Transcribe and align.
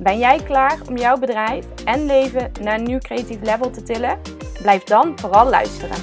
Ben 0.00 0.18
jij 0.18 0.42
klaar 0.42 0.78
om 0.88 0.96
jouw 0.96 1.18
bedrijf 1.18 1.84
en 1.84 2.06
leven 2.06 2.52
naar 2.60 2.78
een 2.78 2.84
nieuw 2.84 2.98
creatief 2.98 3.40
level 3.40 3.70
te 3.70 3.82
tillen? 3.82 4.20
Blijf 4.62 4.84
dan 4.84 5.18
vooral 5.18 5.48
luisteren. 5.48 5.96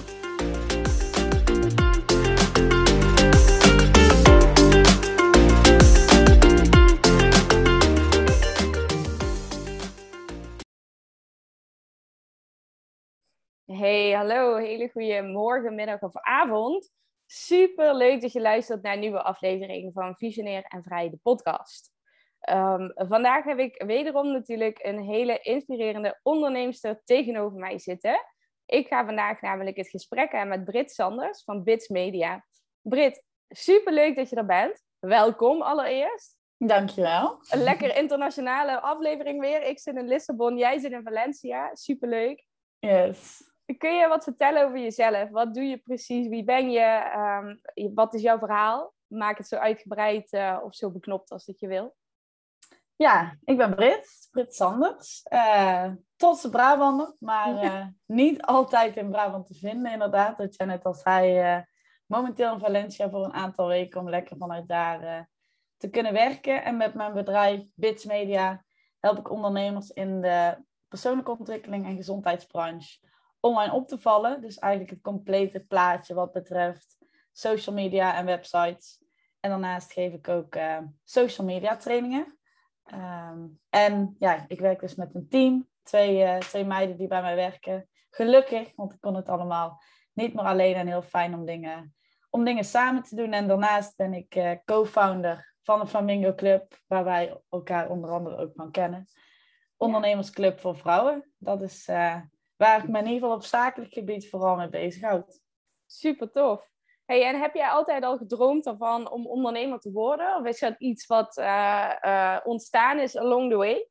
Hey, 13.65 14.11
hallo, 14.11 14.55
hele 14.55 14.89
goede 14.91 15.21
morgen, 15.21 15.75
middag 15.75 16.01
of 16.01 16.15
avond. 16.15 16.91
Super 17.25 17.95
leuk 17.95 18.21
dat 18.21 18.31
je 18.31 18.41
luistert 18.41 18.81
naar 18.81 18.93
een 18.93 18.99
nieuwe 18.99 19.21
aflevering 19.21 19.93
van 19.93 20.15
Visionair 20.15 20.63
en 20.63 20.83
Vrij, 20.83 21.09
de 21.09 21.17
podcast. 21.23 21.98
Um, 22.49 22.91
vandaag 22.95 23.43
heb 23.43 23.59
ik 23.59 23.83
wederom 23.85 24.31
natuurlijk 24.31 24.79
een 24.83 24.99
hele 24.99 25.39
inspirerende 25.39 26.19
onderneemster 26.23 27.01
tegenover 27.03 27.59
mij 27.59 27.79
zitten. 27.79 28.19
Ik 28.65 28.87
ga 28.87 29.05
vandaag 29.05 29.41
namelijk 29.41 29.77
het 29.77 29.89
gesprek 29.89 30.33
aan 30.33 30.47
met 30.47 30.63
Brit 30.63 30.91
Sanders 30.91 31.43
van 31.43 31.63
Bits 31.63 31.87
Media. 31.87 32.45
Brit, 32.81 33.23
super 33.47 33.93
leuk 33.93 34.15
dat 34.15 34.29
je 34.29 34.35
er 34.35 34.45
bent. 34.45 34.83
Welkom 34.99 35.61
allereerst. 35.61 36.37
Dankjewel. 36.57 37.39
Een 37.49 37.63
lekker 37.63 37.95
internationale 37.95 38.79
aflevering 38.79 39.39
weer. 39.39 39.63
Ik 39.63 39.79
zit 39.79 39.95
in 39.95 40.07
Lissabon, 40.07 40.57
jij 40.57 40.79
zit 40.79 40.91
in 40.91 41.03
Valencia. 41.03 41.75
Superleuk. 41.75 42.45
Yes. 42.79 43.47
Kun 43.77 43.95
je 43.95 44.07
wat 44.07 44.23
vertellen 44.23 44.65
over 44.65 44.79
jezelf? 44.79 45.29
Wat 45.29 45.53
doe 45.53 45.63
je 45.63 45.77
precies? 45.77 46.27
Wie 46.27 46.43
ben 46.43 46.71
je? 46.71 47.11
Um, 47.75 47.93
wat 47.93 48.13
is 48.13 48.21
jouw 48.21 48.37
verhaal? 48.37 48.93
Maak 49.07 49.37
het 49.37 49.47
zo 49.47 49.55
uitgebreid 49.55 50.33
uh, 50.33 50.59
of 50.63 50.75
zo 50.75 50.91
beknopt 50.91 51.31
als 51.31 51.45
dat 51.45 51.59
je 51.59 51.67
wil. 51.67 51.95
Ja, 52.99 53.37
ik 53.43 53.57
ben 53.57 53.75
Brit, 53.75 54.27
Brit 54.31 54.55
Sanders. 54.55 55.25
Uh, 55.33 55.91
Trotse 56.15 56.49
Brabander, 56.49 57.15
maar 57.19 57.63
uh, 57.63 57.85
niet 58.05 58.41
altijd 58.41 58.97
in 58.97 59.09
Brabant 59.09 59.47
te 59.47 59.53
vinden 59.53 59.91
inderdaad. 59.91 60.37
Dat 60.37 60.55
jij 60.55 60.67
net 60.67 60.85
al 60.85 60.93
zei, 60.93 61.55
uh, 61.57 61.61
momenteel 62.05 62.53
in 62.53 62.59
Valencia 62.59 63.09
voor 63.09 63.25
een 63.25 63.33
aantal 63.33 63.67
weken 63.67 63.99
om 63.99 64.09
lekker 64.09 64.37
vanuit 64.37 64.67
daar 64.67 65.29
te 65.77 65.89
kunnen 65.89 66.13
werken. 66.13 66.63
En 66.63 66.77
met 66.77 66.93
mijn 66.93 67.13
bedrijf 67.13 67.61
Bits 67.73 68.05
Media 68.05 68.63
help 68.99 69.17
ik 69.17 69.31
ondernemers 69.31 69.89
in 69.89 70.21
de 70.21 70.63
persoonlijke 70.87 71.37
ontwikkeling 71.37 71.85
en 71.85 71.95
gezondheidsbranche 71.95 72.99
online 73.39 73.73
op 73.73 73.87
te 73.87 73.99
vallen. 73.99 74.41
Dus 74.41 74.57
eigenlijk 74.57 74.93
het 74.93 75.01
complete 75.01 75.65
plaatje 75.67 76.13
wat 76.13 76.31
betreft 76.31 76.97
social 77.31 77.75
media 77.75 78.15
en 78.15 78.25
websites. 78.25 79.01
En 79.39 79.49
daarnaast 79.49 79.91
geef 79.91 80.13
ik 80.13 80.27
ook 80.27 80.57
social 81.03 81.47
media 81.47 81.77
trainingen. 81.77 82.38
Um, 82.93 83.59
en 83.69 84.15
ja, 84.19 84.45
ik 84.47 84.59
werk 84.59 84.79
dus 84.79 84.95
met 84.95 85.15
een 85.15 85.27
team. 85.29 85.67
Twee, 85.83 86.23
uh, 86.23 86.37
twee 86.37 86.65
meiden 86.65 86.97
die 86.97 87.07
bij 87.07 87.21
mij 87.21 87.35
werken. 87.35 87.89
Gelukkig, 88.09 88.71
want 88.75 88.93
ik 88.93 89.01
kon 89.01 89.15
het 89.15 89.29
allemaal 89.29 89.81
niet 90.13 90.33
meer 90.33 90.45
alleen 90.45 90.75
en 90.75 90.87
heel 90.87 91.01
fijn 91.01 91.33
om 91.33 91.45
dingen, 91.45 91.95
om 92.29 92.43
dingen 92.43 92.63
samen 92.63 93.03
te 93.03 93.15
doen. 93.15 93.33
En 93.33 93.47
daarnaast 93.47 93.95
ben 93.95 94.13
ik 94.13 94.35
uh, 94.35 94.51
co-founder 94.65 95.55
van 95.61 95.79
de 95.79 95.87
Flamingo 95.87 96.35
Club, 96.35 96.79
waar 96.87 97.03
wij 97.03 97.41
elkaar 97.49 97.89
onder 97.89 98.09
andere 98.09 98.37
ook 98.37 98.51
van 98.55 98.71
kennen. 98.71 99.07
Ondernemersclub 99.77 100.59
voor 100.59 100.77
vrouwen. 100.77 101.31
Dat 101.37 101.61
is 101.61 101.87
uh, 101.87 102.21
waar 102.55 102.83
ik 102.83 102.89
me 102.89 102.99
in 102.99 103.05
ieder 103.05 103.19
geval 103.19 103.35
op 103.35 103.43
zakelijk 103.43 103.93
gebied 103.93 104.29
vooral 104.29 104.55
mee 104.55 104.69
bezighoud. 104.69 105.41
Super 105.85 106.31
tof. 106.31 106.69
Hey, 107.09 107.25
en 107.25 107.39
heb 107.39 107.53
jij 107.53 107.69
altijd 107.69 108.03
al 108.03 108.17
gedroomd 108.17 108.65
ervan 108.65 109.11
om 109.11 109.27
ondernemer 109.27 109.79
te 109.79 109.91
worden? 109.91 110.35
Of 110.35 110.45
is 110.45 110.59
dat 110.59 110.75
iets 110.77 111.05
wat 111.05 111.37
uh, 111.37 111.95
uh, 112.01 112.37
ontstaan 112.43 112.99
is 112.99 113.17
along 113.17 113.49
the 113.49 113.57
way? 113.57 113.87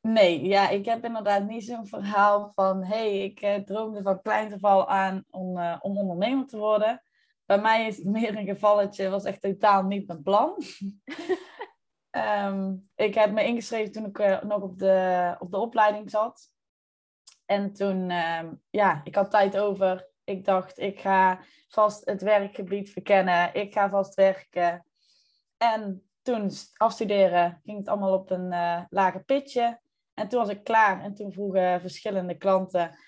Nee, 0.00 0.46
ja, 0.46 0.68
ik 0.68 0.84
heb 0.84 1.04
inderdaad 1.04 1.44
niet 1.44 1.64
zo'n 1.64 1.86
verhaal 1.86 2.52
van... 2.54 2.84
hey, 2.84 3.18
ik 3.18 3.42
uh, 3.42 3.54
droomde 3.54 4.02
van 4.02 4.22
klein 4.22 4.50
geval 4.50 4.88
aan 4.88 5.24
om, 5.30 5.58
om 5.80 5.98
ondernemer 5.98 6.46
te 6.46 6.58
worden. 6.58 7.02
Bij 7.44 7.60
mij 7.60 7.86
is 7.86 7.96
het 7.96 8.06
meer 8.06 8.36
een 8.36 8.46
gevalletje, 8.46 9.08
was 9.08 9.24
echt 9.24 9.40
totaal 9.40 9.82
niet 9.82 10.06
mijn 10.06 10.22
plan. 10.22 10.62
um, 12.10 12.90
ik 13.06 13.14
heb 13.14 13.32
me 13.32 13.44
ingeschreven 13.44 13.92
toen 13.92 14.06
ik 14.06 14.42
nog 14.42 14.62
op 14.62 14.78
de, 14.78 15.36
op 15.38 15.50
de 15.50 15.58
opleiding 15.58 16.10
zat. 16.10 16.50
En 17.44 17.72
toen, 17.72 18.10
um, 18.10 18.62
ja, 18.70 19.00
ik 19.04 19.14
had 19.14 19.30
tijd 19.30 19.58
over 19.58 20.07
ik 20.28 20.44
dacht, 20.44 20.78
ik 20.78 21.00
ga 21.00 21.40
vast 21.68 22.04
het 22.04 22.22
werkgebied 22.22 22.90
verkennen. 22.90 23.54
Ik 23.54 23.72
ga 23.72 23.88
vast 23.88 24.14
werken. 24.14 24.84
En 25.56 26.02
toen 26.22 26.50
afstuderen 26.76 27.60
ging 27.64 27.78
het 27.78 27.88
allemaal 27.88 28.12
op 28.12 28.30
een 28.30 28.52
uh, 28.52 28.82
lage 28.88 29.18
pitje. 29.18 29.80
En 30.14 30.28
toen 30.28 30.40
was 30.40 30.48
ik 30.48 30.64
klaar. 30.64 31.02
En 31.02 31.14
toen 31.14 31.32
vroegen 31.32 31.80
verschillende 31.80 32.34
klanten, 32.34 32.98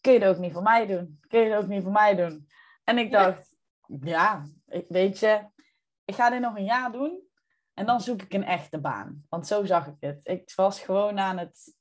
kun 0.00 0.12
je 0.12 0.18
dat 0.18 0.34
ook 0.34 0.40
niet 0.40 0.52
voor 0.52 0.62
mij 0.62 0.86
doen? 0.86 1.20
Kun 1.28 1.40
je 1.40 1.50
dat 1.50 1.62
ook 1.62 1.68
niet 1.68 1.82
voor 1.82 1.92
mij 1.92 2.14
doen? 2.14 2.48
En 2.84 2.98
ik 2.98 3.12
dacht, 3.12 3.56
ja, 3.86 3.96
ja 4.04 4.44
weet 4.88 5.18
je, 5.18 5.40
ik 6.04 6.14
ga 6.14 6.30
dit 6.30 6.40
nog 6.40 6.56
een 6.56 6.64
jaar 6.64 6.92
doen. 6.92 7.28
En 7.74 7.86
dan 7.86 8.00
zoek 8.00 8.22
ik 8.22 8.32
een 8.32 8.44
echte 8.44 8.80
baan. 8.80 9.24
Want 9.28 9.46
zo 9.46 9.64
zag 9.64 9.86
ik 9.86 9.96
het. 10.00 10.20
Ik 10.22 10.52
was 10.54 10.80
gewoon 10.80 11.18
aan 11.18 11.38
het 11.38 11.78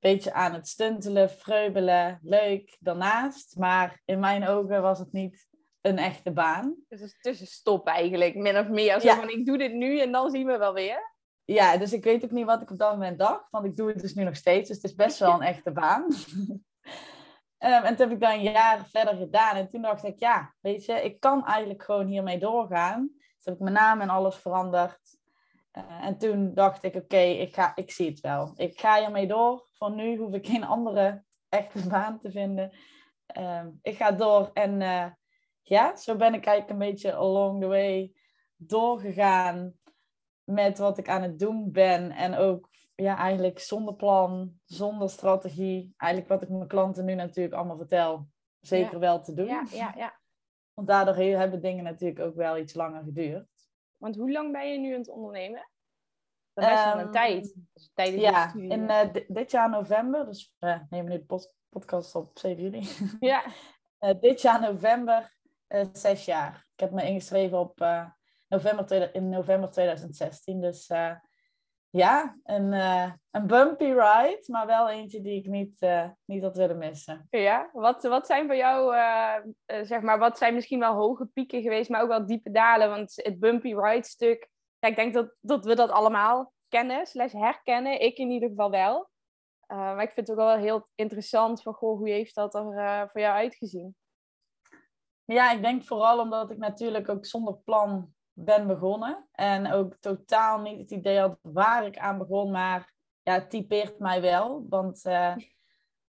beetje 0.00 0.32
aan 0.32 0.52
het 0.52 0.68
stuntelen, 0.68 1.30
vreubelen, 1.30 2.18
leuk 2.22 2.76
daarnaast. 2.80 3.56
Maar 3.56 4.00
in 4.04 4.18
mijn 4.18 4.46
ogen 4.46 4.82
was 4.82 4.98
het 4.98 5.12
niet 5.12 5.48
een 5.80 5.98
echte 5.98 6.32
baan. 6.32 6.76
Dus 6.88 7.00
het 7.00 7.10
is 7.10 7.20
tussenstop 7.20 7.86
eigenlijk, 7.86 8.34
min 8.34 8.58
of 8.58 8.68
meer. 8.68 9.00
Zo 9.00 9.06
ja. 9.06 9.16
van, 9.16 9.30
ik 9.30 9.46
doe 9.46 9.58
dit 9.58 9.72
nu 9.72 10.00
en 10.00 10.12
dan 10.12 10.30
zien 10.30 10.46
we 10.46 10.58
wel 10.58 10.74
weer. 10.74 11.14
Ja, 11.44 11.76
dus 11.76 11.92
ik 11.92 12.04
weet 12.04 12.24
ook 12.24 12.30
niet 12.30 12.44
wat 12.44 12.62
ik 12.62 12.70
op 12.70 12.78
dat 12.78 12.90
moment 12.90 13.18
dacht. 13.18 13.50
Want 13.50 13.64
ik 13.64 13.76
doe 13.76 13.88
het 13.88 14.00
dus 14.00 14.14
nu 14.14 14.24
nog 14.24 14.36
steeds. 14.36 14.68
Dus 14.68 14.76
het 14.76 14.84
is 14.84 14.94
best 14.94 15.18
wel 15.18 15.32
een 15.32 15.42
echte 15.54 15.72
baan. 15.72 16.02
um, 16.04 16.62
en 17.84 17.96
toen 17.96 18.08
heb 18.08 18.10
ik 18.10 18.20
dan 18.20 18.30
een 18.30 18.42
jaar 18.42 18.86
verder 18.86 19.16
gedaan. 19.16 19.56
En 19.56 19.68
toen 19.68 19.82
dacht 19.82 20.04
ik, 20.04 20.18
ja, 20.18 20.54
weet 20.60 20.84
je, 20.84 20.92
ik 20.92 21.20
kan 21.20 21.46
eigenlijk 21.46 21.82
gewoon 21.82 22.06
hiermee 22.06 22.38
doorgaan. 22.38 23.10
Dus 23.16 23.44
heb 23.44 23.54
ik 23.54 23.60
mijn 23.60 23.74
naam 23.74 24.00
en 24.00 24.08
alles 24.08 24.36
veranderd. 24.36 24.98
Uh, 25.78 26.04
en 26.04 26.18
toen 26.18 26.54
dacht 26.54 26.82
ik, 26.82 26.94
oké, 26.94 27.04
okay, 27.04 27.32
ik 27.32 27.56
ik, 27.56 27.72
ik 27.74 27.90
zie 27.90 28.10
het 28.10 28.20
wel. 28.20 28.52
Ik 28.56 28.80
ga 28.80 28.98
hiermee 28.98 29.26
door. 29.26 29.68
Van 29.72 29.94
nu 29.94 30.16
hoef 30.16 30.32
ik 30.32 30.46
geen 30.46 30.64
andere 30.64 31.24
echte 31.48 31.88
baan 31.88 32.18
te 32.18 32.30
vinden. 32.30 32.72
Uh, 33.38 33.66
ik 33.82 33.96
ga 33.96 34.12
door. 34.12 34.50
En 34.52 34.80
uh, 34.80 35.06
ja, 35.62 35.96
zo 35.96 36.16
ben 36.16 36.34
ik 36.34 36.46
eigenlijk 36.46 36.70
een 36.70 36.88
beetje 36.90 37.14
along 37.14 37.60
the 37.60 37.66
way 37.66 38.12
doorgegaan 38.56 39.74
met 40.44 40.78
wat 40.78 40.98
ik 40.98 41.08
aan 41.08 41.22
het 41.22 41.38
doen 41.38 41.72
ben. 41.72 42.10
En 42.10 42.34
ook 42.34 42.68
ja, 42.94 43.16
eigenlijk 43.16 43.58
zonder 43.58 43.96
plan, 43.96 44.52
zonder 44.64 45.10
strategie. 45.10 45.94
Eigenlijk 45.96 46.32
wat 46.32 46.42
ik 46.42 46.48
mijn 46.48 46.68
klanten 46.68 47.04
nu 47.04 47.14
natuurlijk 47.14 47.54
allemaal 47.54 47.76
vertel, 47.76 48.28
zeker 48.60 48.92
ja. 48.92 48.98
wel 48.98 49.22
te 49.22 49.34
doen. 49.34 49.46
Ja, 49.46 49.66
ja, 49.72 49.94
ja. 49.96 50.20
Want 50.74 50.88
daardoor 50.88 51.14
hebben 51.14 51.60
dingen 51.60 51.84
natuurlijk 51.84 52.20
ook 52.20 52.34
wel 52.34 52.58
iets 52.58 52.74
langer 52.74 53.02
geduurd. 53.02 53.55
Want 53.98 54.16
hoe 54.16 54.30
lang 54.32 54.52
ben 54.52 54.72
je 54.72 54.78
nu 54.78 54.92
aan 54.92 54.98
het 55.00 55.08
ondernemen? 55.08 55.68
Dat 56.52 56.64
is 56.64 56.70
best 56.70 56.84
wel 56.84 56.98
een 56.98 57.00
Um, 57.06 57.10
tijd. 57.10 57.54
Dus 57.72 57.90
tijdens 57.94 58.22
Ja, 58.22 58.52
je 58.56 58.66
in 58.68 58.90
eh, 58.90 59.12
di- 59.12 59.24
dit 59.28 59.50
jaar 59.50 59.70
november, 59.70 60.26
dus 60.26 60.54
we 60.58 60.80
nemen 60.90 61.10
nu 61.12 61.24
de 61.26 61.48
podcast 61.68 62.14
op 62.14 62.38
7 62.38 62.62
juli. 62.62 62.88
Ja, 63.20 63.44
Eh, 63.98 64.20
dit 64.20 64.40
jaar 64.40 64.60
november, 64.60 65.36
eh, 65.66 65.84
zes 65.92 66.24
jaar. 66.24 66.66
Ik 66.74 66.80
heb 66.80 66.90
me 66.90 67.02
ingeschreven 67.06 67.58
op 67.58 67.78
november, 68.48 69.14
in 69.14 69.28
november 69.28 69.70
2016. 69.70 70.60
Dus 70.60 70.90
ja, 71.96 72.36
een, 72.44 72.72
eh, 72.72 73.12
een 73.30 73.46
bumpy 73.46 73.84
ride, 73.84 74.44
maar 74.46 74.66
wel 74.66 74.88
eentje 74.88 75.20
die 75.20 75.38
ik 75.38 75.46
niet, 75.46 75.76
eh, 75.80 76.08
niet 76.24 76.42
had 76.42 76.56
willen 76.56 76.78
missen. 76.78 77.26
ja. 77.30 77.70
Wat, 77.72 78.02
wat 78.02 78.26
zijn 78.26 78.46
voor 78.46 78.56
jou, 78.56 78.94
eh, 78.94 79.82
zeg 79.82 80.00
maar, 80.00 80.18
wat 80.18 80.38
zijn 80.38 80.54
misschien 80.54 80.78
wel 80.78 80.94
hoge 80.94 81.26
pieken 81.26 81.62
geweest, 81.62 81.90
maar 81.90 82.02
ook 82.02 82.08
wel 82.08 82.26
diepe 82.26 82.50
dalen? 82.50 82.88
Want 82.88 83.12
het 83.14 83.38
bumpy 83.38 83.74
ride 83.74 84.06
stuk, 84.06 84.48
ja, 84.78 84.88
ik 84.88 84.96
denk 84.96 85.14
dat, 85.14 85.34
dat 85.40 85.64
we 85.64 85.74
dat 85.74 85.90
allemaal 85.90 86.52
kennen, 86.68 87.06
slash 87.06 87.32
herkennen. 87.32 88.00
Ik 88.00 88.18
in 88.18 88.30
ieder 88.30 88.48
geval 88.48 88.70
wel. 88.70 89.08
Maar 89.66 90.02
ik 90.02 90.12
vind 90.12 90.28
het 90.28 90.38
ook 90.38 90.44
wel 90.44 90.56
heel 90.56 90.88
interessant 90.94 91.62
van, 91.62 91.74
goh, 91.74 91.98
hoe 91.98 92.08
heeft 92.08 92.34
dat 92.34 92.54
er 92.54 92.62
voor 93.10 93.20
jou 93.20 93.34
uitgezien? 93.34 93.96
Ja, 95.24 95.52
ik 95.52 95.62
denk 95.62 95.84
vooral 95.84 96.20
omdat 96.20 96.50
ik 96.50 96.58
natuurlijk 96.58 97.08
ook 97.08 97.26
zonder 97.26 97.56
plan 97.64 98.15
ben 98.38 98.66
begonnen. 98.66 99.28
En 99.32 99.72
ook 99.72 99.96
totaal 100.00 100.60
niet 100.60 100.78
het 100.78 100.90
idee 100.90 101.18
had 101.18 101.38
waar 101.42 101.86
ik 101.86 101.98
aan 101.98 102.18
begon, 102.18 102.50
maar 102.50 102.92
ja, 103.22 103.46
typeert 103.46 103.98
mij 103.98 104.20
wel. 104.20 104.66
Want 104.68 105.04
eh, 105.04 105.36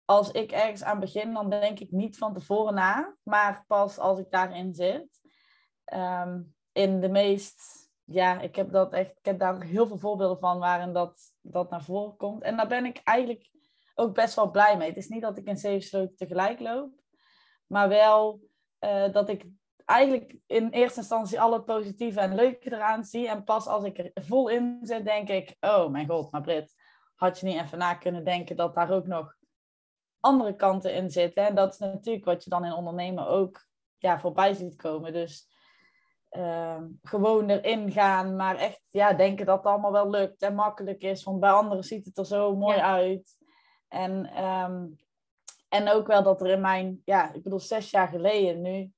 als 0.06 0.31
ik 0.31 0.51
ergens 0.51 0.83
aan 0.83 1.00
begin, 1.00 1.33
dan 1.33 1.50
denk 1.50 1.79
ik 1.79 1.91
niet 1.91 2.18
van 2.18 2.33
tevoren 2.33 2.74
na, 2.74 3.15
maar 3.24 3.63
pas 3.68 3.97
als 4.00 4.19
ik 4.19 4.31
daarin 4.31 4.74
zit. 4.74 5.21
Ehm, 5.83 6.41
in 6.71 7.00
de 7.00 7.09
meest, 7.09 7.89
ja, 8.03 8.39
ik 8.39 8.56
heb, 8.56 8.71
dat 8.71 8.94
echt, 8.94 9.12
ik 9.18 9.25
heb 9.25 9.39
daar 9.39 9.62
heel 9.62 9.88
veel 9.88 9.97
voorbeelden 9.97 10.39
van 10.39 10.59
waarin 10.59 10.94
dat, 10.94 11.19
dat 11.41 11.69
naar 11.69 11.83
voren 11.83 12.18
komt. 12.18 12.44
En 12.44 12.57
daar 12.57 12.68
ben 12.68 12.85
ik 12.85 13.01
eigenlijk 13.03 13.51
ook 13.95 14.13
best 14.13 14.35
wel 14.35 14.51
blij 14.51 14.77
mee. 14.77 14.88
Het 14.88 14.97
is 14.97 15.07
niet 15.07 15.21
dat 15.21 15.38
ik 15.38 15.47
in 15.47 15.57
zeven 15.57 15.88
sloten 15.88 16.15
tegelijk 16.15 16.59
loop, 16.59 16.91
maar 17.68 17.89
wel 17.89 18.41
uh, 18.80 19.12
dat 19.12 19.30
ik 19.30 19.45
eigenlijk 19.87 20.35
in 20.45 20.69
eerste 20.69 20.99
instantie 20.99 21.41
alle 21.41 21.63
positieve 21.63 22.19
en 22.19 22.35
leuke 22.35 22.73
eraan 22.73 23.03
zie. 23.03 23.29
En 23.29 23.43
pas 23.43 23.67
als 23.67 23.83
ik 23.83 23.97
er 23.97 24.11
vol 24.13 24.47
in 24.47 24.79
zit, 24.81 25.05
denk 25.05 25.29
ik, 25.29 25.55
oh 25.59 25.89
mijn 25.89 26.07
god, 26.07 26.31
maar 26.31 26.41
Brit, 26.41 26.75
had 27.15 27.39
je 27.39 27.45
niet 27.45 27.61
even 27.61 27.77
na 27.77 27.93
kunnen 27.93 28.23
denken 28.23 28.55
dat 28.55 28.75
daar 28.75 28.91
ook 28.91 29.07
nog 29.07 29.35
andere 30.19 30.55
kanten 30.55 30.93
in 30.93 31.09
zitten. 31.09 31.45
En 31.45 31.55
dat 31.55 31.73
is 31.73 31.79
natuurlijk 31.79 32.25
wat 32.25 32.43
je 32.43 32.49
dan 32.49 32.65
in 32.65 32.73
ondernemen 32.73 33.27
ook 33.27 33.65
ja, 33.97 34.19
voorbij 34.19 34.53
ziet 34.53 34.75
komen. 34.75 35.13
Dus 35.13 35.47
uh, 36.31 36.81
gewoon 37.01 37.49
erin 37.49 37.91
gaan, 37.91 38.35
maar 38.35 38.55
echt 38.55 38.81
ja, 38.89 39.13
denken 39.13 39.45
dat 39.45 39.57
het 39.57 39.65
allemaal 39.65 39.91
wel 39.91 40.09
lukt 40.09 40.41
en 40.41 40.55
makkelijk 40.55 41.01
is. 41.01 41.23
Want 41.23 41.39
bij 41.39 41.51
anderen 41.51 41.83
ziet 41.83 42.05
het 42.05 42.17
er 42.17 42.25
zo 42.25 42.55
mooi 42.55 42.77
uit. 42.77 43.37
En, 43.87 44.43
um, 44.45 44.95
en 45.69 45.89
ook 45.89 46.07
wel 46.07 46.23
dat 46.23 46.41
er 46.41 46.47
in 46.47 46.61
mijn, 46.61 47.01
ja, 47.05 47.33
ik 47.33 47.43
bedoel, 47.43 47.59
zes 47.59 47.91
jaar 47.91 48.07
geleden 48.07 48.61
nu, 48.61 48.91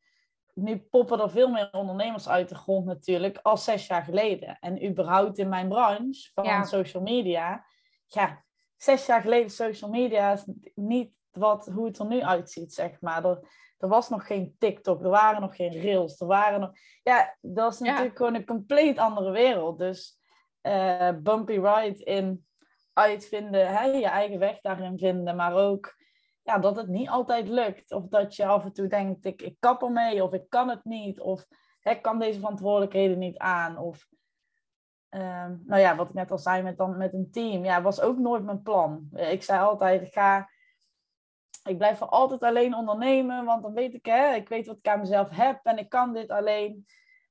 nu 0.61 0.77
poppen 0.77 1.19
er 1.19 1.29
veel 1.29 1.49
meer 1.49 1.69
ondernemers 1.71 2.29
uit 2.29 2.49
de 2.49 2.55
grond 2.55 2.85
natuurlijk 2.85 3.39
als 3.41 3.63
zes 3.63 3.87
jaar 3.87 4.03
geleden. 4.03 4.57
En 4.59 4.85
überhaupt 4.85 5.37
in 5.37 5.49
mijn 5.49 5.67
branche 5.67 6.31
van 6.33 6.65
social 6.65 7.03
media, 7.03 7.65
ja, 8.05 8.43
zes 8.77 9.05
jaar 9.05 9.21
geleden 9.21 9.49
social 9.49 9.89
media 9.89 10.31
is 10.31 10.45
niet 10.75 11.17
wat, 11.31 11.65
hoe 11.73 11.85
het 11.85 11.99
er 11.99 12.05
nu 12.05 12.21
uitziet, 12.21 12.73
zeg 12.73 13.01
maar. 13.01 13.25
Er, 13.25 13.39
er 13.77 13.87
was 13.87 14.09
nog 14.09 14.27
geen 14.27 14.55
TikTok, 14.57 15.03
er 15.03 15.09
waren 15.09 15.41
nog 15.41 15.55
geen 15.55 15.71
Reels, 15.71 16.19
er 16.19 16.27
waren 16.27 16.59
nog... 16.59 16.71
Ja, 17.03 17.37
dat 17.41 17.73
is 17.73 17.79
natuurlijk 17.79 18.17
gewoon 18.17 18.35
een 18.35 18.45
compleet 18.45 18.97
andere 18.97 19.31
wereld. 19.31 19.79
Dus 19.79 20.19
uh, 20.61 21.09
bumpy 21.21 21.59
ride 21.59 22.03
in 22.03 22.47
uitvinden, 22.93 23.67
hè, 23.67 23.83
je 23.83 24.07
eigen 24.07 24.39
weg 24.39 24.61
daarin 24.61 24.97
vinden, 24.97 25.35
maar 25.35 25.53
ook 25.53 25.95
ja, 26.43 26.57
dat 26.57 26.75
het 26.75 26.87
niet 26.87 27.09
altijd 27.09 27.47
lukt. 27.47 27.91
Of 27.91 28.07
dat 28.07 28.35
je 28.35 28.45
af 28.45 28.65
en 28.65 28.73
toe 28.73 28.87
denkt, 28.87 29.25
ik, 29.25 29.41
ik 29.41 29.55
kap 29.59 29.83
ermee, 29.83 30.23
of 30.23 30.33
ik 30.33 30.49
kan 30.49 30.69
het 30.69 30.83
niet, 30.83 31.19
of 31.19 31.45
ik 31.81 32.01
kan 32.01 32.19
deze 32.19 32.39
verantwoordelijkheden 32.39 33.17
niet 33.17 33.37
aan. 33.37 33.77
Of, 33.77 34.07
uh, 35.09 35.45
nou 35.63 35.81
ja, 35.81 35.95
wat 35.95 36.07
ik 36.07 36.13
net 36.13 36.31
al 36.31 36.37
zei 36.37 36.63
met, 36.63 36.77
dan, 36.77 36.97
met 36.97 37.13
een 37.13 37.31
team, 37.31 37.65
ja, 37.65 37.81
was 37.81 38.01
ook 38.01 38.17
nooit 38.17 38.43
mijn 38.43 38.61
plan. 38.61 39.09
Ik 39.11 39.43
zei 39.43 39.61
altijd, 39.61 40.01
ik 40.01 40.13
ga... 40.13 40.49
Ik 41.63 41.77
blijf 41.77 41.97
voor 41.97 42.07
altijd 42.07 42.43
alleen 42.43 42.75
ondernemen, 42.75 43.45
want 43.45 43.63
dan 43.63 43.73
weet 43.73 43.93
ik, 43.93 44.05
hè, 44.05 44.33
ik 44.33 44.49
weet 44.49 44.67
wat 44.67 44.77
ik 44.77 44.87
aan 44.87 44.99
mezelf 44.99 45.29
heb 45.29 45.59
en 45.63 45.77
ik 45.77 45.89
kan 45.89 46.13
dit 46.13 46.29
alleen. 46.29 46.85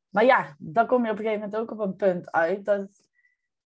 Maar 0.08 0.24
ja, 0.24 0.54
dan 0.58 0.86
kom 0.86 1.04
je 1.04 1.10
op 1.10 1.18
een 1.18 1.24
gegeven 1.24 1.48
moment 1.48 1.60
ook 1.60 1.70
op 1.70 1.78
een 1.78 1.96
punt 1.96 2.32
uit 2.32 2.64
dat, 2.64 3.02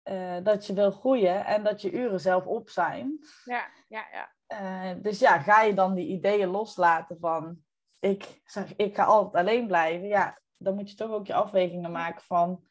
uh, 0.04 0.38
dat 0.44 0.66
je 0.66 0.74
wil 0.74 0.92
groeien 0.92 1.46
en 1.46 1.64
dat 1.64 1.82
je 1.82 1.92
uren 1.92 2.20
zelf 2.20 2.46
op 2.46 2.70
zijn. 2.70 3.20
Ja, 3.44 3.68
ja, 3.88 4.06
ja. 4.12 4.36
Uh, 4.52 4.92
dus 5.02 5.20
ja, 5.20 5.40
ga 5.40 5.62
je 5.62 5.74
dan 5.74 5.94
die 5.94 6.08
ideeën 6.08 6.50
loslaten 6.50 7.18
van 7.20 7.58
ik, 8.00 8.42
zeg, 8.46 8.76
ik 8.76 8.96
ga 8.96 9.04
altijd 9.04 9.46
alleen 9.46 9.68
blijven. 9.68 10.08
Ja, 10.08 10.40
dan 10.58 10.76
moet 10.76 10.90
je 10.90 10.96
toch 10.96 11.12
ook 11.12 11.28
je 11.28 11.34
afwegingen 11.34 11.92
maken 11.92 12.22
van 12.22 12.64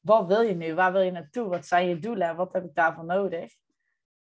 wat 0.00 0.26
wil 0.26 0.40
je 0.40 0.54
nu? 0.54 0.74
Waar 0.74 0.92
wil 0.92 1.00
je 1.00 1.10
naartoe? 1.10 1.48
Wat 1.48 1.66
zijn 1.66 1.88
je 1.88 1.98
doelen? 1.98 2.36
Wat 2.36 2.52
heb 2.52 2.64
ik 2.64 2.74
daarvoor 2.74 3.04
nodig? 3.04 3.52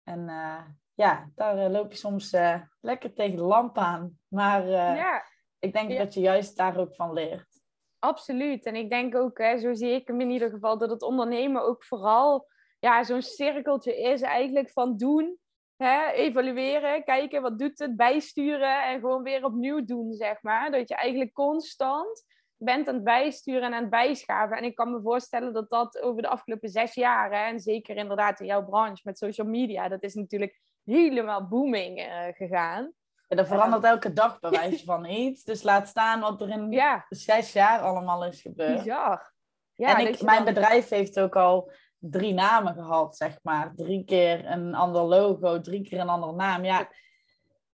En 0.02 0.28
uh, 0.28 0.62
ja, 0.94 1.30
daar 1.34 1.70
loop 1.70 1.90
je 1.90 1.98
soms 1.98 2.36
lekker 2.80 3.14
tegen 3.14 3.36
de 3.36 3.42
lamp 3.42 3.78
aan. 3.78 4.18
Maar 4.28 4.66
ja. 4.68 5.24
ik 5.58 5.72
denk 5.72 5.90
ja. 5.90 5.98
dat 5.98 6.14
je 6.14 6.20
juist 6.20 6.56
daar 6.56 6.76
ook 6.76 6.94
van 6.94 7.12
leert. 7.12 7.62
Absoluut. 7.98 8.64
En 8.66 8.74
ik 8.74 8.90
denk 8.90 9.14
ook, 9.14 9.38
hè, 9.38 9.58
zo 9.58 9.74
zie 9.74 9.90
ik 9.90 10.06
hem 10.06 10.20
in 10.20 10.30
ieder 10.30 10.50
geval, 10.50 10.78
dat 10.78 10.90
het 10.90 11.02
ondernemen 11.02 11.62
ook 11.62 11.84
vooral 11.84 12.46
ja, 12.78 13.02
zo'n 13.04 13.22
cirkeltje 13.22 14.00
is 14.00 14.20
eigenlijk 14.20 14.70
van 14.70 14.96
doen, 14.96 15.38
hè, 15.76 16.10
evalueren, 16.10 17.04
kijken 17.04 17.42
wat 17.42 17.58
doet 17.58 17.78
het, 17.78 17.96
bijsturen 17.96 18.84
en 18.84 19.00
gewoon 19.00 19.22
weer 19.22 19.44
opnieuw 19.44 19.84
doen, 19.84 20.12
zeg 20.12 20.42
maar. 20.42 20.70
Dat 20.70 20.88
je 20.88 20.94
eigenlijk 20.94 21.32
constant 21.32 22.24
bent 22.56 22.88
aan 22.88 22.94
het 22.94 23.04
bijsturen 23.04 23.62
en 23.62 23.74
aan 23.74 23.80
het 23.80 23.90
bijschaven. 23.90 24.56
En 24.56 24.64
ik 24.64 24.74
kan 24.74 24.90
me 24.90 25.00
voorstellen 25.00 25.52
dat 25.52 25.70
dat 25.70 26.00
over 26.00 26.22
de 26.22 26.28
afgelopen 26.28 26.68
zes 26.68 26.94
jaar, 26.94 27.30
hè, 27.30 27.50
en 27.50 27.60
zeker 27.60 27.96
inderdaad 27.96 28.40
in 28.40 28.46
jouw 28.46 28.64
branche 28.64 29.00
met 29.04 29.18
social 29.18 29.46
media, 29.46 29.88
dat 29.88 30.02
is 30.02 30.14
natuurlijk 30.14 30.60
helemaal 30.84 31.48
booming 31.48 31.98
uh, 31.98 32.24
gegaan. 32.32 32.92
Ja, 33.28 33.36
dat 33.36 33.46
verandert 33.46 33.84
elke 33.84 34.12
dag 34.12 34.40
bij 34.40 34.50
wijze 34.60 34.84
van 34.84 35.04
iets. 35.04 35.44
Dus 35.44 35.62
laat 35.62 35.88
staan 35.88 36.20
wat 36.20 36.40
er 36.40 36.48
in 36.48 36.70
ja. 36.70 37.06
zes 37.08 37.52
jaar 37.52 37.80
allemaal 37.80 38.24
is 38.24 38.40
gebeurd. 38.40 38.82
Bizar. 38.82 39.32
Ja, 39.74 39.98
en 39.98 40.06
ik, 40.06 40.22
mijn 40.22 40.44
bedrijf 40.44 40.88
heeft 40.88 41.20
ook 41.20 41.36
al 41.36 41.72
drie 42.10 42.34
namen 42.34 42.74
gehad, 42.74 43.16
zeg 43.16 43.38
maar. 43.42 43.72
Drie 43.74 44.04
keer 44.04 44.46
een 44.46 44.74
ander 44.74 45.02
logo, 45.02 45.60
drie 45.60 45.82
keer 45.82 46.00
een 46.00 46.08
andere 46.08 46.32
naam. 46.32 46.64
Ja, 46.64 46.88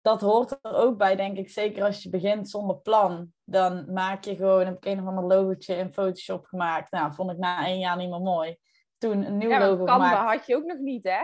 dat 0.02 0.20
hoort 0.20 0.58
er 0.62 0.74
ook 0.74 0.98
bij, 0.98 1.16
denk 1.16 1.36
ik. 1.36 1.50
Zeker 1.50 1.84
als 1.84 2.02
je 2.02 2.10
begint 2.10 2.50
zonder 2.50 2.76
plan. 2.76 3.32
Dan 3.44 3.92
maak 3.92 4.24
je 4.24 4.36
gewoon, 4.36 4.64
heb 4.64 4.76
ik 4.76 4.84
een 4.84 5.00
of 5.00 5.06
ander 5.06 5.24
logootje 5.24 5.74
in 5.74 5.92
Photoshop 5.92 6.44
gemaakt. 6.46 6.90
Nou, 6.90 7.14
vond 7.14 7.30
ik 7.30 7.38
na 7.38 7.66
één 7.66 7.78
jaar 7.78 7.96
niet 7.96 8.10
meer 8.10 8.20
mooi. 8.20 8.56
Toen 8.98 9.26
een 9.26 9.36
nieuw 9.36 9.48
ja, 9.48 9.58
logo 9.58 9.84
Canva 9.84 10.08
gemaakt. 10.08 10.36
had 10.36 10.46
je 10.46 10.56
ook 10.56 10.64
nog 10.64 10.78
niet, 10.78 11.04
hè? 11.04 11.20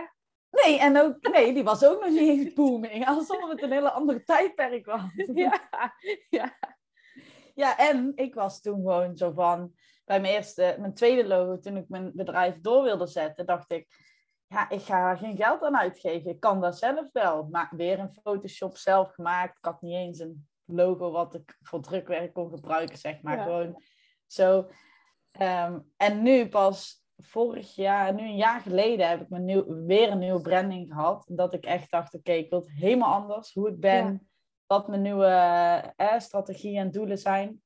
Nee, 0.51 0.79
en 0.79 0.97
ook, 0.97 1.31
nee, 1.31 1.53
die 1.53 1.63
was 1.63 1.85
ook 1.85 1.99
nog 1.99 2.09
niet 2.09 2.19
eens 2.19 2.53
booming. 2.59 3.07
Alsof 3.07 3.49
het 3.49 3.61
een 3.61 3.71
hele 3.71 3.91
andere 3.91 4.23
tijdperk 4.23 4.85
was. 4.85 5.01
Ja, 5.33 5.61
ja. 6.29 6.57
Ja, 7.53 7.77
en 7.77 8.11
ik 8.15 8.33
was 8.33 8.61
toen 8.61 8.75
gewoon 8.75 9.17
zo 9.17 9.31
van 9.31 9.73
bij 10.11 10.21
mijn 10.21 10.33
eerste, 10.33 10.75
mijn 10.79 10.93
tweede 10.93 11.27
logo, 11.27 11.59
toen 11.59 11.77
ik 11.77 11.89
mijn 11.89 12.11
bedrijf 12.13 12.61
door 12.61 12.83
wilde 12.83 13.07
zetten, 13.07 13.45
dacht 13.45 13.71
ik, 13.71 13.87
ja, 14.47 14.69
ik 14.69 14.81
ga 14.81 15.01
daar 15.01 15.17
geen 15.17 15.35
geld 15.35 15.61
aan 15.61 15.77
uitgeven. 15.77 16.31
Ik 16.31 16.39
kan 16.39 16.61
dat 16.61 16.77
zelf 16.77 17.11
wel. 17.11 17.47
Maar 17.51 17.69
weer 17.75 17.99
een 17.99 18.13
Photoshop 18.21 18.77
zelf 18.77 19.11
gemaakt. 19.11 19.57
Ik 19.57 19.65
had 19.65 19.81
niet 19.81 19.93
eens 19.93 20.19
een 20.19 20.47
logo 20.65 21.11
wat 21.11 21.33
ik 21.33 21.57
voor 21.61 21.81
drukwerk 21.81 22.33
kon 22.33 22.49
gebruiken, 22.49 22.97
zeg 22.97 23.21
maar. 23.21 23.39
Gewoon 23.39 23.83
zo. 24.25 24.69
Ehm, 25.31 25.79
en 25.97 26.21
nu 26.21 26.49
pas 26.49 27.05
vorig 27.17 27.75
jaar, 27.75 28.13
nu 28.13 28.21
een 28.21 28.35
jaar 28.35 28.61
geleden, 28.61 29.09
heb 29.09 29.21
ik 29.21 29.29
mijn 29.29 29.45
nieuw, 29.45 29.85
weer 29.85 30.11
een 30.11 30.19
nieuwe 30.19 30.41
branding 30.41 30.93
gehad. 30.93 31.25
Dat 31.27 31.53
ik 31.53 31.65
echt 31.65 31.91
dacht, 31.91 32.13
oké, 32.13 32.31
ik 32.31 32.49
wil 32.49 32.59
het 32.59 32.71
helemaal 32.71 33.13
anders. 33.13 33.53
Hoe 33.53 33.69
ik 33.69 33.79
ben, 33.79 34.29
wat 34.67 34.87
mijn 34.87 35.01
nieuwe 35.01 35.25
eh, 35.95 36.19
strategieën 36.19 36.79
en 36.79 36.91
doelen 36.91 37.17
zijn. 37.17 37.61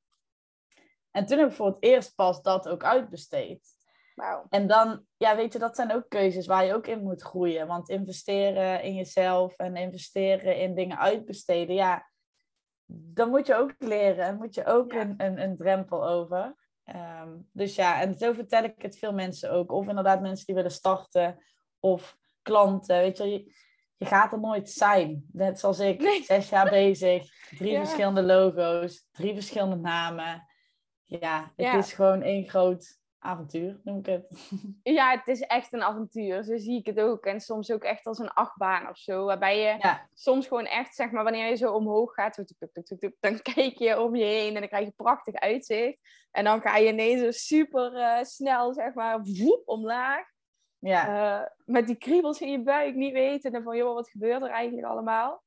En 1.15 1.25
toen 1.25 1.37
heb 1.37 1.49
ik 1.49 1.55
voor 1.55 1.65
het 1.65 1.77
eerst 1.79 2.15
pas 2.15 2.41
dat 2.41 2.67
ook 2.67 2.83
uitbesteed. 2.83 3.67
Wow. 4.15 4.45
En 4.49 4.67
dan, 4.67 5.05
ja, 5.17 5.35
weet 5.35 5.53
je, 5.53 5.59
dat 5.59 5.75
zijn 5.75 5.93
ook 5.93 6.09
keuzes 6.09 6.47
waar 6.47 6.65
je 6.65 6.73
ook 6.73 6.87
in 6.87 7.03
moet 7.03 7.21
groeien. 7.21 7.67
Want 7.67 7.89
investeren 7.89 8.83
in 8.83 8.93
jezelf 8.93 9.55
en 9.57 9.75
investeren 9.75 10.57
in 10.57 10.75
dingen 10.75 10.97
uitbesteden, 10.97 11.75
ja, 11.75 12.09
dan 12.85 13.29
moet 13.29 13.47
je 13.47 13.55
ook 13.55 13.73
leren 13.77 14.25
en 14.25 14.35
moet 14.35 14.55
je 14.55 14.65
ook 14.65 14.93
een, 14.93 15.13
een, 15.17 15.41
een, 15.41 15.57
drempel 15.57 16.07
over. 16.07 16.55
Ehm, 16.83 17.29
dus 17.51 17.75
ja, 17.75 18.01
en 18.01 18.13
zo 18.13 18.33
vertel 18.33 18.63
ik 18.63 18.81
het 18.81 18.97
veel 18.97 19.13
mensen 19.13 19.51
ook. 19.51 19.71
Of 19.71 19.87
inderdaad 19.87 20.21
mensen 20.21 20.45
die 20.45 20.55
willen 20.55 20.71
starten, 20.71 21.43
of 21.79 22.17
klanten. 22.41 22.97
Weet 22.97 23.17
je, 23.17 23.29
je, 23.29 23.53
je 23.97 24.05
gaat 24.05 24.31
er 24.31 24.39
nooit 24.39 24.69
zijn. 24.69 25.25
Net 25.31 25.59
zoals 25.59 25.79
ik, 25.79 26.23
zes 26.25 26.49
jaar 26.49 26.69
bezig, 26.69 27.49
drie 27.57 27.77
verschillende 27.85 28.23
logo's, 28.23 29.07
drie 29.11 29.33
verschillende 29.33 29.75
namen 29.75 30.53
ja, 31.05 31.51
het 31.55 31.85
is 31.85 31.93
gewoon 31.93 32.21
één 32.21 32.49
groot 32.49 32.99
avontuur, 33.25 33.79
noem 33.83 33.97
ik 33.99 34.05
het. 34.05 34.49
Ja, 34.83 35.11
het 35.11 35.27
is 35.27 35.41
echt 35.41 35.73
een 35.73 35.83
avontuur. 35.83 36.43
Zo 36.43 36.57
zie 36.57 36.79
ik 36.79 36.85
het 36.85 36.99
ook. 36.99 37.25
En 37.25 37.41
soms 37.41 37.71
ook 37.71 37.83
echt 37.83 38.05
als 38.05 38.19
een 38.19 38.29
achtbaan 38.29 38.89
of 38.89 38.97
zo. 38.97 39.25
Waarbij 39.25 39.59
je 39.59 39.97
soms 40.13 40.47
gewoon 40.47 40.65
echt, 40.65 40.95
zeg 40.95 41.11
maar, 41.11 41.23
wanneer 41.23 41.49
je 41.49 41.55
zo 41.55 41.73
omhoog 41.73 42.13
gaat, 42.13 42.43
dan 43.19 43.41
kijk 43.53 43.77
je 43.77 44.01
om 44.01 44.15
je 44.15 44.25
heen 44.25 44.53
en 44.53 44.59
dan 44.59 44.69
krijg 44.69 44.85
je 44.85 44.93
prachtig 44.95 45.35
uitzicht. 45.35 45.97
En 46.31 46.43
dan 46.43 46.61
ga 46.61 46.77
je 46.77 46.87
ineens 46.87 47.21
zo 47.21 47.31
super 47.31 47.93
uh, 47.93 48.23
snel, 48.23 48.73
zeg 48.73 48.93
maar, 48.93 49.21
woep, 49.23 49.61
omlaag. 49.65 50.25
Ja. 50.79 51.39
Uh, 51.39 51.47
met 51.65 51.87
die 51.87 51.95
kriebels 51.95 52.41
in 52.41 52.51
je 52.51 52.63
buik, 52.63 52.95
niet 52.95 53.13
weten. 53.13 53.51
En 53.51 53.63
van, 53.63 53.77
joh, 53.77 53.93
wat 53.93 54.09
gebeurt 54.09 54.41
er 54.41 54.49
eigenlijk 54.49 54.87
allemaal? 54.87 55.43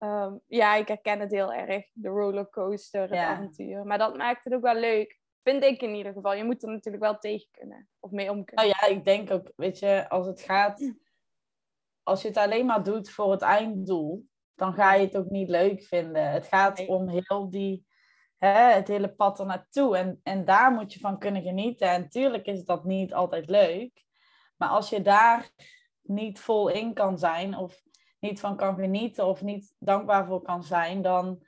Ehm, 0.00 0.34
ja, 0.46 0.74
ik 0.74 0.88
herken 0.88 1.20
het 1.20 1.30
heel 1.30 1.52
erg. 1.52 1.86
De 1.92 2.08
rollercoaster, 2.08 3.02
het 3.02 3.12
avontuur. 3.12 3.84
Maar 3.84 3.98
dat 3.98 4.16
maakt 4.16 4.44
het 4.44 4.54
ook 4.54 4.62
wel 4.62 4.74
leuk. 4.74 5.20
Vind 5.42 5.62
ik 5.62 5.82
in 5.82 5.94
ieder 5.94 6.12
geval. 6.12 6.34
Je 6.34 6.44
moet 6.44 6.62
er 6.62 6.70
natuurlijk 6.70 7.02
wel 7.02 7.18
tegen 7.18 7.48
kunnen. 7.50 7.88
Of 7.98 8.10
mee 8.10 8.30
om 8.30 8.44
kunnen. 8.44 8.64
Oh 8.64 8.70
ja, 8.70 8.86
ik 8.86 9.04
denk 9.04 9.30
ook, 9.30 9.52
weet 9.56 9.78
je, 9.78 10.08
als 10.08 10.26
het 10.26 10.40
gaat... 10.40 10.94
Als 12.02 12.22
je 12.22 12.28
het 12.28 12.36
alleen 12.36 12.66
maar 12.66 12.82
doet 12.82 13.10
voor 13.10 13.30
het 13.30 13.42
einddoel, 13.42 14.26
dan 14.54 14.74
ga 14.74 14.94
je 14.94 15.04
het 15.06 15.16
ook 15.16 15.30
niet 15.30 15.48
leuk 15.48 15.82
vinden. 15.82 16.30
Het 16.30 16.46
gaat 16.46 16.86
om 16.86 17.08
heel 17.08 17.50
die... 17.50 17.86
Hè, 18.36 18.72
het 18.72 18.88
hele 18.88 19.14
pad 19.14 19.38
er 19.38 19.46
naartoe. 19.46 19.96
En, 19.96 20.20
en 20.22 20.44
daar 20.44 20.72
moet 20.72 20.92
je 20.92 21.00
van 21.00 21.18
kunnen 21.18 21.42
genieten. 21.42 21.88
En 21.88 22.00
natuurlijk 22.00 22.46
is 22.46 22.64
dat 22.64 22.84
niet 22.84 23.14
altijd 23.14 23.48
leuk. 23.48 24.04
Maar 24.56 24.68
als 24.68 24.88
je 24.88 25.02
daar 25.02 25.50
niet 26.02 26.40
vol 26.40 26.68
in 26.68 26.94
kan 26.94 27.18
zijn 27.18 27.56
of 27.56 27.82
niet 28.20 28.40
van 28.40 28.56
kan 28.56 28.74
genieten 28.74 29.26
of 29.26 29.42
niet 29.42 29.74
dankbaar 29.78 30.26
voor 30.26 30.42
kan 30.42 30.62
zijn, 30.62 31.02
dan, 31.02 31.42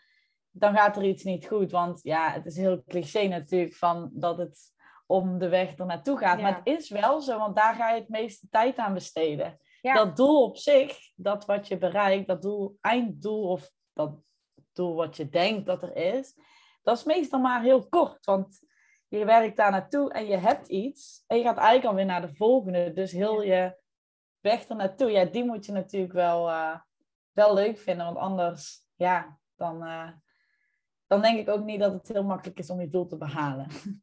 dan 0.51 0.75
gaat 0.75 0.97
er 0.97 1.05
iets 1.05 1.25
niet 1.25 1.47
goed. 1.47 1.71
Want 1.71 2.03
ja, 2.03 2.31
het 2.31 2.47
is 2.47 2.57
heel 2.57 2.83
cliché 2.87 3.27
natuurlijk 3.27 3.75
van 3.75 4.11
dat 4.13 4.39
het 4.39 4.73
om 5.07 5.39
de 5.39 5.49
weg 5.49 5.79
er 5.79 5.87
naartoe 5.87 6.19
gaat. 6.19 6.41
Maar 6.41 6.57
het 6.57 6.67
is 6.67 6.91
wel 6.91 7.21
zo, 7.21 7.39
want 7.39 7.57
daar 7.57 7.75
ga 7.75 7.91
je 7.91 8.01
het 8.01 8.09
meeste 8.09 8.49
tijd 8.51 8.77
aan 8.77 8.95
besteden. 8.95 9.59
Dat 9.83 10.17
doel 10.17 10.43
op 10.43 10.57
zich, 10.57 10.99
dat 11.15 11.45
wat 11.45 11.69
je 11.69 11.79
bereikt, 11.79 12.27
dat 12.27 12.43
doel, 12.43 12.77
einddoel 12.81 13.49
of 13.49 13.71
dat 13.93 14.11
doel 14.73 14.95
wat 14.95 15.17
je 15.17 15.29
denkt 15.29 15.67
dat 15.67 15.83
er 15.83 15.97
is, 15.97 16.37
dat 16.83 16.97
is 16.97 17.05
meestal 17.05 17.41
maar 17.41 17.63
heel 17.63 17.89
kort. 17.89 18.25
Want 18.25 18.61
je 19.09 19.25
werkt 19.25 19.57
daar 19.57 19.71
naartoe 19.71 20.13
en 20.13 20.27
je 20.27 20.37
hebt 20.37 20.69
iets 20.69 21.25
en 21.27 21.37
je 21.37 21.43
gaat 21.43 21.57
eigenlijk 21.57 21.89
alweer 21.89 22.05
naar 22.05 22.27
de 22.27 22.35
volgende. 22.35 22.93
Dus 22.93 23.13
heel 23.13 23.43
je 23.43 23.77
weg 24.43 24.69
er 24.69 24.77
naartoe, 24.77 25.11
ja, 25.11 25.25
die 25.25 25.45
moet 25.45 25.67
je 25.67 25.73
natuurlijk 25.73 26.13
wel, 26.13 26.49
uh, 26.49 26.79
wel 27.33 27.55
leuk 27.55 27.79
vinden. 27.79 28.05
Want 28.05 28.19
anders, 28.19 28.87
ja, 28.97 29.39
dan, 29.57 29.87
uh, 29.87 30.09
dan 31.07 31.21
denk 31.21 31.39
ik 31.39 31.49
ook 31.49 31.65
niet 31.65 31.81
dat 31.81 31.93
het 31.93 32.09
heel 32.09 32.25
makkelijk 32.25 32.59
is 32.59 32.71
om 32.71 32.81
je 32.81 32.89
doel 32.89 33.07
te 33.07 33.17
behalen. 33.17 33.67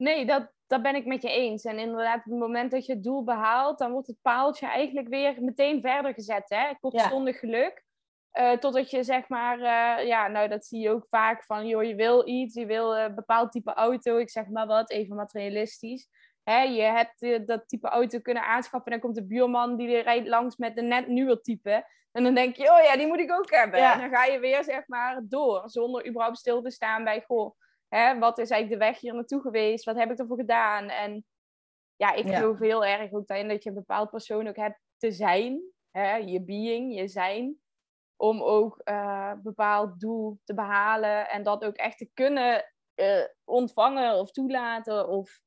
Nee, 0.00 0.26
dat, 0.26 0.52
dat 0.66 0.82
ben 0.82 0.94
ik 0.94 1.06
met 1.06 1.22
je 1.22 1.30
eens. 1.30 1.64
En 1.64 1.78
inderdaad, 1.78 2.18
op 2.18 2.24
het 2.24 2.40
moment 2.40 2.70
dat 2.70 2.86
je 2.86 2.92
het 2.92 3.02
doel 3.02 3.24
behaalt, 3.24 3.78
dan 3.78 3.92
wordt 3.92 4.06
het 4.06 4.16
paaltje 4.22 4.66
eigenlijk 4.66 5.08
weer 5.08 5.42
meteen 5.42 5.80
verder 5.80 6.14
gezet. 6.14 6.44
Hè? 6.48 6.74
Kortstondig 6.80 7.34
ja. 7.34 7.40
geluk. 7.40 7.84
Uh, 8.32 8.52
totdat 8.52 8.90
je 8.90 9.02
zeg 9.02 9.28
maar, 9.28 9.58
uh, 9.58 10.06
ja, 10.06 10.28
nou 10.28 10.48
dat 10.48 10.66
zie 10.66 10.80
je 10.80 10.90
ook 10.90 11.06
vaak 11.08 11.44
van, 11.44 11.66
joh, 11.66 11.82
je 11.82 11.94
wil 11.94 12.28
iets, 12.28 12.54
je 12.54 12.66
wil 12.66 12.96
een 12.96 13.14
bepaald 13.14 13.52
type 13.52 13.74
auto, 13.74 14.16
ik 14.16 14.30
zeg 14.30 14.48
maar 14.48 14.66
wat, 14.66 14.90
even 14.90 15.16
materialistisch. 15.16 16.08
Hè, 16.42 16.62
je 16.62 16.82
hebt 16.82 17.22
uh, 17.22 17.46
dat 17.46 17.68
type 17.68 17.88
auto 17.88 18.18
kunnen 18.18 18.42
aanschaffen 18.42 18.92
en 18.92 19.00
dan 19.00 19.00
komt 19.00 19.14
de 19.14 19.26
buurman 19.26 19.76
die 19.76 19.98
rijdt 19.98 20.28
langs 20.28 20.56
met 20.56 20.78
een 20.78 20.88
net 20.88 21.06
nieuwe 21.06 21.40
type. 21.40 21.86
En 22.12 22.24
dan 22.24 22.34
denk 22.34 22.56
je, 22.56 22.62
oh 22.72 22.82
ja, 22.84 22.96
die 22.96 23.06
moet 23.06 23.20
ik 23.20 23.32
ook 23.32 23.50
hebben. 23.50 23.80
Ja. 23.80 23.92
En 23.92 24.00
dan 24.00 24.10
ga 24.10 24.24
je 24.24 24.38
weer 24.38 24.64
zeg 24.64 24.88
maar 24.88 25.20
door, 25.22 25.62
zonder 25.70 26.06
überhaupt 26.06 26.38
stil 26.38 26.62
te 26.62 26.70
staan 26.70 27.04
bij, 27.04 27.24
goh, 27.26 27.54
hè, 27.88 28.18
wat 28.18 28.38
is 28.38 28.50
eigenlijk 28.50 28.80
de 28.80 28.88
weg 28.88 29.00
hier 29.00 29.14
naartoe 29.14 29.40
geweest? 29.40 29.84
Wat 29.84 29.96
heb 29.96 30.10
ik 30.10 30.18
ervoor 30.18 30.36
gedaan? 30.36 30.88
En 30.88 31.24
ja, 31.96 32.12
ik 32.12 32.34
geloof 32.34 32.58
heel 32.58 32.84
erg 32.84 33.12
ook 33.12 33.26
daarin 33.26 33.48
dat 33.48 33.62
je 33.62 33.68
een 33.68 33.74
bepaald 33.74 34.10
persoon 34.10 34.48
ook 34.48 34.56
hebt 34.56 34.78
te 34.96 35.12
zijn. 35.12 35.62
Hè, 35.90 36.14
je 36.14 36.44
being, 36.44 36.94
je 36.94 37.08
zijn. 37.08 37.60
Om 38.16 38.42
ook 38.42 38.80
een 38.84 38.94
uh, 38.94 39.32
bepaald 39.42 40.00
doel 40.00 40.38
te 40.44 40.54
behalen. 40.54 41.28
En 41.28 41.42
dat 41.42 41.64
ook 41.64 41.76
echt 41.76 41.98
te 41.98 42.10
kunnen 42.14 42.64
uh, 42.94 43.24
ontvangen 43.44 44.14
of 44.14 44.30
toelaten. 44.30 45.08
Of, 45.08 45.40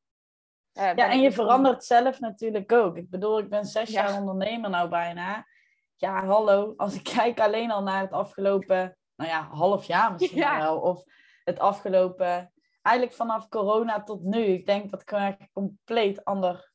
ja, 0.73 0.95
en 0.95 1.21
je 1.21 1.31
verandert 1.31 1.83
zelf 1.83 2.19
natuurlijk 2.19 2.71
ook. 2.71 2.97
Ik 2.97 3.09
bedoel, 3.09 3.39
ik 3.39 3.49
ben 3.49 3.65
zes 3.65 3.89
ja. 3.89 4.03
jaar 4.03 4.19
ondernemer 4.19 4.69
nou 4.69 4.89
bijna. 4.89 5.47
Ja, 5.95 6.25
hallo. 6.25 6.73
Als 6.77 6.95
ik 6.95 7.03
kijk 7.15 7.39
alleen 7.39 7.71
al 7.71 7.83
naar 7.83 8.01
het 8.01 8.11
afgelopen, 8.11 8.97
nou 9.15 9.29
ja, 9.29 9.47
half 9.51 9.85
jaar 9.85 10.11
misschien 10.11 10.37
ja. 10.37 10.59
wel. 10.59 10.79
Of 10.79 11.03
het 11.43 11.59
afgelopen, 11.59 12.53
eigenlijk 12.81 13.15
vanaf 13.15 13.49
corona 13.49 14.03
tot 14.03 14.23
nu, 14.23 14.43
ik 14.43 14.65
denk 14.65 14.91
dat 14.91 15.01
ik 15.01 15.11
een 15.11 15.49
compleet 15.53 16.25
ander 16.25 16.71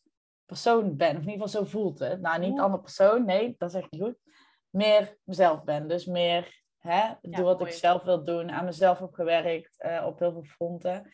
persoon 0.47 0.97
ben. 0.97 1.17
Of 1.17 1.23
in 1.23 1.31
ieder 1.31 1.47
geval 1.47 1.65
zo 1.65 1.71
voelt 1.71 1.99
het. 1.99 2.21
Nou, 2.21 2.41
niet 2.41 2.61
ander 2.61 2.81
persoon, 2.81 3.25
nee, 3.25 3.55
dat 3.59 3.69
is 3.69 3.81
echt 3.81 3.91
niet 3.91 4.03
goed. 4.03 4.19
Meer 4.71 5.17
mezelf 5.25 5.65
ben. 5.65 5.89
Dus 5.89 6.07
meer 6.07 6.61
hè, 6.79 7.15
doe 7.21 7.45
wat 7.45 7.61
ik 7.61 7.73
zelf 7.73 8.03
wil 8.03 8.25
doen. 8.25 8.51
Aan 8.51 8.65
mezelf 8.65 8.99
heb 8.99 9.13
gewerkt 9.13 9.75
uh, 9.79 10.05
op 10.07 10.19
heel 10.19 10.33
veel 10.33 10.45
fronten. 10.45 11.13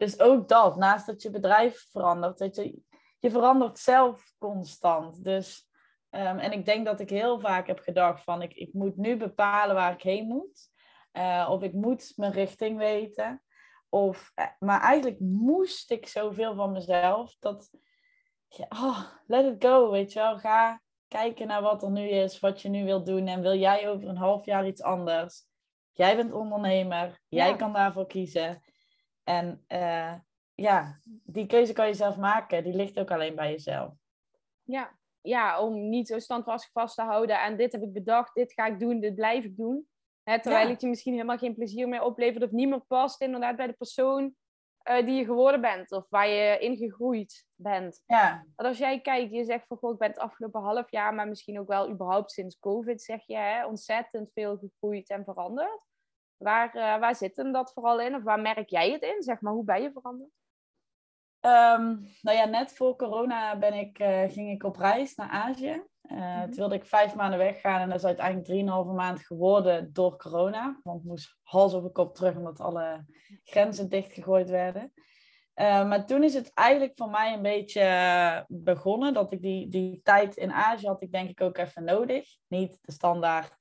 Dus 0.00 0.20
ook 0.20 0.48
dat, 0.48 0.76
naast 0.76 1.06
dat 1.06 1.22
je 1.22 1.30
bedrijf 1.30 1.86
verandert, 1.90 2.38
dat 2.38 2.56
je, 2.56 2.82
je 3.18 3.30
verandert 3.30 3.78
zelf 3.78 4.32
constant. 4.38 5.24
Dus, 5.24 5.68
um, 6.10 6.38
en 6.38 6.52
ik 6.52 6.64
denk 6.64 6.86
dat 6.86 7.00
ik 7.00 7.10
heel 7.10 7.40
vaak 7.40 7.66
heb 7.66 7.78
gedacht 7.78 8.22
van, 8.22 8.42
ik, 8.42 8.52
ik 8.54 8.72
moet 8.72 8.96
nu 8.96 9.16
bepalen 9.16 9.74
waar 9.74 9.92
ik 9.92 10.02
heen 10.02 10.26
moet. 10.26 10.70
Uh, 11.12 11.48
of 11.50 11.62
ik 11.62 11.72
moet 11.72 12.12
mijn 12.16 12.32
richting 12.32 12.78
weten. 12.78 13.42
Of, 13.88 14.32
eh, 14.34 14.46
maar 14.58 14.80
eigenlijk 14.80 15.20
moest 15.20 15.90
ik 15.90 16.06
zoveel 16.06 16.54
van 16.54 16.72
mezelf 16.72 17.36
dat, 17.38 17.70
oh, 18.68 19.00
let 19.26 19.44
it 19.44 19.64
go, 19.64 19.90
weet 19.90 20.12
je 20.12 20.18
wel. 20.18 20.38
Ga 20.38 20.82
kijken 21.08 21.46
naar 21.46 21.62
wat 21.62 21.82
er 21.82 21.90
nu 21.90 22.08
is, 22.08 22.40
wat 22.40 22.62
je 22.62 22.68
nu 22.68 22.84
wilt 22.84 23.06
doen. 23.06 23.26
En 23.26 23.40
wil 23.40 23.58
jij 23.58 23.88
over 23.88 24.08
een 24.08 24.16
half 24.16 24.44
jaar 24.44 24.66
iets 24.66 24.82
anders? 24.82 25.48
Jij 25.92 26.16
bent 26.16 26.32
ondernemer, 26.32 27.20
jij 27.28 27.56
kan 27.56 27.72
daarvoor 27.72 28.06
kiezen. 28.06 28.62
En 29.30 29.64
uh, 29.68 30.14
ja, 30.54 30.98
die 31.24 31.46
keuze 31.46 31.72
kan 31.72 31.86
je 31.86 31.94
zelf 31.94 32.16
maken. 32.16 32.64
Die 32.64 32.74
ligt 32.74 32.98
ook 32.98 33.10
alleen 33.10 33.34
bij 33.34 33.50
jezelf. 33.50 33.92
Ja, 34.62 34.98
ja 35.20 35.60
om 35.60 35.88
niet 35.88 36.08
zo 36.08 36.18
standvastig 36.18 36.72
vast 36.72 36.94
te 36.94 37.02
houden. 37.02 37.40
En 37.40 37.56
dit 37.56 37.72
heb 37.72 37.82
ik 37.82 37.92
bedacht, 37.92 38.34
dit 38.34 38.52
ga 38.52 38.66
ik 38.66 38.80
doen, 38.80 39.00
dit 39.00 39.14
blijf 39.14 39.44
ik 39.44 39.56
doen. 39.56 39.88
Hè, 40.22 40.40
terwijl 40.40 40.64
ja. 40.64 40.72
het 40.72 40.80
je 40.80 40.88
misschien 40.88 41.12
helemaal 41.12 41.38
geen 41.38 41.54
plezier 41.54 41.88
meer 41.88 42.02
oplevert 42.02 42.44
of 42.44 42.50
niet 42.50 42.68
meer 42.68 42.84
past 42.86 43.20
inderdaad 43.20 43.56
bij 43.56 43.66
de 43.66 43.72
persoon 43.72 44.34
uh, 44.90 45.06
die 45.06 45.14
je 45.14 45.24
geworden 45.24 45.60
bent 45.60 45.92
of 45.92 46.06
waar 46.08 46.28
je 46.28 46.58
in 46.58 46.76
gegroeid 46.76 47.46
bent. 47.54 48.02
Ja. 48.06 48.44
Want 48.56 48.68
als 48.68 48.78
jij 48.78 49.00
kijkt, 49.00 49.32
je 49.32 49.44
zegt 49.44 49.66
van 49.66 49.76
goh, 49.76 49.92
ik 49.92 49.98
ben 49.98 50.08
het 50.08 50.18
afgelopen 50.18 50.60
half 50.60 50.90
jaar, 50.90 51.14
maar 51.14 51.28
misschien 51.28 51.60
ook 51.60 51.68
wel 51.68 51.90
überhaupt 51.90 52.30
sinds 52.30 52.58
COVID, 52.58 53.02
zeg 53.02 53.26
je, 53.26 53.36
hè, 53.36 53.66
ontzettend 53.66 54.32
veel 54.32 54.56
gegroeid 54.56 55.08
en 55.08 55.24
veranderd. 55.24 55.89
Waar, 56.42 56.76
uh, 56.76 56.98
waar 56.98 57.14
zit 57.14 57.36
hem 57.36 57.52
dat 57.52 57.72
vooral 57.72 58.00
in? 58.00 58.14
Of 58.14 58.22
waar 58.22 58.40
merk 58.40 58.68
jij 58.68 58.90
het 58.90 59.02
in? 59.02 59.22
Zeg 59.22 59.40
maar, 59.40 59.52
hoe 59.52 59.64
ben 59.64 59.82
je 59.82 59.92
veranderd? 59.92 60.30
Um, 61.40 62.08
nou 62.20 62.36
ja, 62.36 62.44
net 62.44 62.72
voor 62.72 62.96
corona 62.96 63.58
ben 63.58 63.74
ik, 63.74 63.98
uh, 63.98 64.22
ging 64.28 64.50
ik 64.50 64.64
op 64.64 64.76
reis 64.76 65.14
naar 65.14 65.28
Azië. 65.28 65.82
Uh. 66.02 66.42
Toen 66.42 66.54
wilde 66.54 66.74
ik 66.74 66.86
vijf 66.86 67.14
maanden 67.14 67.38
weggaan 67.38 67.80
en 67.80 67.88
dat 67.88 67.98
is 67.98 68.04
uiteindelijk 68.04 68.46
drieënhalve 68.46 68.92
maand 68.92 69.26
geworden 69.26 69.92
door 69.92 70.16
corona. 70.16 70.80
Want 70.82 71.00
ik 71.00 71.06
moest 71.06 71.36
hals 71.42 71.74
over 71.74 71.90
kop 71.90 72.14
terug 72.14 72.36
omdat 72.36 72.60
alle 72.60 73.04
grenzen 73.44 73.88
dichtgegooid 73.88 74.50
werden. 74.50 74.92
Uh, 75.54 75.88
maar 75.88 76.06
toen 76.06 76.22
is 76.22 76.34
het 76.34 76.50
eigenlijk 76.54 76.92
voor 76.94 77.10
mij 77.10 77.32
een 77.32 77.42
beetje 77.42 78.44
begonnen 78.48 79.12
dat 79.14 79.32
ik 79.32 79.42
die, 79.42 79.68
die 79.68 80.00
tijd 80.02 80.36
in 80.36 80.52
Azië 80.52 80.86
had 80.86 81.02
ik 81.02 81.12
denk 81.12 81.28
ik 81.28 81.40
ook 81.40 81.56
even 81.56 81.84
nodig. 81.84 82.36
Niet 82.48 82.78
de 82.82 82.92
standaard 82.92 83.56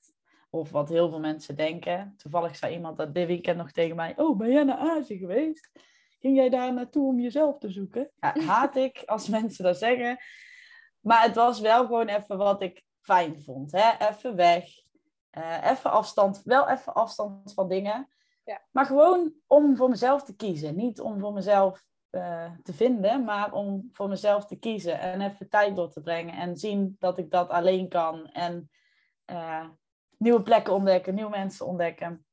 of 0.50 0.72
wat 0.72 0.89
heel 0.89 1.10
veel 1.10 1.20
mensen 1.20 1.56
denken. 1.56 2.13
Toevallig 2.18 2.56
zei 2.56 2.74
iemand 2.74 2.98
dat 2.98 3.13
dit 3.13 3.27
weekend 3.27 3.58
nog 3.58 3.72
tegen 3.72 3.96
mij, 3.96 4.13
oh 4.18 4.38
ben 4.38 4.51
jij 4.51 4.63
naar 4.63 4.77
Azië 4.77 5.18
geweest? 5.18 5.70
Ging 6.20 6.36
jij 6.36 6.50
daar 6.50 6.74
naartoe 6.74 7.08
om 7.08 7.20
jezelf 7.20 7.58
te 7.58 7.70
zoeken? 7.70 8.10
Ja, 8.20 8.39
haat 8.39 8.75
ik 8.75 9.03
als 9.06 9.27
mensen 9.39 9.63
dat 9.63 9.77
zeggen. 9.77 10.18
Maar 11.00 11.24
het 11.24 11.36
was 11.36 11.60
wel 11.60 11.86
gewoon 11.86 12.08
even 12.08 12.38
wat 12.38 12.62
ik 12.62 12.84
fijn 13.01 13.41
vond. 13.41 13.72
Hè? 13.72 14.08
Even 14.10 14.36
weg. 14.36 14.65
Uh, 15.38 15.72
even 15.72 15.91
afstand. 15.91 16.41
Wel 16.44 16.70
even 16.70 16.94
afstand 16.94 17.53
van 17.53 17.68
dingen. 17.68 18.08
Ja. 18.44 18.62
Maar 18.72 18.86
gewoon 18.86 19.34
om 19.48 19.75
voor 19.75 19.89
mezelf 19.89 20.24
te 20.24 20.36
kiezen. 20.36 20.75
Niet 20.75 21.01
om 21.01 21.20
voor 21.20 21.34
mezelf 21.34 21.84
uh, 22.12 22.51
te 22.63 22.74
vinden, 22.74 23.24
maar 23.24 23.53
om 23.53 23.89
voor 23.91 24.08
mezelf 24.08 24.46
te 24.46 24.56
kiezen. 24.56 25.00
En 25.00 25.22
even 25.22 25.50
tijd 25.50 25.75
door 25.75 25.89
te 25.89 26.01
brengen. 26.01 26.36
En 26.36 26.58
zien 26.58 26.96
dat 27.00 27.18
ik 27.18 27.32
dat 27.32 27.50
alleen 27.50 27.89
kan. 27.89 28.27
En 28.27 28.70
uh, 29.32 29.65
nieuwe 30.19 30.41
plekken 30.43 30.73
ontdekken, 30.73 31.15
nieuwe 31.15 31.29
mensen 31.29 31.65
ontdekken. 31.65 32.25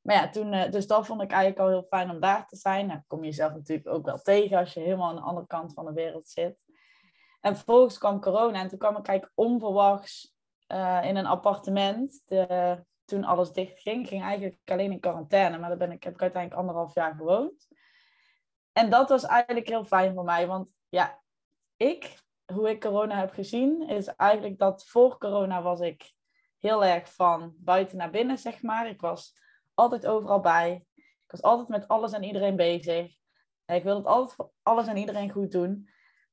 Maar 0.00 0.16
ja, 0.16 0.28
toen, 0.28 0.70
dus 0.70 0.86
dat 0.86 1.06
vond 1.06 1.22
ik 1.22 1.30
eigenlijk 1.30 1.60
al 1.60 1.68
heel 1.68 1.86
fijn 1.88 2.10
om 2.10 2.20
daar 2.20 2.46
te 2.46 2.56
zijn. 2.56 2.86
Nou, 2.86 3.00
kom 3.06 3.18
je 3.18 3.24
jezelf 3.24 3.52
natuurlijk 3.52 3.88
ook 3.88 4.04
wel 4.04 4.18
tegen 4.18 4.58
als 4.58 4.74
je 4.74 4.80
helemaal 4.80 5.08
aan 5.08 5.16
de 5.16 5.22
andere 5.22 5.46
kant 5.46 5.72
van 5.72 5.84
de 5.84 5.92
wereld 5.92 6.28
zit. 6.28 6.64
En 7.40 7.56
vervolgens 7.56 7.98
kwam 7.98 8.20
corona 8.20 8.60
en 8.60 8.68
toen 8.68 8.78
kwam 8.78 8.96
ik 8.96 9.06
eigenlijk 9.06 9.38
onverwachts 9.38 10.36
uh, 10.68 11.00
in 11.04 11.16
een 11.16 11.26
appartement. 11.26 12.22
De, 12.26 12.84
toen 13.04 13.24
alles 13.24 13.52
dicht 13.52 13.80
ging. 13.80 14.08
Ging 14.08 14.22
eigenlijk 14.22 14.58
alleen 14.64 14.92
in 14.92 15.00
quarantaine, 15.00 15.58
maar 15.58 15.68
daar 15.68 15.78
ben 15.78 15.92
ik, 15.92 16.02
heb 16.02 16.14
ik 16.14 16.22
uiteindelijk 16.22 16.60
anderhalf 16.60 16.94
jaar 16.94 17.14
gewoond. 17.14 17.68
En 18.72 18.90
dat 18.90 19.08
was 19.08 19.24
eigenlijk 19.24 19.68
heel 19.68 19.84
fijn 19.84 20.14
voor 20.14 20.24
mij, 20.24 20.46
want 20.46 20.68
ja, 20.88 21.22
ik, 21.76 22.22
hoe 22.52 22.70
ik 22.70 22.80
corona 22.80 23.18
heb 23.18 23.32
gezien, 23.32 23.88
is 23.88 24.06
eigenlijk 24.06 24.58
dat 24.58 24.84
voor 24.86 25.18
corona 25.18 25.62
was 25.62 25.80
ik 25.80 26.12
heel 26.64 26.84
erg 26.84 27.14
van 27.14 27.54
buiten 27.58 27.96
naar 27.96 28.10
binnen, 28.10 28.38
zeg 28.38 28.62
maar. 28.62 28.88
Ik 28.88 29.00
was 29.00 29.32
altijd 29.74 30.06
overal 30.06 30.40
bij. 30.40 30.86
Ik 30.94 31.30
was 31.30 31.42
altijd 31.42 31.68
met 31.68 31.88
alles 31.88 32.12
en 32.12 32.22
iedereen 32.22 32.56
bezig. 32.56 33.16
Ik 33.66 33.82
wilde 33.82 34.08
altijd 34.08 34.36
voor 34.36 34.50
alles 34.62 34.86
en 34.86 34.96
iedereen 34.96 35.30
goed 35.30 35.52
doen. 35.52 35.88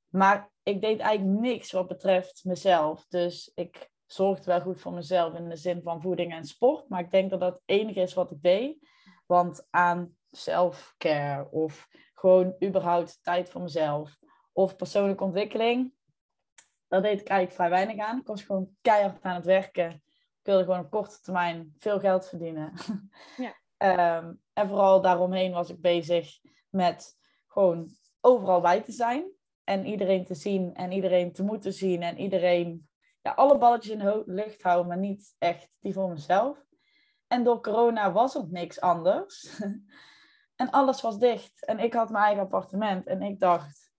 Maar 0.09 0.51
ik 0.63 0.81
deed 0.81 0.99
eigenlijk 0.99 1.39
niks 1.39 1.71
wat 1.71 1.87
betreft 1.87 2.43
mezelf. 2.43 3.05
Dus 3.07 3.51
ik 3.55 3.89
zorgde 4.05 4.45
wel 4.45 4.61
goed 4.61 4.81
voor 4.81 4.93
mezelf 4.93 5.33
in 5.33 5.49
de 5.49 5.55
zin 5.55 5.81
van 5.81 6.01
voeding 6.01 6.33
en 6.33 6.45
sport. 6.45 6.89
Maar 6.89 6.99
ik 6.99 7.11
denk 7.11 7.29
dat 7.29 7.39
dat 7.39 7.53
het 7.53 7.63
enige 7.65 7.99
is 7.99 8.13
wat 8.13 8.31
ik 8.31 8.41
deed. 8.41 8.89
Want 9.25 9.67
aan 9.69 10.15
self-care 10.31 11.49
of 11.51 11.87
gewoon 12.13 12.55
überhaupt 12.63 13.19
tijd 13.23 13.49
voor 13.49 13.61
mezelf 13.61 14.17
of 14.51 14.75
persoonlijke 14.75 15.23
ontwikkeling, 15.23 15.93
daar 16.87 17.01
deed 17.01 17.21
ik 17.21 17.27
eigenlijk 17.27 17.51
vrij 17.51 17.69
weinig 17.69 18.05
aan. 18.05 18.19
Ik 18.19 18.27
was 18.27 18.43
gewoon 18.43 18.75
keihard 18.81 19.23
aan 19.23 19.35
het 19.35 19.45
werken. 19.45 20.03
Ik 20.41 20.47
wilde 20.47 20.63
gewoon 20.63 20.79
op 20.79 20.91
korte 20.91 21.21
termijn 21.21 21.73
veel 21.77 21.99
geld 21.99 22.27
verdienen. 22.27 22.73
Ja. 23.37 24.17
um, 24.17 24.41
en 24.53 24.67
vooral 24.67 25.01
daaromheen 25.01 25.51
was 25.51 25.69
ik 25.69 25.81
bezig 25.81 26.39
met 26.69 27.17
gewoon 27.47 27.87
overal 28.21 28.61
bij 28.61 28.81
te 28.81 28.91
zijn 28.91 29.31
en 29.63 29.85
iedereen 29.85 30.25
te 30.25 30.35
zien 30.35 30.73
en 30.73 30.91
iedereen 30.91 31.33
te 31.33 31.43
moeten 31.43 31.73
zien 31.73 32.01
en 32.01 32.19
iedereen 32.19 32.89
ja, 33.21 33.31
alle 33.31 33.57
balletjes 33.57 33.93
in 33.93 33.99
de 33.99 34.23
lucht 34.25 34.61
houden, 34.61 34.87
maar 34.87 34.97
niet 34.97 35.35
echt 35.37 35.77
die 35.79 35.93
voor 35.93 36.09
mezelf. 36.09 36.65
En 37.27 37.43
door 37.43 37.61
corona 37.61 38.11
was 38.11 38.33
het 38.33 38.51
niks 38.51 38.81
anders. 38.81 39.61
en 40.61 40.69
alles 40.69 41.01
was 41.01 41.19
dicht. 41.19 41.65
En 41.65 41.79
ik 41.79 41.93
had 41.93 42.09
mijn 42.09 42.23
eigen 42.23 42.43
appartement. 42.43 43.07
En 43.07 43.21
ik 43.21 43.39
dacht, 43.39 43.91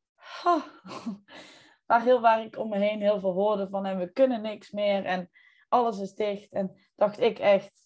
waar, 1.86 2.02
heel, 2.02 2.20
waar 2.20 2.44
ik 2.44 2.58
om 2.58 2.68
me 2.68 2.78
heen 2.78 3.00
heel 3.00 3.20
veel 3.20 3.32
hoorde 3.32 3.68
van 3.68 3.86
en 3.86 3.98
we 3.98 4.12
kunnen 4.12 4.42
niks 4.42 4.70
meer 4.70 5.04
en 5.04 5.30
alles 5.72 5.98
is 5.98 6.14
dicht. 6.14 6.52
En 6.52 6.76
dacht 6.96 7.20
ik 7.20 7.38
echt, 7.38 7.82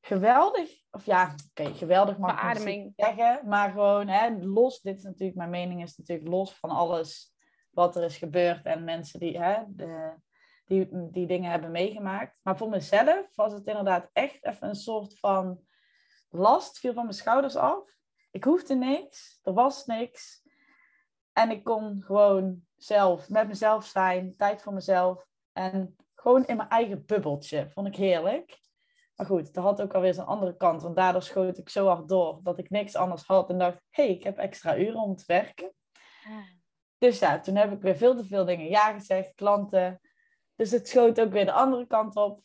geweldig. 0.00 0.82
Of 0.90 1.04
ja, 1.04 1.34
oké, 1.48 1.74
geweldig 1.74 2.18
mag 2.18 2.58
ik 2.58 2.64
niet 2.64 2.92
zeggen. 2.96 3.48
Maar 3.48 3.70
gewoon, 3.70 4.08
hè, 4.08 4.30
los, 4.40 4.80
dit 4.80 4.96
is 4.96 5.02
natuurlijk, 5.02 5.36
mijn 5.36 5.50
mening 5.50 5.82
is 5.82 5.96
natuurlijk 5.96 6.28
los 6.28 6.54
van 6.54 6.70
alles 6.70 7.34
wat 7.70 7.96
er 7.96 8.02
is 8.02 8.16
gebeurd 8.16 8.64
en 8.64 8.84
mensen 8.84 9.20
die, 9.20 9.38
hè, 9.38 9.62
de, 9.68 10.14
die, 10.64 10.88
die 10.90 11.26
dingen 11.26 11.50
hebben 11.50 11.70
meegemaakt. 11.70 12.40
Maar 12.42 12.56
voor 12.56 12.68
mezelf 12.68 13.34
was 13.34 13.52
het 13.52 13.66
inderdaad 13.66 14.10
echt 14.12 14.44
even 14.44 14.68
een 14.68 14.74
soort 14.74 15.18
van 15.18 15.60
last, 16.28 16.78
viel 16.78 16.92
van 16.92 17.02
mijn 17.02 17.16
schouders 17.16 17.56
af. 17.56 17.96
Ik 18.30 18.44
hoefde 18.44 18.74
niks, 18.74 19.40
er 19.42 19.52
was 19.52 19.86
niks. 19.86 20.42
En 21.32 21.50
ik 21.50 21.64
kon 21.64 22.02
gewoon 22.02 22.66
zelf, 22.76 23.28
met 23.28 23.48
mezelf 23.48 23.84
zijn, 23.84 24.36
tijd 24.36 24.62
voor 24.62 24.72
mezelf. 24.72 25.26
En 25.52 25.96
gewoon 26.28 26.46
in 26.46 26.56
mijn 26.56 26.68
eigen 26.68 27.06
bubbeltje. 27.06 27.68
Vond 27.70 27.86
ik 27.86 27.96
heerlijk. 27.96 28.60
Maar 29.14 29.26
goed, 29.26 29.54
dat 29.54 29.64
had 29.64 29.82
ook 29.82 29.94
alweer 29.94 30.14
zijn 30.14 30.26
andere 30.26 30.56
kant. 30.56 30.82
Want 30.82 30.96
daardoor 30.96 31.22
schoot 31.22 31.58
ik 31.58 31.68
zo 31.68 31.86
hard 31.86 32.08
door 32.08 32.40
dat 32.42 32.58
ik 32.58 32.70
niks 32.70 32.96
anders 32.96 33.22
had. 33.22 33.50
En 33.50 33.58
dacht, 33.58 33.80
hé, 33.90 34.04
hey, 34.04 34.14
ik 34.14 34.22
heb 34.22 34.38
extra 34.38 34.76
uren 34.76 35.00
om 35.00 35.16
te 35.16 35.24
werken. 35.26 35.72
Dus 36.98 37.18
ja, 37.18 37.40
toen 37.40 37.56
heb 37.56 37.72
ik 37.72 37.80
weer 37.82 37.96
veel 37.96 38.16
te 38.16 38.24
veel 38.24 38.44
dingen 38.44 38.68
ja 38.68 38.92
gezegd, 38.92 39.34
klanten. 39.34 40.00
Dus 40.56 40.70
het 40.70 40.88
schoot 40.88 41.20
ook 41.20 41.32
weer 41.32 41.44
de 41.44 41.52
andere 41.52 41.86
kant 41.86 42.16
op. 42.16 42.40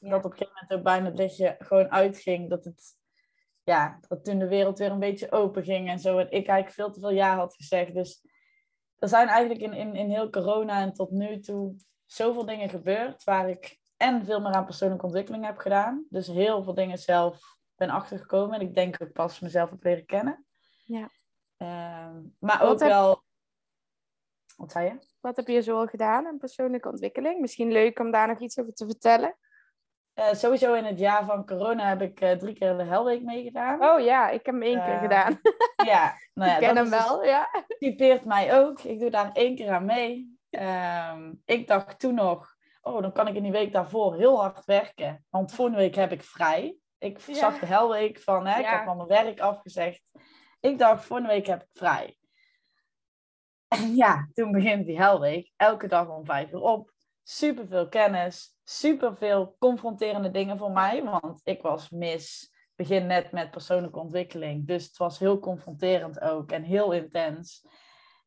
Dat 0.00 0.24
op 0.24 0.30
een 0.30 0.38
gegeven 0.38 0.54
moment 0.60 0.72
ook 0.72 0.82
bijna 0.82 1.06
het 1.06 1.18
lichtje 1.18 1.56
gewoon 1.58 1.90
uitging. 1.90 2.50
Dat 2.50 2.64
het, 2.64 2.96
ja, 3.64 3.98
dat 4.08 4.24
toen 4.24 4.38
de 4.38 4.48
wereld 4.48 4.78
weer 4.78 4.90
een 4.90 4.98
beetje 4.98 5.32
open 5.32 5.64
ging 5.64 5.88
en 5.88 5.98
zo. 5.98 6.18
En 6.18 6.26
ik 6.26 6.46
eigenlijk 6.46 6.70
veel 6.70 6.90
te 6.90 7.00
veel 7.00 7.12
ja 7.12 7.36
had 7.36 7.54
gezegd. 7.54 7.94
Dus 7.94 8.26
er 8.98 9.08
zijn 9.08 9.28
eigenlijk 9.28 9.60
in, 9.60 9.72
in, 9.72 9.94
in 9.94 10.10
heel 10.10 10.30
corona 10.30 10.80
en 10.80 10.92
tot 10.92 11.10
nu 11.10 11.40
toe 11.40 11.76
zoveel 12.12 12.44
dingen 12.44 12.68
gebeurd 12.68 13.24
waar 13.24 13.48
ik 13.48 13.80
en 13.96 14.24
veel 14.24 14.40
meer 14.40 14.52
aan 14.52 14.64
persoonlijke 14.64 15.04
ontwikkeling 15.04 15.44
heb 15.44 15.58
gedaan. 15.58 16.06
Dus 16.08 16.26
heel 16.26 16.62
veel 16.62 16.74
dingen 16.74 16.98
zelf 16.98 17.56
ben 17.76 17.90
achtergekomen. 17.90 18.54
En 18.54 18.66
ik 18.66 18.74
denk 18.74 18.96
ook 19.02 19.12
pas 19.12 19.40
mezelf 19.40 19.70
heb 19.70 19.84
leren 19.84 20.06
kennen. 20.06 20.46
Ja. 20.84 21.08
Ehm, 21.56 22.20
maar 22.38 22.62
ook 22.62 22.78
wel... 22.78 23.22
Wat 24.56 24.72
zei 24.72 24.86
je? 24.86 24.98
Wat 25.20 25.36
heb 25.36 25.46
je 25.46 25.62
zo 25.62 25.78
al 25.78 25.86
gedaan 25.86 26.26
in 26.26 26.38
persoonlijke 26.38 26.88
ontwikkeling? 26.88 27.40
Misschien 27.40 27.72
leuk 27.72 27.98
om 27.98 28.10
daar 28.10 28.28
nog 28.28 28.40
iets 28.40 28.58
over 28.58 28.72
te 28.72 28.86
vertellen. 28.86 29.36
Uh, 30.14 30.32
sowieso 30.32 30.74
in 30.74 30.84
het 30.84 30.98
jaar 30.98 31.24
van 31.24 31.46
corona 31.46 31.88
heb 31.88 32.02
ik 32.02 32.20
uh, 32.20 32.32
drie 32.32 32.54
keer 32.54 32.76
de 32.76 32.82
Helweek 32.82 33.22
meegedaan. 33.22 33.84
Oh 33.84 34.00
ja, 34.00 34.28
ik 34.28 34.46
heb 34.46 34.54
hem 34.54 34.62
één 34.62 34.84
keer 34.84 34.92
ehm, 34.92 35.02
gedaan. 35.02 35.40
Ja, 35.84 36.14
nou 36.34 36.50
ja, 36.50 36.56
ik 36.56 36.62
ken 36.62 36.76
hem 36.76 36.90
dus 36.90 37.04
wel, 37.04 37.24
ja. 37.24 37.48
typeert 37.78 38.24
mij 38.24 38.60
ook. 38.60 38.80
Ik 38.80 38.98
doe 38.98 39.10
daar 39.10 39.32
één 39.32 39.56
keer 39.56 39.70
aan 39.70 39.84
mee. 39.84 40.40
Um, 40.60 41.42
ik 41.44 41.66
dacht 41.66 41.98
toen 41.98 42.14
nog, 42.14 42.56
oh, 42.80 43.02
dan 43.02 43.12
kan 43.12 43.28
ik 43.28 43.34
in 43.34 43.42
die 43.42 43.52
week 43.52 43.72
daarvoor 43.72 44.16
heel 44.16 44.40
hard 44.40 44.64
werken. 44.64 45.24
Want 45.30 45.54
volgende 45.54 45.80
week 45.80 45.94
heb 45.94 46.12
ik 46.12 46.22
vrij. 46.22 46.76
Ik 46.98 47.20
zag 47.20 47.58
de 47.58 47.66
helweek 47.66 48.20
van, 48.20 48.46
hè, 48.46 48.58
ik 48.58 48.66
heb 48.66 48.84
van 48.84 48.96
mijn 48.96 49.08
werk 49.08 49.40
afgezegd. 49.40 50.10
Ik 50.60 50.78
dacht, 50.78 51.04
volgende 51.04 51.32
week 51.32 51.46
heb 51.46 51.62
ik 51.62 51.68
vrij. 51.72 52.16
En 53.68 53.94
ja, 53.94 54.28
toen 54.32 54.52
begint 54.52 54.86
die 54.86 55.00
helweek. 55.00 55.52
Elke 55.56 55.86
dag 55.86 56.08
om 56.08 56.24
vijf 56.24 56.52
uur 56.52 56.60
op. 56.60 56.92
Super 57.22 57.66
veel 57.66 57.88
kennis. 57.88 58.56
Super 58.64 59.16
veel 59.16 59.56
confronterende 59.58 60.30
dingen 60.30 60.58
voor 60.58 60.70
mij. 60.70 61.04
Want 61.04 61.40
ik 61.44 61.62
was 61.62 61.90
mis. 61.90 62.52
Begin 62.74 63.06
net 63.06 63.32
met 63.32 63.50
persoonlijke 63.50 63.98
ontwikkeling. 63.98 64.66
Dus 64.66 64.84
het 64.84 64.96
was 64.96 65.18
heel 65.18 65.38
confronterend 65.38 66.20
ook. 66.20 66.52
En 66.52 66.62
heel 66.62 66.92
intens. 66.92 67.66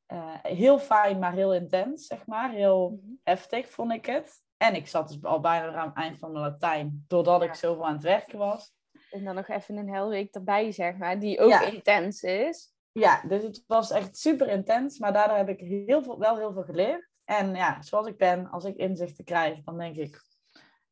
Uh, 0.08 0.34
heel 0.42 0.80
fijn, 0.80 1.20
maar 1.20 1.34
heel 1.34 1.54
intens, 1.54 2.06
zeg 2.06 2.26
maar. 2.26 2.52
Heel 2.52 2.90
mhm. 2.90 3.14
heftig 3.24 3.70
vond 3.70 3.92
ik 3.92 4.06
het. 4.06 4.44
En 4.58 4.76
ik 4.76 4.88
zat 4.88 5.08
dus 5.08 5.24
al 5.24 5.40
bijna 5.40 5.74
aan 5.74 5.88
het 5.88 5.98
eind 5.98 6.18
van 6.18 6.32
mijn 6.32 6.44
Latijn, 6.44 7.06
doordat 7.08 7.44
ik 7.44 7.54
zoveel 7.54 7.86
aan 7.86 7.94
het 7.94 8.04
werken 8.04 8.38
was. 8.38 8.74
En 9.12 9.24
dan 9.24 9.36
nog 9.36 9.48
even 9.48 9.78
een 9.78 9.94
hele 9.94 10.10
week 10.10 10.34
erbij, 10.34 10.72
zeg 10.72 10.98
maar, 10.98 11.20
die 11.20 11.40
ook 11.40 11.62
intens 11.62 12.24
is. 12.24 12.74
Ja, 12.92 13.22
dus 13.28 13.44
het 13.44 13.64
was 13.68 13.92
echt 13.92 14.18
super 14.18 14.48
intens, 14.48 15.00
maar 15.00 15.14
daardoor 15.14 15.38
heb 15.38 15.50
ik 15.50 15.60
heel 15.60 16.04
veel, 16.04 16.20
wel 16.20 16.38
heel 16.38 16.54
veel 16.54 16.64
geleerd. 16.64 17.10
En 17.26 17.56
ja, 17.56 17.82
zoals 17.82 18.08
ik 18.08 18.18
ben, 18.18 18.50
als 18.50 18.64
ik 18.64 18.76
inzichten 18.76 19.26
krijg, 19.26 19.64
dan 19.64 19.78
denk 19.78 19.96
ik, 19.96 20.22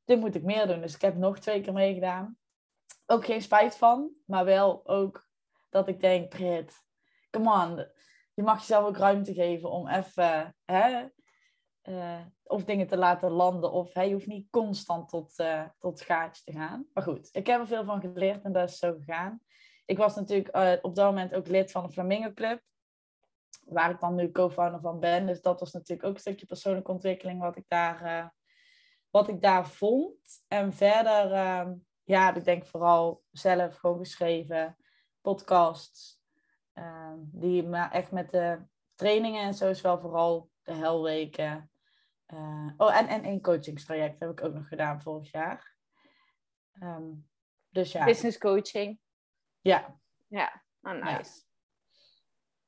dit 0.05 0.19
moet 0.19 0.35
ik 0.35 0.43
meer 0.43 0.67
doen. 0.67 0.81
Dus 0.81 0.95
ik 0.95 1.01
heb 1.01 1.15
nog 1.15 1.39
twee 1.39 1.61
keer 1.61 1.73
meegedaan. 1.73 2.37
Ook 3.05 3.25
geen 3.25 3.41
spijt 3.41 3.75
van, 3.75 4.11
maar 4.25 4.45
wel 4.45 4.87
ook 4.87 5.27
dat 5.69 5.87
ik 5.87 5.99
denk, 5.99 6.29
Brit, 6.29 6.73
come 7.31 7.51
on, 7.51 7.87
je 8.33 8.43
mag 8.43 8.59
jezelf 8.59 8.85
ook 8.85 8.97
ruimte 8.97 9.33
geven 9.33 9.71
om 9.71 9.87
even 9.87 10.55
hè, 10.65 11.05
uh, 11.83 12.21
of 12.43 12.63
dingen 12.63 12.87
te 12.87 12.97
laten 12.97 13.31
landen. 13.31 13.71
Of 13.71 13.93
hey, 13.93 14.07
je 14.07 14.13
hoeft 14.13 14.27
niet 14.27 14.49
constant 14.49 15.09
tot, 15.09 15.39
uh, 15.39 15.63
tot 15.79 16.01
gaatje 16.01 16.43
te 16.43 16.51
gaan. 16.51 16.87
Maar 16.93 17.03
goed, 17.03 17.29
ik 17.31 17.47
heb 17.47 17.59
er 17.59 17.67
veel 17.67 17.83
van 17.83 18.01
geleerd 18.01 18.43
en 18.43 18.51
dat 18.51 18.69
is 18.69 18.77
zo 18.77 18.93
gegaan. 18.93 19.39
Ik 19.85 19.97
was 19.97 20.15
natuurlijk 20.15 20.55
uh, 20.55 20.71
op 20.81 20.95
dat 20.95 21.05
moment 21.05 21.33
ook 21.33 21.47
lid 21.47 21.71
van 21.71 21.85
de 21.85 21.91
Flamingo 21.91 22.33
Club. 22.33 22.61
Waar 23.65 23.89
ik 23.89 23.99
dan 23.99 24.15
nu 24.15 24.31
co-founder 24.31 24.81
van 24.81 24.99
ben. 24.99 25.25
Dus 25.25 25.41
dat 25.41 25.59
was 25.59 25.71
natuurlijk 25.71 26.07
ook 26.07 26.13
een 26.13 26.19
stukje 26.19 26.45
persoonlijke 26.45 26.91
ontwikkeling 26.91 27.39
wat 27.39 27.55
ik 27.55 27.65
daar, 27.67 28.33
wat 29.09 29.27
ik 29.27 29.41
daar 29.41 29.67
vond. 29.67 30.43
En 30.47 30.73
verder, 30.73 31.31
ehm, 31.31 31.73
ja, 32.03 32.35
ik 32.35 32.43
denk 32.43 32.65
vooral 32.65 33.23
zelf 33.31 33.75
gewoon 33.75 33.97
geschreven. 33.97 34.77
Podcasts. 35.21 36.22
Ehm, 36.73 37.17
die 37.19 37.63
maar 37.63 37.91
echt 37.91 38.11
met 38.11 38.29
de 38.29 38.59
trainingen 38.95 39.43
en 39.43 39.53
zo 39.53 39.69
is 39.69 39.81
wel 39.81 39.99
vooral 39.99 40.49
de 40.61 40.73
helweken 40.73 41.71
uh, 42.33 42.71
oh, 42.77 42.97
en, 42.97 43.07
en 43.07 43.25
een 43.25 43.41
coachingstraject 43.41 44.19
heb 44.19 44.29
ik 44.29 44.43
ook 44.43 44.53
nog 44.53 44.67
gedaan 44.67 45.01
vorig 45.01 45.31
jaar. 45.31 45.75
Um, 46.81 47.29
dus 47.69 47.91
ja. 47.91 48.05
Business 48.05 48.37
coaching. 48.37 48.99
Ja. 49.61 49.99
Ja, 50.27 50.63
oh, 50.81 50.91
nice. 50.91 51.43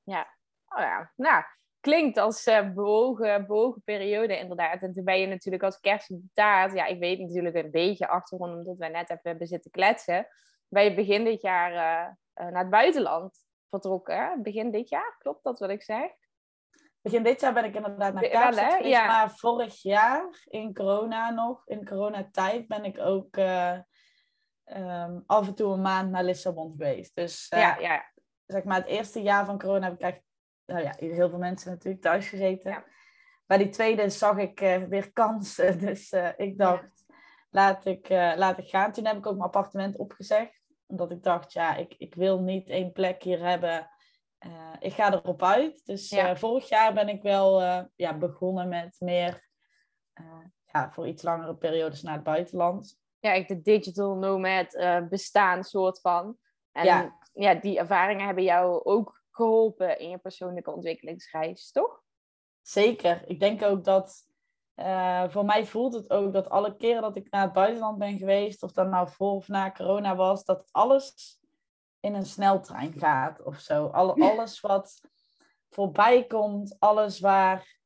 Ja. 0.03 0.17
ja. 0.17 0.33
Oh 0.67 0.81
ja, 0.81 1.11
nou, 1.15 1.43
klinkt 1.79 2.17
als 2.17 2.47
uh, 2.47 2.73
bewogen, 2.73 3.47
bewogen 3.47 3.81
periode 3.83 4.37
inderdaad. 4.37 4.81
En 4.81 4.93
toen 4.93 5.03
ben 5.03 5.19
je 5.19 5.27
natuurlijk 5.27 5.63
als 5.63 5.79
taart. 6.33 6.73
ja, 6.73 6.85
ik 6.85 6.99
weet 6.99 7.19
natuurlijk 7.19 7.55
een 7.55 7.71
beetje 7.71 8.07
achtergrond, 8.07 8.55
omdat 8.55 8.77
wij 8.77 8.89
net 8.89 9.09
even 9.09 9.29
hebben 9.29 9.47
zitten 9.47 9.71
kletsen. 9.71 10.27
Ben 10.67 10.83
je 10.83 10.93
begin 10.93 11.23
dit 11.23 11.41
jaar 11.41 11.71
uh, 11.71 12.51
naar 12.51 12.61
het 12.61 12.69
buitenland 12.69 13.44
vertrokken, 13.79 14.41
begin 14.41 14.71
dit 14.71 14.89
jaar, 14.89 15.15
klopt 15.19 15.43
dat 15.43 15.59
wat 15.59 15.69
ik 15.69 15.83
zeg? 15.83 16.11
Begin 17.01 17.23
dit 17.23 17.41
jaar 17.41 17.53
ben 17.53 17.63
ik 17.63 17.75
inderdaad 17.75 18.13
naar 18.13 18.27
Kaapstad 18.27 18.71
geweest. 18.71 18.89
Ja. 18.89 19.05
Maar 19.07 19.31
vorig 19.31 19.81
jaar, 19.81 20.43
in 20.45 20.73
corona 20.73 21.29
nog, 21.29 21.67
in 21.67 21.85
coronatijd, 21.85 22.67
ben 22.67 22.83
ik 22.83 22.99
ook 22.99 23.37
uh, 23.37 23.77
um, 24.65 25.23
af 25.25 25.47
en 25.47 25.55
toe 25.55 25.73
een 25.73 25.81
maand 25.81 26.11
naar 26.11 26.23
Lissabon 26.23 26.71
geweest. 26.71 27.15
Dus 27.15 27.51
uh, 27.53 27.59
ja, 27.59 27.77
ja. 27.79 28.11
zeg 28.45 28.63
maar 28.63 28.77
het 28.77 28.85
eerste 28.85 29.21
jaar 29.21 29.45
van 29.45 29.59
corona 29.59 29.85
heb 29.85 29.93
ik 29.93 30.01
echt, 30.01 30.21
nou 30.65 30.81
ja, 30.81 30.93
heel 30.97 31.29
veel 31.29 31.37
mensen 31.37 31.71
natuurlijk 31.71 32.03
thuis 32.03 32.29
gezeten. 32.29 32.71
Ja. 32.71 32.83
Bij 33.45 33.57
die 33.57 33.69
tweede 33.69 34.09
zag 34.09 34.37
ik 34.37 34.61
uh, 34.61 34.83
weer 34.83 35.11
kansen. 35.11 35.79
Dus 35.85 36.13
ik 36.37 36.57
dacht, 36.57 37.05
laat, 37.49 37.85
ik, 37.85 38.09
laat 38.09 38.57
ik 38.57 38.69
gaan. 38.69 38.91
Toen 38.91 39.05
heb 39.05 39.17
ik 39.17 39.25
ook 39.25 39.37
mijn 39.37 39.45
appartement 39.45 39.97
opgezegd. 39.97 40.64
Omdat 40.87 41.11
ik 41.11 41.23
dacht, 41.23 41.53
ja, 41.53 41.75
ik, 41.75 41.95
ik 41.97 42.15
wil 42.15 42.39
niet 42.39 42.69
één 42.69 42.91
plek 42.91 43.23
hier 43.23 43.39
hebben 43.39 43.89
uh, 44.45 44.73
ik 44.79 44.93
ga 44.93 45.13
erop 45.13 45.43
uit. 45.43 45.85
Dus 45.85 46.11
uh, 46.11 46.35
vorig 46.35 46.69
jaar 46.69 46.93
ben 46.93 47.09
ik 47.09 47.21
wel 47.21 47.61
uh, 47.61 47.81
ja, 47.95 48.17
begonnen 48.17 48.69
met 48.69 48.95
meer 48.99 49.43
ja, 50.65 50.89
voor 50.91 51.07
iets 51.07 51.23
langere 51.23 51.55
periodes 51.55 52.01
naar 52.01 52.13
het 52.13 52.23
buitenland. 52.23 52.99
Ja, 53.19 53.33
ik 53.33 53.47
de 53.47 53.61
digital 53.61 54.15
nomad 54.15 54.77
bestaan 55.09 55.63
soort 55.63 56.01
van. 56.01 56.37
En 56.71 56.85
ja. 56.85 57.17
ja, 57.33 57.53
die 57.53 57.77
ervaringen 57.77 58.25
hebben 58.25 58.43
jou 58.43 58.83
ook 58.83 59.23
geholpen 59.31 59.99
in 59.99 60.09
je 60.09 60.17
persoonlijke 60.17 60.71
ontwikkelingsreis, 60.71 61.71
toch? 61.71 62.03
Zeker. 62.61 63.23
Ik 63.27 63.39
denk 63.39 63.63
ook 63.63 63.83
dat 63.83 64.27
voor 65.27 65.45
mij 65.45 65.65
voelt 65.65 65.93
het 65.93 66.09
ook 66.09 66.33
dat 66.33 66.49
alle 66.49 66.75
keren 66.75 67.01
dat 67.01 67.15
ik 67.15 67.31
naar 67.31 67.41
het 67.41 67.53
buitenland 67.53 67.97
ben 67.97 68.17
geweest, 68.17 68.63
of 68.63 68.71
dat 68.71 68.87
nou 68.87 69.09
voor 69.09 69.31
of 69.31 69.47
na 69.47 69.71
corona 69.71 70.15
was, 70.15 70.43
dat 70.43 70.67
alles 70.71 71.39
in 71.99 72.13
een 72.13 72.25
sneltrein 72.25 72.93
gaat 72.93 73.43
of 73.43 73.59
zo. 73.59 73.87
Alle, 73.87 74.13
alles 74.31 74.61
wat 74.61 75.01
voorbij 75.69 76.25
komt, 76.25 76.75
alles 76.79 77.19
waar. 77.19 77.77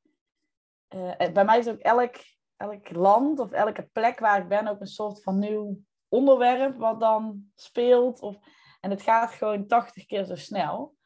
Uh, 0.95 1.32
bij 1.34 1.45
mij 1.45 1.60
is 1.60 1.67
ook 1.67 1.80
elk, 1.80 2.15
elk 2.58 2.89
land 2.89 3.39
of 3.39 3.52
elke 3.52 3.89
plek 3.91 4.19
waar 4.19 4.41
ik 4.41 4.47
ben 4.47 4.67
ook 4.67 4.80
een 4.80 4.88
soort 4.88 5.23
van 5.23 5.39
nieuw 5.39 5.80
onderwerp 6.08 6.78
wat 6.78 6.99
dan 6.99 7.52
speelt. 7.56 8.21
Of, 8.21 8.38
en 8.80 8.89
het 8.89 9.02
gaat 9.02 9.32
gewoon 9.32 9.67
80 9.67 10.06
keer 10.06 10.25
zo 10.25 10.36
snel. 10.36 10.97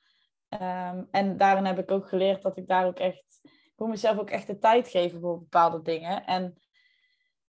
Um, 0.50 1.08
en 1.12 1.38
daarin 1.38 1.66
heb 1.66 1.80
ik 1.80 1.92
ook 1.92 2.08
geleerd 2.08 2.42
dat 2.42 2.58
ik 2.58 2.68
daar 2.68 2.86
ook 2.86 3.00
echt 3.00 3.42
ik 3.74 3.80
moet 3.80 3.90
mezelf 3.90 4.18
ook 4.18 4.30
echt 4.30 4.48
de 4.48 4.58
tijd 4.58 4.88
geven 4.88 5.20
voor 5.20 5.40
bepaalde 5.40 5.82
dingen. 5.82 6.26
En 6.26 6.56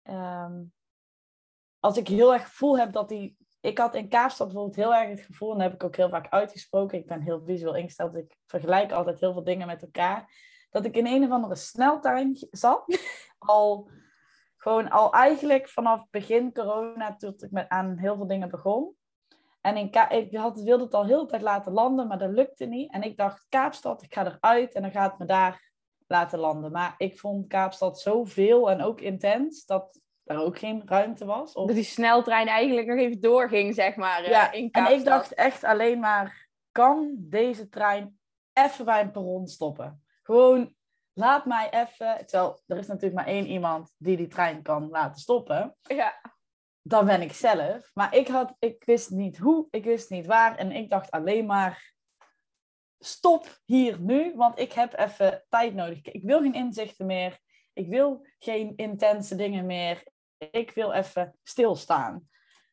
ehm, 0.02 0.64
als 1.80 1.98
ik 1.98 2.08
heel 2.08 2.34
erg 2.34 2.44
gevoel 2.44 2.78
heb 2.78 2.92
dat 2.92 3.10
die... 3.10 3.38
Ik 3.62 3.78
had 3.78 3.96
in 3.96 4.10
Kaapstad 4.10 4.48
bijvoorbeeld 4.48 4.76
heel 4.76 4.96
erg 4.96 5.10
het 5.10 5.26
gevoel, 5.26 5.52
en 5.52 5.58
dat 5.58 5.68
heb 5.68 5.76
ik 5.76 5.84
ook 5.84 5.96
heel 5.96 6.10
vaak 6.10 6.30
uitgesproken. 6.30 6.98
Ik 6.98 7.08
ben 7.08 7.22
heel 7.22 7.42
visueel 7.46 7.76
ingesteld, 7.76 8.14
dus 8.14 8.24
ik 8.24 8.38
vergelijk 8.46 8.92
altijd 8.92 9.20
heel 9.20 9.34
veel 9.34 9.44
dingen 9.44 9.68
met 9.68 9.82
elkaar. 9.82 10.34
Dat 10.70 10.86
ik 10.86 10.96
in 10.96 11.08
een 11.08 11.24
of 11.24 11.32
andere 11.32 11.56
sneltuin 11.56 12.48
zat. 12.52 13.00
al 13.38 13.90
gewoon 14.58 14.90
al 14.90 15.14
eigenlijk 15.14 15.70
vanaf 15.70 16.10
begin 16.10 16.54
corona, 16.54 17.16
tot 17.16 17.44
ik 17.44 17.52
met, 17.52 17.70
aan 17.70 17.98
heel 17.98 18.16
veel 18.16 18.28
dingen 18.28 18.50
begon. 18.50 18.96
En 19.62 19.78
in 19.78 19.86
ik 20.10 20.36
had, 20.36 20.62
wilde 20.62 20.84
het 20.84 20.94
al 20.94 21.06
heel 21.06 21.22
de 21.22 21.26
tijd 21.26 21.42
laten 21.42 21.72
landen, 21.72 22.08
maar 22.08 22.18
dat 22.18 22.32
lukte 22.32 22.66
niet. 22.66 22.92
En 22.92 23.02
ik 23.02 23.18
dacht, 23.18 23.46
Kaapstad, 23.50 24.04
ik 24.04 24.14
ga 24.14 24.26
eruit 24.26 24.74
en 24.74 24.82
dan 24.82 24.92
gaat 24.92 25.20
me 25.20 25.26
daar 25.26 25.67
laten 26.08 26.40
landen. 26.40 26.72
Maar 26.72 26.96
ik 26.98 27.20
vond 27.20 27.48
Kaapstad 27.48 28.00
zoveel 28.00 28.70
en 28.70 28.82
ook 28.82 29.02
intens, 29.02 29.66
dat 29.66 30.02
er 30.24 30.40
ook 30.40 30.58
geen 30.58 30.82
ruimte 30.86 31.26
was. 31.26 31.54
Of... 31.54 31.68
Dat 31.68 31.76
die 31.76 31.86
sneltrein 31.86 32.48
eigenlijk 32.48 32.88
nog 32.88 32.98
even 32.98 33.22
doorging, 33.22 33.76
zeg 33.76 33.96
maar, 33.96 34.24
eh, 34.24 34.30
ja, 34.30 34.52
in 34.52 34.72
en 34.72 34.92
ik 34.92 35.04
dacht 35.04 35.34
echt 35.34 35.64
alleen 35.64 36.00
maar, 36.00 36.48
kan 36.72 37.16
deze 37.18 37.70
trein 37.70 38.20
even 38.54 38.86
bij 38.86 39.02
een 39.02 39.12
perron 39.12 39.48
stoppen? 39.48 40.04
Gewoon 40.24 40.76
laat 41.14 41.46
mij 41.46 41.70
even. 41.70 42.26
Terwijl 42.26 42.62
er 42.68 42.78
is 42.78 42.88
natuurlijk 42.88 43.16
maar 43.16 43.34
één 43.34 43.46
iemand 43.46 43.94
die 43.98 44.18
die 44.18 44.28
trein 44.28 44.62
kan 44.62 44.90
laten 44.90 45.22
stoppen. 45.22 45.76
Ja. 45.82 46.14
Dan 46.82 47.06
ben 47.06 47.22
ik 47.22 47.34
zelf. 47.34 47.92
Maar 47.94 48.16
ik, 48.16 48.28
had, 48.28 48.56
ik 48.60 48.84
wist 48.86 49.10
niet 49.10 49.38
hoe, 49.38 49.68
ik 49.70 49.84
wist 49.84 50.10
niet 50.10 50.26
waar. 50.26 50.56
En 50.56 50.72
ik 50.72 50.90
dacht 50.90 51.12
alleen 51.12 51.46
maar: 51.46 51.94
stop 53.00 53.60
hier 53.66 54.00
nu, 54.02 54.36
want 54.36 54.60
ik 54.60 54.72
heb 54.72 54.98
even 54.98 55.46
tijd 55.50 55.74
nodig. 55.74 56.02
Ik 56.02 56.24
wil 56.24 56.40
geen 56.40 56.54
inzichten 56.54 57.06
meer. 57.06 57.40
Ik 57.74 57.88
wil 57.88 58.28
geen 58.40 58.76
intense 58.76 59.36
dingen 59.36 59.66
meer. 59.66 60.04
Ik 60.38 60.72
wil 60.72 60.92
even 60.92 61.36
stilstaan. 61.44 62.30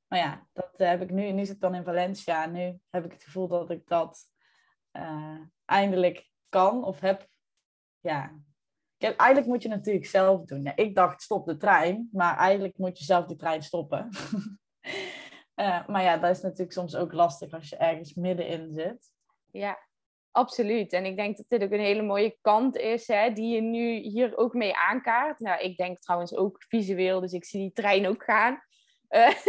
Maar 0.06 0.18
ja, 0.18 0.46
dat 0.52 0.78
heb 0.78 1.02
ik 1.02 1.10
nu. 1.10 1.30
Nu 1.30 1.44
zit 1.44 1.54
ik 1.54 1.60
dan 1.60 1.74
in 1.74 1.84
Valencia. 1.84 2.46
Nu 2.46 2.80
heb 2.90 3.04
ik 3.04 3.12
het 3.12 3.24
gevoel 3.24 3.48
dat 3.48 3.70
ik 3.70 3.86
dat 3.86 4.24
uh, 4.92 5.40
eindelijk 5.64 6.30
kan 6.48 6.84
of 6.84 7.00
heb 7.00 7.28
ja. 8.04 8.32
eigenlijk 8.98 9.46
moet 9.46 9.62
je 9.62 9.68
natuurlijk 9.68 10.06
zelf 10.06 10.44
doen. 10.44 10.72
Ik 10.74 10.94
dacht 10.94 11.22
stop 11.22 11.46
de 11.46 11.56
trein, 11.56 12.08
maar 12.12 12.36
eigenlijk 12.36 12.78
moet 12.78 12.98
je 12.98 13.04
zelf 13.04 13.26
die 13.26 13.36
trein 13.36 13.62
stoppen. 13.62 14.08
uh, 15.56 15.86
maar 15.92 16.02
ja, 16.02 16.16
dat 16.16 16.36
is 16.36 16.42
natuurlijk 16.42 16.72
soms 16.72 16.96
ook 16.96 17.12
lastig 17.12 17.52
als 17.52 17.68
je 17.68 17.76
ergens 17.76 18.14
middenin 18.14 18.72
zit. 18.72 19.12
Ja, 19.50 19.78
absoluut. 20.34 20.92
En 20.92 21.04
ik 21.04 21.16
denk 21.16 21.36
dat 21.36 21.48
dit 21.48 21.62
ook 21.62 21.70
een 21.70 21.80
hele 21.80 22.02
mooie 22.02 22.38
kant 22.40 22.76
is, 22.76 23.08
hè, 23.08 23.32
die 23.32 23.54
je 23.54 23.60
nu 23.60 23.94
hier 23.94 24.36
ook 24.36 24.54
mee 24.54 24.76
aankaart. 24.76 25.38
Nou, 25.38 25.60
ik 25.60 25.76
denk 25.76 25.98
trouwens 25.98 26.34
ook 26.36 26.64
visueel, 26.68 27.20
dus 27.20 27.32
ik 27.32 27.44
zie 27.44 27.60
die 27.60 27.72
trein 27.72 28.06
ook 28.06 28.24
gaan. 28.24 28.62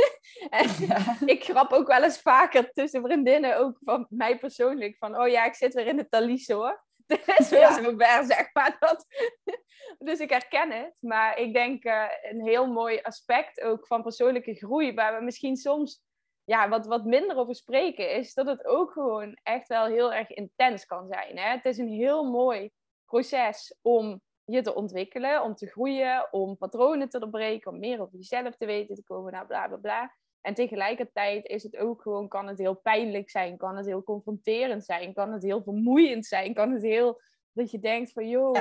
Uh, 0.50 1.22
Ik 1.26 1.44
grap 1.44 1.72
ook 1.72 1.88
wel 1.88 2.04
eens 2.04 2.22
vaker 2.22 2.72
tussen 2.72 3.02
vriendinnen, 3.02 3.58
ook 3.58 3.78
van 3.82 4.08
mij 4.10 4.38
persoonlijk, 4.38 4.98
van 4.98 5.20
oh 5.20 5.28
ja, 5.28 5.46
ik 5.46 5.54
zit 5.56 5.74
weer 5.74 5.88
in 5.88 5.98
de 5.98 6.08
Thalys 6.08 6.48
hoor. 6.48 6.84
Het 7.08 7.40
is 7.40 7.50
weer 7.50 7.60
ja. 7.98 8.24
zeg 8.24 8.50
maar. 8.54 8.78
Dat. 8.80 9.06
Dus 9.98 10.20
ik 10.20 10.30
herken 10.30 10.72
het. 10.72 10.96
Maar 11.00 11.40
ik 11.40 11.54
denk 11.54 11.86
uh, 11.86 12.06
een 12.22 12.42
heel 12.42 12.68
mooi 12.68 13.00
aspect 13.02 13.62
ook 13.62 13.88
van 13.88 14.02
persoonlijke 14.02 14.54
groei, 14.54 14.94
waar 14.94 15.18
we 15.18 15.24
misschien 15.24 15.56
soms 15.56 16.04
ja, 16.46 16.70
wat, 16.70 16.86
wat 16.86 17.06
minder 17.06 17.38
over 17.38 17.56
spreken, 17.56 18.12
is 18.12 18.34
dat 18.34 18.46
het 18.46 18.66
ook 18.66 18.92
gewoon 18.92 19.40
echt 19.44 19.68
wel 19.68 19.86
heel 19.86 20.14
erg 20.14 20.30
intens 20.30 20.86
kan 20.86 21.08
zijn. 21.08 21.38
Hè? 21.38 21.50
Het 21.50 21.66
is 21.66 21.78
een 21.78 21.92
heel 21.92 22.24
mooi 22.24 22.72
proces 23.06 23.78
om 23.82 24.22
je 24.44 24.62
te 24.62 24.76
ontwikkelen, 24.76 25.44
om 25.44 25.56
te 25.56 25.68
groeien, 25.68 26.28
om 26.34 26.58
patronen 26.58 27.10
te 27.10 27.20
doorbreken, 27.20 27.72
om 27.72 27.80
meer 27.80 28.02
over 28.02 28.16
jezelf 28.16 28.56
te 28.56 28.66
weten 28.66 28.96
te 28.96 29.04
komen, 29.04 29.32
nou 29.32 29.48
bla 29.48 29.68
bla 29.68 29.78
bla. 29.78 30.16
En 30.42 30.54
tegelijkertijd 30.54 31.46
is 31.46 31.64
het 31.64 31.78
ook 31.78 32.02
gewoon, 32.02 32.28
kan 32.28 32.48
het 32.48 32.58
heel 32.58 32.76
pijnlijk 32.76 33.30
zijn, 33.30 33.58
kan 33.58 33.78
het 33.78 33.86
heel 33.86 34.04
confronterend 34.04 34.86
zijn, 34.86 35.14
kan 35.14 35.32
het 35.32 35.44
heel 35.44 35.64
vermoeiend 35.64 36.26
zijn, 36.26 36.54
kan 36.54 36.72
het 36.72 36.82
heel, 36.82 37.22
dat 37.52 37.72
je 37.72 37.80
denkt 37.80 38.12
van 38.12 38.28
joh, 38.28 38.58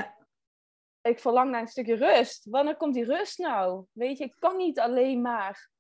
ik 1.03 1.21
verlang 1.21 1.51
naar 1.51 1.61
een 1.61 1.69
stukje 1.69 1.95
rust. 1.95 2.45
Wanneer 2.45 2.77
komt 2.77 2.95
die 2.95 3.05
rust 3.05 3.39
nou? 3.39 3.85
Weet 3.93 4.19
je, 4.19 4.25
ik 4.25 4.35
kan 4.39 4.57
niet 4.57 4.81
alleen 4.81 5.23
maar. 5.23 5.71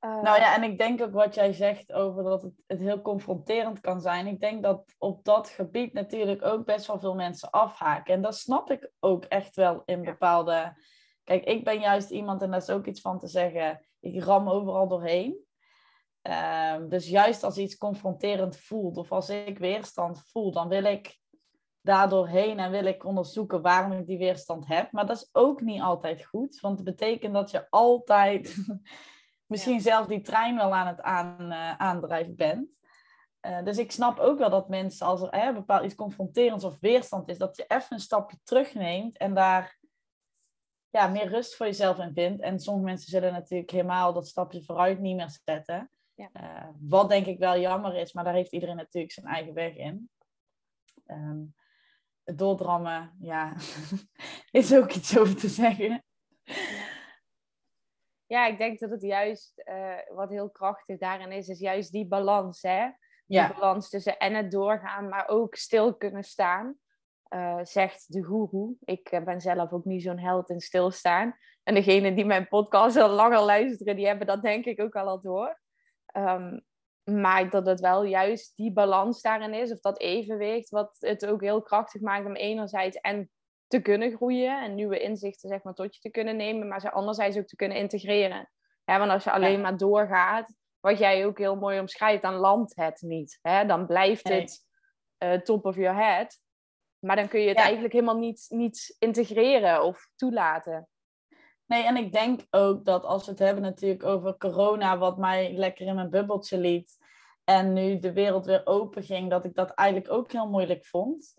Uh... 0.00 0.22
Nou 0.22 0.38
ja, 0.38 0.54
en 0.54 0.62
ik 0.62 0.78
denk 0.78 1.02
ook 1.02 1.12
wat 1.12 1.34
jij 1.34 1.52
zegt 1.52 1.92
over 1.92 2.22
dat 2.22 2.42
het, 2.42 2.64
het 2.66 2.80
heel 2.80 3.02
confronterend 3.02 3.80
kan 3.80 4.00
zijn. 4.00 4.26
Ik 4.26 4.40
denk 4.40 4.62
dat 4.62 4.94
op 4.98 5.24
dat 5.24 5.48
gebied 5.48 5.92
natuurlijk 5.92 6.44
ook 6.44 6.64
best 6.64 6.86
wel 6.86 6.98
veel 6.98 7.14
mensen 7.14 7.50
afhaken. 7.50 8.14
En 8.14 8.22
dat 8.22 8.36
snap 8.36 8.70
ik 8.70 8.90
ook 9.00 9.24
echt 9.24 9.56
wel 9.56 9.82
in 9.84 10.02
bepaalde. 10.02 10.76
Kijk, 11.24 11.44
ik 11.44 11.64
ben 11.64 11.80
juist 11.80 12.10
iemand, 12.10 12.42
en 12.42 12.50
daar 12.50 12.60
is 12.60 12.70
ook 12.70 12.86
iets 12.86 13.00
van 13.00 13.18
te 13.18 13.26
zeggen 13.26 13.80
ik 14.00 14.22
ram 14.22 14.48
overal 14.48 14.88
doorheen. 14.88 15.44
Ehm, 16.22 16.88
dus 16.88 17.08
juist 17.08 17.42
als 17.42 17.58
iets 17.58 17.76
confronterend 17.76 18.56
voelt 18.56 18.96
of 18.96 19.12
als 19.12 19.28
ik 19.28 19.58
weerstand 19.58 20.22
voel, 20.26 20.52
dan 20.52 20.68
wil 20.68 20.84
ik 20.84 21.18
daar 21.80 22.08
doorheen 22.08 22.58
en 22.58 22.70
wil 22.70 22.84
ik 22.84 23.04
onderzoeken 23.04 23.62
waarom 23.62 23.92
ik 23.92 24.06
die 24.06 24.18
weerstand 24.18 24.66
heb. 24.66 24.92
Maar 24.92 25.06
dat 25.06 25.16
is 25.16 25.28
ook 25.32 25.60
niet 25.60 25.80
altijd 25.80 26.24
goed, 26.24 26.60
want 26.60 26.78
het 26.78 26.86
betekent 26.86 27.34
dat 27.34 27.50
je 27.50 27.66
altijd 27.70 28.56
misschien 29.50 29.80
zelf 29.80 30.06
die 30.06 30.20
trein 30.20 30.56
wel 30.56 30.74
aan 30.74 30.86
het 30.86 31.00
aan, 31.00 31.52
uh, 31.52 31.76
aandrijven 31.76 32.36
bent. 32.36 32.78
Uh, 33.46 33.62
dus 33.62 33.78
ik 33.78 33.92
snap 33.92 34.18
ook 34.18 34.38
wel 34.38 34.50
dat 34.50 34.68
mensen, 34.68 35.06
als 35.06 35.28
er 35.30 35.54
bepaald 35.54 35.84
iets 35.84 35.94
confronterends 35.94 36.64
of 36.64 36.76
weerstand 36.80 37.28
is, 37.28 37.38
dat 37.38 37.56
je 37.56 37.64
even 37.68 37.86
een 37.92 38.00
stapje 38.00 38.38
terugneemt 38.44 39.16
en 39.16 39.34
daar 39.34 39.78
ja, 40.90 41.06
meer 41.06 41.28
rust 41.28 41.56
voor 41.56 41.66
jezelf 41.66 41.98
in 41.98 42.12
vindt. 42.12 42.42
En 42.42 42.60
sommige 42.60 42.86
mensen 42.86 43.10
zullen 43.10 43.32
natuurlijk 43.32 43.70
helemaal 43.70 44.12
dat 44.12 44.28
stapje 44.28 44.62
vooruit 44.62 45.00
niet 45.00 45.16
meer 45.16 45.38
zetten. 45.44 45.90
Ja. 46.14 46.30
Uh, 46.32 46.68
wat 46.80 47.08
denk 47.08 47.26
ik 47.26 47.38
wel 47.38 47.58
jammer 47.58 47.94
is, 47.94 48.12
maar 48.12 48.24
daar 48.24 48.34
heeft 48.34 48.52
iedereen 48.52 48.76
natuurlijk 48.76 49.12
zijn 49.12 49.26
eigen 49.26 49.54
weg 49.54 49.74
in. 49.74 50.10
Um, 51.06 51.54
het 52.24 52.38
doordrammen, 52.38 53.16
ja, 53.20 53.56
is 54.50 54.74
ook 54.74 54.92
iets 54.92 55.18
over 55.18 55.36
te 55.36 55.48
zeggen. 55.48 56.04
Ja, 58.30 58.46
ik 58.46 58.58
denk 58.58 58.78
dat 58.78 58.90
het 58.90 59.02
juist 59.02 59.62
uh, 59.64 59.94
wat 60.14 60.30
heel 60.30 60.50
krachtig 60.50 60.98
daarin 60.98 61.32
is, 61.32 61.48
is 61.48 61.58
juist 61.58 61.92
die 61.92 62.06
balans. 62.06 62.62
Hè? 62.62 62.84
Die 63.26 63.38
ja. 63.38 63.52
balans 63.52 63.88
tussen 63.88 64.18
en 64.18 64.34
het 64.34 64.50
doorgaan, 64.50 65.08
maar 65.08 65.28
ook 65.28 65.54
stil 65.54 65.94
kunnen 65.94 66.22
staan. 66.22 66.78
Uh, 67.34 67.58
zegt 67.62 68.12
de 68.12 68.22
goeroe. 68.22 68.74
Ik 68.84 69.08
eh, 69.08 69.24
ben 69.24 69.40
zelf 69.40 69.72
ook 69.72 69.84
niet 69.84 70.02
zo'n 70.02 70.18
held 70.18 70.50
in 70.50 70.60
stilstaan. 70.60 71.36
En 71.62 71.74
degenen 71.74 72.14
die 72.14 72.24
mijn 72.24 72.48
podcast 72.48 72.96
al 72.96 73.10
langer 73.10 73.40
luisteren, 73.40 73.96
die 73.96 74.06
hebben 74.06 74.26
dat 74.26 74.42
denk 74.42 74.64
ik 74.64 74.80
ook 74.80 74.96
al 74.96 75.06
al 75.06 75.20
door. 75.20 75.60
Um, 76.16 76.64
maar 77.04 77.50
dat 77.50 77.66
het 77.66 77.80
wel 77.80 78.04
juist 78.04 78.56
die 78.56 78.72
balans 78.72 79.22
daarin 79.22 79.54
is, 79.54 79.72
of 79.72 79.80
dat 79.80 80.00
evenwicht, 80.00 80.70
wat 80.70 80.96
het 80.98 81.26
ook 81.26 81.40
heel 81.40 81.62
krachtig 81.62 82.00
maakt 82.00 82.26
om 82.26 82.34
enerzijds 82.34 82.96
en 82.96 83.30
te 83.70 83.80
kunnen 83.80 84.16
groeien 84.16 84.62
en 84.62 84.74
nieuwe 84.74 85.00
inzichten 85.00 85.48
zeg 85.48 85.62
maar, 85.62 85.74
tot 85.74 85.94
je 85.94 86.00
te 86.00 86.10
kunnen 86.10 86.36
nemen, 86.36 86.68
maar 86.68 86.80
ze 86.80 86.90
anderzijds 86.90 87.36
ook 87.36 87.46
te 87.46 87.56
kunnen 87.56 87.76
integreren. 87.76 88.50
Ja, 88.84 88.98
want 88.98 89.10
als 89.10 89.24
je 89.24 89.30
alleen 89.30 89.60
maar 89.60 89.76
doorgaat, 89.76 90.54
wat 90.80 90.98
jij 90.98 91.26
ook 91.26 91.38
heel 91.38 91.56
mooi 91.56 91.80
omschrijft, 91.80 92.22
dan 92.22 92.34
landt 92.34 92.76
het 92.76 93.00
niet. 93.00 93.38
Hè? 93.42 93.66
Dan 93.66 93.86
blijft 93.86 94.28
het 94.28 94.66
uh, 95.18 95.32
top 95.32 95.64
of 95.64 95.76
your 95.76 95.96
head. 95.96 96.38
Maar 96.98 97.16
dan 97.16 97.28
kun 97.28 97.40
je 97.40 97.48
het 97.48 97.58
eigenlijk 97.58 97.92
helemaal 97.92 98.18
niet, 98.18 98.46
niet 98.48 98.96
integreren 98.98 99.82
of 99.82 100.08
toelaten. 100.16 100.88
Nee, 101.66 101.84
en 101.84 101.96
ik 101.96 102.12
denk 102.12 102.46
ook 102.50 102.84
dat 102.84 103.04
als 103.04 103.24
we 103.24 103.30
het 103.30 103.40
hebben 103.40 103.62
natuurlijk 103.62 104.04
over 104.04 104.36
corona, 104.36 104.98
wat 104.98 105.18
mij 105.18 105.52
lekker 105.52 105.86
in 105.86 105.94
mijn 105.94 106.10
bubbeltje 106.10 106.58
liet, 106.58 106.98
en 107.44 107.72
nu 107.72 107.98
de 107.98 108.12
wereld 108.12 108.46
weer 108.46 108.66
open 108.66 109.02
ging, 109.02 109.30
dat 109.30 109.44
ik 109.44 109.54
dat 109.54 109.70
eigenlijk 109.70 110.12
ook 110.12 110.32
heel 110.32 110.48
moeilijk 110.48 110.84
vond. 110.84 111.34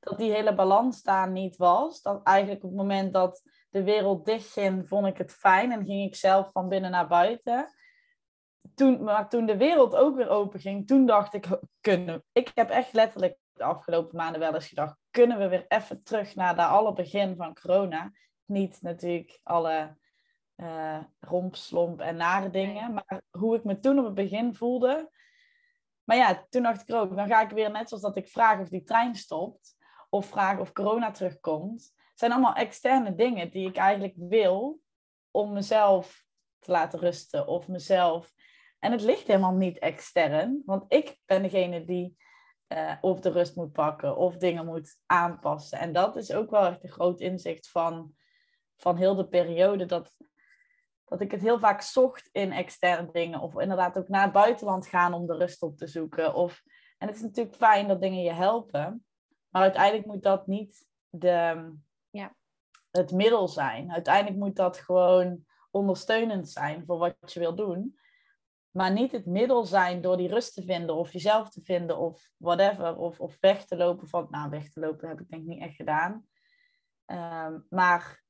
Dat 0.00 0.18
die 0.18 0.32
hele 0.32 0.54
balans 0.54 1.02
daar 1.02 1.30
niet 1.30 1.56
was. 1.56 2.02
Dat 2.02 2.22
eigenlijk 2.22 2.62
op 2.64 2.70
het 2.70 2.78
moment 2.78 3.12
dat 3.12 3.42
de 3.70 3.82
wereld 3.82 4.24
dicht 4.24 4.52
ging, 4.52 4.88
vond 4.88 5.06
ik 5.06 5.18
het 5.18 5.32
fijn 5.32 5.72
en 5.72 5.84
ging 5.84 6.06
ik 6.06 6.14
zelf 6.14 6.50
van 6.50 6.68
binnen 6.68 6.90
naar 6.90 7.08
buiten. 7.08 7.68
Toen, 8.74 9.02
maar 9.02 9.28
toen 9.28 9.46
de 9.46 9.56
wereld 9.56 9.96
ook 9.96 10.16
weer 10.16 10.28
open 10.28 10.60
ging, 10.60 10.86
toen 10.86 11.06
dacht 11.06 11.34
ik, 11.34 11.60
kunnen. 11.80 12.24
Ik 12.32 12.50
heb 12.54 12.70
echt 12.70 12.92
letterlijk 12.92 13.38
de 13.52 13.64
afgelopen 13.64 14.16
maanden 14.16 14.40
wel 14.40 14.54
eens 14.54 14.68
gedacht, 14.68 14.96
kunnen 15.10 15.38
we 15.38 15.48
weer 15.48 15.64
even 15.68 16.02
terug 16.02 16.34
naar 16.34 16.56
de 16.56 16.64
alle 16.64 16.92
begin 16.92 17.36
van 17.36 17.54
corona? 17.54 18.12
Niet 18.44 18.82
natuurlijk 18.82 19.40
alle 19.42 19.96
uh, 20.56 20.98
romp, 21.20 21.56
slomp 21.56 22.00
en 22.00 22.16
nare 22.16 22.50
dingen, 22.50 22.92
maar 22.92 23.22
hoe 23.30 23.56
ik 23.56 23.64
me 23.64 23.78
toen 23.78 23.98
op 23.98 24.04
het 24.04 24.14
begin 24.14 24.54
voelde. 24.54 25.10
Maar 26.06 26.16
ja, 26.16 26.46
toen 26.48 26.62
dacht 26.62 26.88
ik 26.88 26.94
ook, 26.94 27.16
dan 27.16 27.28
ga 27.28 27.42
ik 27.42 27.50
weer 27.50 27.70
net 27.70 27.88
zoals 27.88 28.02
dat 28.02 28.16
ik 28.16 28.28
vraag 28.28 28.60
of 28.60 28.68
die 28.68 28.82
trein 28.82 29.14
stopt, 29.14 29.76
of 30.10 30.26
vraag 30.26 30.58
of 30.58 30.72
corona 30.72 31.10
terugkomt. 31.10 31.92
Het 31.96 32.18
zijn 32.18 32.32
allemaal 32.32 32.54
externe 32.54 33.14
dingen 33.14 33.50
die 33.50 33.68
ik 33.68 33.76
eigenlijk 33.76 34.14
wil 34.16 34.80
om 35.30 35.52
mezelf 35.52 36.24
te 36.58 36.70
laten 36.70 36.98
rusten 36.98 37.46
of 37.46 37.68
mezelf. 37.68 38.32
En 38.78 38.92
het 38.92 39.02
ligt 39.02 39.26
helemaal 39.26 39.54
niet 39.54 39.78
extern, 39.78 40.62
want 40.64 40.84
ik 40.88 41.18
ben 41.24 41.42
degene 41.42 41.84
die 41.84 42.16
uh, 42.68 42.92
of 43.00 43.20
de 43.20 43.30
rust 43.30 43.56
moet 43.56 43.72
pakken 43.72 44.16
of 44.16 44.36
dingen 44.36 44.66
moet 44.66 44.98
aanpassen. 45.06 45.78
En 45.78 45.92
dat 45.92 46.16
is 46.16 46.32
ook 46.32 46.50
wel 46.50 46.66
echt 46.66 46.84
een 46.84 46.90
groot 46.90 47.20
inzicht 47.20 47.70
van, 47.70 48.14
van 48.76 48.96
heel 48.96 49.14
de 49.14 49.28
periode. 49.28 49.86
Dat, 49.86 50.14
dat 51.06 51.20
ik 51.20 51.30
het 51.30 51.42
heel 51.42 51.58
vaak 51.58 51.80
zocht 51.80 52.28
in 52.32 52.52
externe 52.52 53.12
dingen. 53.12 53.40
Of 53.40 53.60
inderdaad 53.60 53.98
ook 53.98 54.08
naar 54.08 54.22
het 54.22 54.32
buitenland 54.32 54.86
gaan 54.86 55.14
om 55.14 55.26
de 55.26 55.36
rust 55.36 55.62
op 55.62 55.76
te 55.76 55.86
zoeken. 55.86 56.34
Of, 56.34 56.62
en 56.98 57.06
het 57.06 57.16
is 57.16 57.22
natuurlijk 57.22 57.56
fijn 57.56 57.88
dat 57.88 58.00
dingen 58.00 58.22
je 58.22 58.32
helpen. 58.32 59.04
Maar 59.48 59.62
uiteindelijk 59.62 60.06
moet 60.06 60.22
dat 60.22 60.46
niet 60.46 60.86
de, 61.08 61.72
ja. 62.10 62.34
het 62.90 63.12
middel 63.12 63.48
zijn. 63.48 63.92
Uiteindelijk 63.92 64.36
moet 64.36 64.56
dat 64.56 64.78
gewoon 64.78 65.44
ondersteunend 65.70 66.48
zijn 66.48 66.84
voor 66.86 66.98
wat 66.98 67.32
je 67.32 67.40
wil 67.40 67.54
doen. 67.54 67.98
Maar 68.70 68.92
niet 68.92 69.12
het 69.12 69.26
middel 69.26 69.64
zijn 69.64 70.00
door 70.00 70.16
die 70.16 70.28
rust 70.28 70.54
te 70.54 70.62
vinden 70.62 70.96
of 70.96 71.12
jezelf 71.12 71.50
te 71.50 71.62
vinden 71.62 71.98
of 71.98 72.30
whatever. 72.36 72.96
Of, 72.96 73.20
of 73.20 73.36
weg 73.40 73.64
te 73.64 73.76
lopen 73.76 74.08
van, 74.08 74.26
nou 74.30 74.50
weg 74.50 74.70
te 74.70 74.80
lopen 74.80 75.08
heb 75.08 75.20
ik 75.20 75.28
denk 75.28 75.42
ik 75.42 75.48
niet 75.48 75.62
echt 75.62 75.74
gedaan. 75.74 76.26
Ehm, 77.04 77.58
maar 77.68 78.24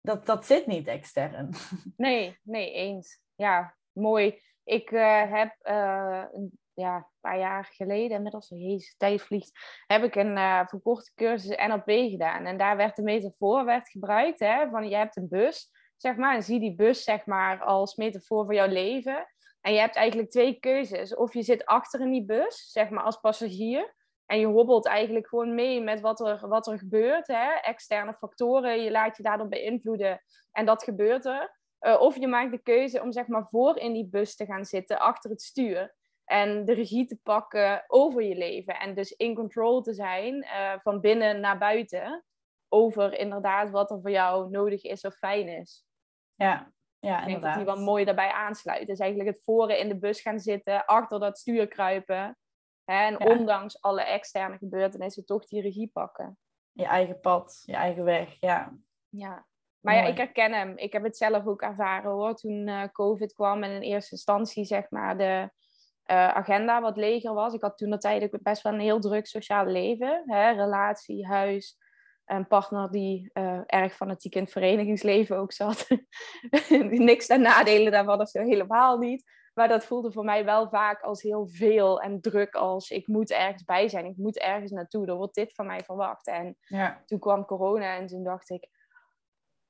dat, 0.00 0.26
dat 0.26 0.46
zit 0.46 0.66
niet 0.66 0.86
extern. 0.86 1.50
Nee, 1.96 2.38
nee, 2.42 2.72
eens. 2.72 3.20
Ja, 3.34 3.76
mooi. 3.92 4.40
Ik 4.64 4.90
uh, 4.90 5.32
heb 5.32 5.56
uh, 5.62 6.24
een 6.32 6.58
ja, 6.78 6.96
een 6.96 7.04
paar 7.20 7.38
jaar 7.38 7.64
geleden, 7.64 8.16
inmiddels, 8.16 8.48
jezus, 8.48 8.94
tijd 8.96 9.22
vliegt, 9.22 9.52
heb 9.86 10.02
ik 10.02 10.14
een 10.14 10.36
uh, 10.36 10.66
verkorte 10.66 11.12
cursus 11.14 11.56
NLP 11.66 11.90
gedaan. 12.10 12.46
En 12.46 12.58
daar 12.58 12.76
werd 12.76 12.96
de 12.96 13.02
metafoor 13.02 13.64
werd 13.64 13.88
gebruikt, 13.88 14.38
hè, 14.38 14.68
van 14.70 14.88
je 14.88 14.96
hebt 14.96 15.16
een 15.16 15.28
bus, 15.28 15.70
zeg 15.96 16.16
maar, 16.16 16.34
en 16.34 16.42
zie 16.42 16.60
die 16.60 16.74
bus, 16.74 17.02
zeg 17.02 17.26
maar, 17.26 17.62
als 17.62 17.94
metafoor 17.94 18.44
voor 18.44 18.54
jouw 18.54 18.68
leven. 18.68 19.26
En 19.60 19.72
je 19.72 19.78
hebt 19.78 19.96
eigenlijk 19.96 20.30
twee 20.30 20.58
keuzes. 20.60 21.14
Of 21.14 21.34
je 21.34 21.42
zit 21.42 21.64
achter 21.64 22.00
in 22.00 22.10
die 22.10 22.24
bus, 22.24 22.70
zeg 22.70 22.90
maar, 22.90 23.04
als 23.04 23.20
passagier. 23.20 23.94
En 24.28 24.38
je 24.38 24.46
hobbelt 24.46 24.86
eigenlijk 24.86 25.28
gewoon 25.28 25.54
mee 25.54 25.80
met 25.80 26.00
wat 26.00 26.20
er, 26.20 26.48
wat 26.48 26.66
er 26.66 26.78
gebeurt. 26.78 27.26
Hè? 27.26 27.52
Externe 27.52 28.14
factoren, 28.14 28.82
je 28.82 28.90
laat 28.90 29.16
je 29.16 29.22
daardoor 29.22 29.48
beïnvloeden. 29.48 30.22
En 30.52 30.66
dat 30.66 30.82
gebeurt 30.82 31.24
er. 31.24 31.56
Uh, 31.80 32.00
of 32.00 32.16
je 32.16 32.28
maakt 32.28 32.50
de 32.50 32.62
keuze 32.62 33.02
om 33.02 33.12
zeg 33.12 33.26
maar 33.26 33.46
voor 33.50 33.78
in 33.78 33.92
die 33.92 34.08
bus 34.08 34.36
te 34.36 34.44
gaan 34.44 34.64
zitten, 34.64 34.98
achter 34.98 35.30
het 35.30 35.42
stuur. 35.42 35.94
En 36.24 36.64
de 36.64 36.72
regie 36.72 37.06
te 37.06 37.18
pakken 37.22 37.84
over 37.86 38.22
je 38.22 38.34
leven. 38.34 38.78
En 38.78 38.94
dus 38.94 39.12
in 39.12 39.34
control 39.34 39.82
te 39.82 39.94
zijn 39.94 40.34
uh, 40.34 40.72
van 40.78 41.00
binnen 41.00 41.40
naar 41.40 41.58
buiten. 41.58 42.24
Over 42.68 43.18
inderdaad 43.18 43.70
wat 43.70 43.90
er 43.90 44.00
voor 44.00 44.10
jou 44.10 44.50
nodig 44.50 44.82
is 44.82 45.04
of 45.04 45.14
fijn 45.14 45.48
is. 45.48 45.84
Ja, 46.34 46.72
ja 46.98 47.20
ik 47.20 47.26
denk 47.26 47.42
dat 47.42 47.54
die 47.54 47.64
wel 47.64 47.80
mooi 47.80 48.04
daarbij 48.04 48.30
aansluit. 48.30 48.86
Dus 48.86 48.98
eigenlijk 48.98 49.30
het 49.30 49.42
voren 49.44 49.78
in 49.78 49.88
de 49.88 49.98
bus 49.98 50.20
gaan 50.20 50.40
zitten, 50.40 50.84
achter 50.84 51.20
dat 51.20 51.38
stuur 51.38 51.68
kruipen. 51.68 52.38
Hè, 52.90 53.06
en 53.06 53.20
ondanks 53.20 53.80
alle 53.80 54.02
externe 54.02 54.58
gebeurtenissen 54.58 55.24
toch 55.24 55.46
die 55.46 55.62
regie 55.62 55.90
pakken. 55.92 56.38
Je 56.72 56.84
eigen 56.84 57.20
pad, 57.20 57.62
je 57.64 57.74
eigen 57.74 58.04
weg, 58.04 58.36
ja. 58.40 58.72
Ja, 59.08 59.46
maar 59.80 59.94
ja, 59.94 60.02
ik 60.02 60.16
herken 60.16 60.52
hem. 60.52 60.76
Ik 60.76 60.92
heb 60.92 61.02
het 61.02 61.16
zelf 61.16 61.46
ook 61.46 61.62
ervaren 61.62 62.10
hoor. 62.10 62.34
Toen 62.34 62.68
uh, 62.68 62.84
COVID 62.92 63.32
kwam 63.32 63.62
en 63.62 63.70
in 63.70 63.82
eerste 63.82 64.10
instantie 64.10 64.64
zeg 64.64 64.90
maar 64.90 65.18
de 65.18 65.50
uh, 66.10 66.28
agenda 66.28 66.80
wat 66.80 66.96
leger 66.96 67.34
was. 67.34 67.54
Ik 67.54 67.62
had 67.62 67.78
toen 67.78 67.90
dat 67.90 68.00
tijdelijk 68.00 68.42
best 68.42 68.62
wel 68.62 68.72
een 68.72 68.80
heel 68.80 69.00
druk 69.00 69.26
sociaal 69.26 69.66
leven. 69.66 70.22
Hè? 70.26 70.50
Relatie, 70.50 71.26
huis, 71.26 71.78
een 72.24 72.46
partner 72.46 72.90
die 72.90 73.30
uh, 73.34 73.60
erg 73.66 73.94
fanatiek 73.94 74.34
in 74.34 74.42
het 74.42 74.52
verenigingsleven 74.52 75.36
ook 75.36 75.52
zat. 75.52 75.86
Niks 76.90 77.30
aan 77.30 77.40
nadelen 77.40 77.92
daarvan 77.92 78.20
of 78.20 78.28
zo, 78.28 78.42
helemaal 78.42 78.98
niet. 78.98 79.37
Maar 79.58 79.68
dat 79.68 79.84
voelde 79.84 80.12
voor 80.12 80.24
mij 80.24 80.44
wel 80.44 80.68
vaak 80.68 81.02
als 81.02 81.22
heel 81.22 81.48
veel 81.48 82.00
en 82.00 82.20
druk 82.20 82.54
als 82.54 82.90
ik 82.90 83.06
moet 83.06 83.30
ergens 83.30 83.64
bij 83.64 83.88
zijn. 83.88 84.04
Ik 84.04 84.16
moet 84.16 84.38
ergens 84.38 84.70
naartoe. 84.70 85.06
Er 85.06 85.14
wordt 85.14 85.34
dit 85.34 85.54
van 85.54 85.66
mij 85.66 85.84
verwacht. 85.84 86.26
En 86.26 86.56
ja. 86.60 87.02
toen 87.06 87.18
kwam 87.18 87.44
corona 87.44 87.96
en 87.96 88.06
toen 88.06 88.24
dacht 88.24 88.50
ik... 88.50 88.68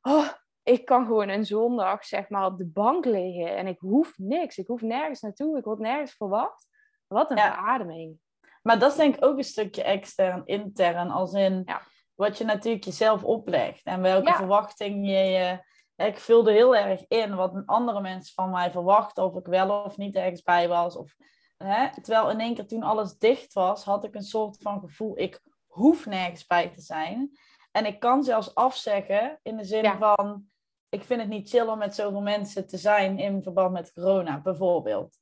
Oh, 0.02 0.28
ik 0.62 0.84
kan 0.84 1.06
gewoon 1.06 1.28
een 1.28 1.44
zondag 1.44 2.04
zeg 2.04 2.28
maar 2.28 2.46
op 2.46 2.58
de 2.58 2.66
bank 2.66 3.04
liggen 3.04 3.56
en 3.56 3.66
ik 3.66 3.78
hoef 3.78 4.18
niks. 4.18 4.58
Ik 4.58 4.66
hoef 4.66 4.80
nergens 4.80 5.20
naartoe. 5.20 5.58
Ik 5.58 5.64
word 5.64 5.78
nergens 5.78 6.12
verwacht. 6.12 6.68
Wat 7.06 7.30
een 7.30 7.36
ja. 7.36 7.54
verademing. 7.54 8.18
Maar 8.62 8.78
dat 8.78 8.90
is 8.90 8.96
denk 8.96 9.16
ik 9.16 9.24
ook 9.24 9.36
een 9.36 9.44
stukje 9.44 9.82
extern, 9.82 10.42
intern. 10.44 11.10
Als 11.10 11.32
in 11.32 11.62
ja. 11.64 11.82
wat 12.14 12.38
je 12.38 12.44
natuurlijk 12.44 12.84
jezelf 12.84 13.24
oplegt. 13.24 13.84
En 13.84 14.00
welke 14.00 14.32
verwachting 14.32 15.06
je... 15.06 15.16
je 15.16 15.66
ik 16.06 16.18
vulde 16.18 16.52
heel 16.52 16.76
erg 16.76 17.04
in 17.08 17.34
wat 17.34 17.62
andere 17.66 18.00
mensen 18.00 18.34
van 18.34 18.50
mij 18.50 18.70
verwachten. 18.70 19.24
Of 19.24 19.36
ik 19.36 19.46
wel 19.46 19.82
of 19.82 19.96
niet 19.96 20.14
ergens 20.14 20.42
bij 20.42 20.68
was. 20.68 20.96
Of, 20.96 21.14
hè? 21.56 21.92
Terwijl 22.02 22.30
in 22.30 22.40
één 22.40 22.54
keer 22.54 22.66
toen 22.66 22.82
alles 22.82 23.18
dicht 23.18 23.52
was, 23.52 23.84
had 23.84 24.04
ik 24.04 24.14
een 24.14 24.22
soort 24.22 24.56
van 24.60 24.80
gevoel... 24.80 25.18
Ik 25.18 25.40
hoef 25.66 26.06
nergens 26.06 26.46
bij 26.46 26.68
te 26.68 26.80
zijn. 26.80 27.38
En 27.72 27.86
ik 27.86 28.00
kan 28.00 28.24
zelfs 28.24 28.54
afzeggen 28.54 29.38
in 29.42 29.56
de 29.56 29.64
zin 29.64 29.82
Ja. 29.82 29.98
van... 29.98 30.44
Ik 30.88 31.04
vind 31.04 31.20
het 31.20 31.28
niet 31.30 31.48
chill 31.48 31.66
om 31.66 31.78
met 31.78 31.94
zoveel 31.94 32.20
mensen 32.20 32.66
te 32.66 32.76
zijn 32.76 33.18
in 33.18 33.42
verband 33.42 33.72
met 33.72 33.92
corona, 33.92 34.40
bijvoorbeeld. 34.40 35.18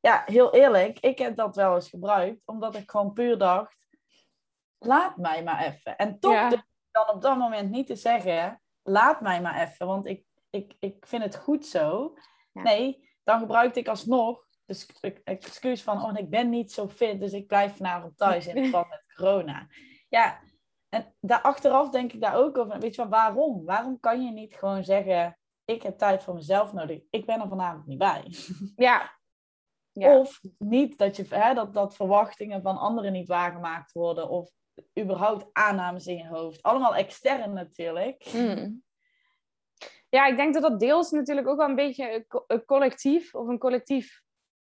Ja, 0.00 0.22
heel 0.26 0.54
eerlijk, 0.54 0.98
ik 0.98 1.18
heb 1.18 1.36
dat 1.36 1.56
wel 1.56 1.74
eens 1.74 1.88
gebruikt, 1.88 2.42
omdat 2.46 2.74
ik 2.76 2.90
gewoon 2.90 3.12
puur 3.12 3.38
dacht, 3.38 3.88
laat 4.78 5.16
mij 5.16 5.42
maar 5.42 5.64
even. 5.64 5.96
En 5.96 6.18
toch 6.18 6.32
Ja. 6.32 6.64
dan 6.90 7.08
op 7.08 7.22
dat 7.22 7.36
moment 7.38 7.70
niet 7.70 7.86
te 7.86 7.96
zeggen, 7.96 8.59
laat 8.82 9.20
mij 9.20 9.40
maar 9.40 9.60
even, 9.60 9.86
want 9.86 10.06
ik, 10.06 10.24
ik, 10.50 10.74
ik 10.78 11.06
vind 11.06 11.22
het 11.22 11.36
goed 11.36 11.66
zo. 11.66 12.14
Ja. 12.52 12.62
Nee, 12.62 13.08
dan 13.22 13.38
gebruikte 13.38 13.80
ik 13.80 13.88
alsnog 13.88 14.46
de 14.64 14.74
sc- 14.74 15.20
excuus 15.24 15.82
van, 15.82 16.04
oh, 16.04 16.12
ik 16.14 16.30
ben 16.30 16.48
niet 16.48 16.72
zo 16.72 16.88
fit, 16.88 17.20
dus 17.20 17.32
ik 17.32 17.46
blijf 17.46 17.76
vanavond 17.76 18.16
thuis 18.18 18.46
in 18.46 18.62
verband 18.62 18.88
met 18.88 19.04
corona. 19.16 19.66
Ja, 20.08 20.40
en 20.88 21.14
daar 21.20 21.40
achteraf 21.40 21.90
denk 21.90 22.12
ik 22.12 22.20
daar 22.20 22.34
ook 22.36 22.58
over. 22.58 22.78
Weet 22.78 22.94
je 22.94 23.00
wel, 23.00 23.10
waarom? 23.10 23.64
Waarom 23.64 24.00
kan 24.00 24.24
je 24.24 24.30
niet 24.32 24.54
gewoon 24.54 24.84
zeggen, 24.84 25.38
ik 25.64 25.82
heb 25.82 25.98
tijd 25.98 26.22
voor 26.22 26.34
mezelf 26.34 26.72
nodig. 26.72 27.00
Ik 27.10 27.26
ben 27.26 27.40
er 27.40 27.48
vanavond 27.48 27.86
niet 27.86 27.98
bij. 27.98 28.24
Ja. 28.76 29.18
ja. 29.92 30.18
Of 30.18 30.40
niet 30.58 30.98
dat, 30.98 31.16
je, 31.16 31.26
hè, 31.28 31.54
dat, 31.54 31.74
dat 31.74 31.96
verwachtingen 31.96 32.62
van 32.62 32.78
anderen 32.78 33.12
niet 33.12 33.28
waargemaakt 33.28 33.92
worden. 33.92 34.28
Of 34.28 34.50
überhaupt 35.00 35.46
aannames 35.52 36.06
in 36.06 36.16
je 36.16 36.26
hoofd. 36.26 36.62
Allemaal 36.62 36.94
extern 36.94 37.52
natuurlijk. 37.52 38.22
Hmm. 38.22 38.82
Ja, 40.08 40.26
ik 40.26 40.36
denk 40.36 40.54
dat 40.54 40.62
dat 40.62 40.80
deels 40.80 41.10
natuurlijk 41.10 41.48
ook 41.48 41.56
wel 41.58 41.68
een 41.68 41.74
beetje 41.74 42.14
een 42.14 42.26
co- 42.26 42.44
een 42.46 42.64
collectief 42.64 43.34
of 43.34 43.48
een 43.48 43.58
collectief 43.58 44.22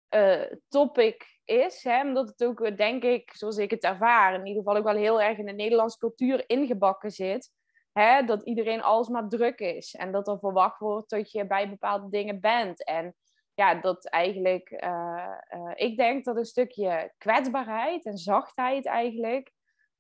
eh, 0.09 0.43
topic 0.69 1.41
is. 1.45 1.85
Hè? 1.85 2.01
Omdat 2.01 2.29
het 2.29 2.45
ook, 2.45 2.61
eh, 2.61 2.77
denk 2.77 3.03
ik, 3.03 3.31
zoals 3.35 3.57
ik 3.57 3.71
het 3.71 3.83
ervaar, 3.85 4.35
in 4.35 4.47
ieder 4.47 4.63
geval 4.63 4.77
ook 4.77 4.85
wel 4.85 4.97
heel 4.97 5.23
erg 5.23 5.39
in 5.39 5.47
de 5.47 5.53
Nederlandse 5.53 5.99
cultuur 5.99 6.45
ingebakken 6.47 7.11
zit. 7.11 7.51
Hè? 7.93 8.25
Dat 8.25 8.43
iedereen 8.43 8.83
alsmaar 8.83 9.29
druk 9.29 9.59
is. 9.59 9.95
En 9.95 10.13
dat 10.13 10.29
er 10.29 10.39
verwacht 10.39 10.79
wordt 10.79 11.11
dat 11.11 11.31
je 11.31 11.47
bij 11.47 11.69
bepaalde 11.69 12.09
dingen 12.09 12.41
bent. 12.41 12.85
En 12.85 13.15
ja, 13.55 13.75
dat 13.75 14.09
eigenlijk, 14.09 14.71
eh, 14.71 15.37
ik 15.75 15.97
denk 15.97 16.25
dat 16.25 16.37
een 16.37 16.45
stukje 16.45 17.13
kwetsbaarheid 17.19 18.05
en 18.05 18.17
zachtheid 18.17 18.87
eigenlijk 18.87 19.53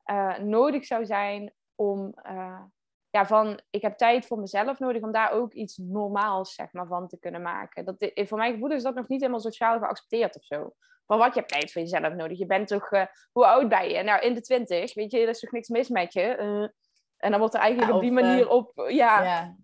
eh, 0.04 0.38
nodig 0.38 0.84
zou 0.84 1.06
zijn 1.06 1.52
om 1.74 2.12
eh, 2.22 2.60
ja, 3.10 3.26
van 3.26 3.60
ik 3.70 3.82
heb 3.82 3.96
tijd 3.96 4.26
voor 4.26 4.38
mezelf 4.38 4.78
nodig 4.78 5.02
om 5.02 5.12
daar 5.12 5.32
ook 5.32 5.52
iets 5.52 5.76
normaals 5.76 6.54
zeg 6.54 6.72
maar, 6.72 6.86
van 6.86 7.08
te 7.08 7.18
kunnen 7.18 7.42
maken. 7.42 7.84
Dat, 7.84 8.02
i- 8.02 8.26
voor 8.26 8.38
mijn 8.38 8.52
gevoel 8.52 8.70
is 8.70 8.82
dat 8.82 8.94
nog 8.94 9.08
niet 9.08 9.20
helemaal 9.20 9.40
sociaal 9.40 9.78
geaccepteerd 9.78 10.36
of 10.36 10.44
zo. 10.44 10.74
Van 11.06 11.18
wat 11.18 11.34
je 11.34 11.40
hebt 11.40 11.52
tijd 11.52 11.72
voor 11.72 11.82
jezelf 11.82 12.14
nodig. 12.14 12.38
Je 12.38 12.46
bent 12.46 12.68
toch, 12.68 12.90
eh, 12.90 13.06
hoe 13.32 13.46
oud 13.46 13.68
ben 13.68 13.88
je? 13.88 14.02
Nou, 14.02 14.20
in 14.20 14.34
de 14.34 14.40
twintig, 14.40 14.94
weet 14.94 15.12
je, 15.12 15.20
er 15.20 15.28
is 15.28 15.40
toch 15.40 15.50
niks 15.52 15.68
mis 15.68 15.88
met 15.88 16.12
je? 16.12 16.20
Eh, 16.20 16.68
en 17.16 17.30
dan 17.30 17.38
wordt 17.38 17.54
er 17.54 17.60
eigenlijk 17.60 17.90
Ja, 17.90 17.96
op 17.96 18.02
die 18.02 18.18
eh, 18.18 18.24
manier 18.24 18.48
op, 18.48 18.72
ja, 18.74 19.22
Ja. 19.22 19.56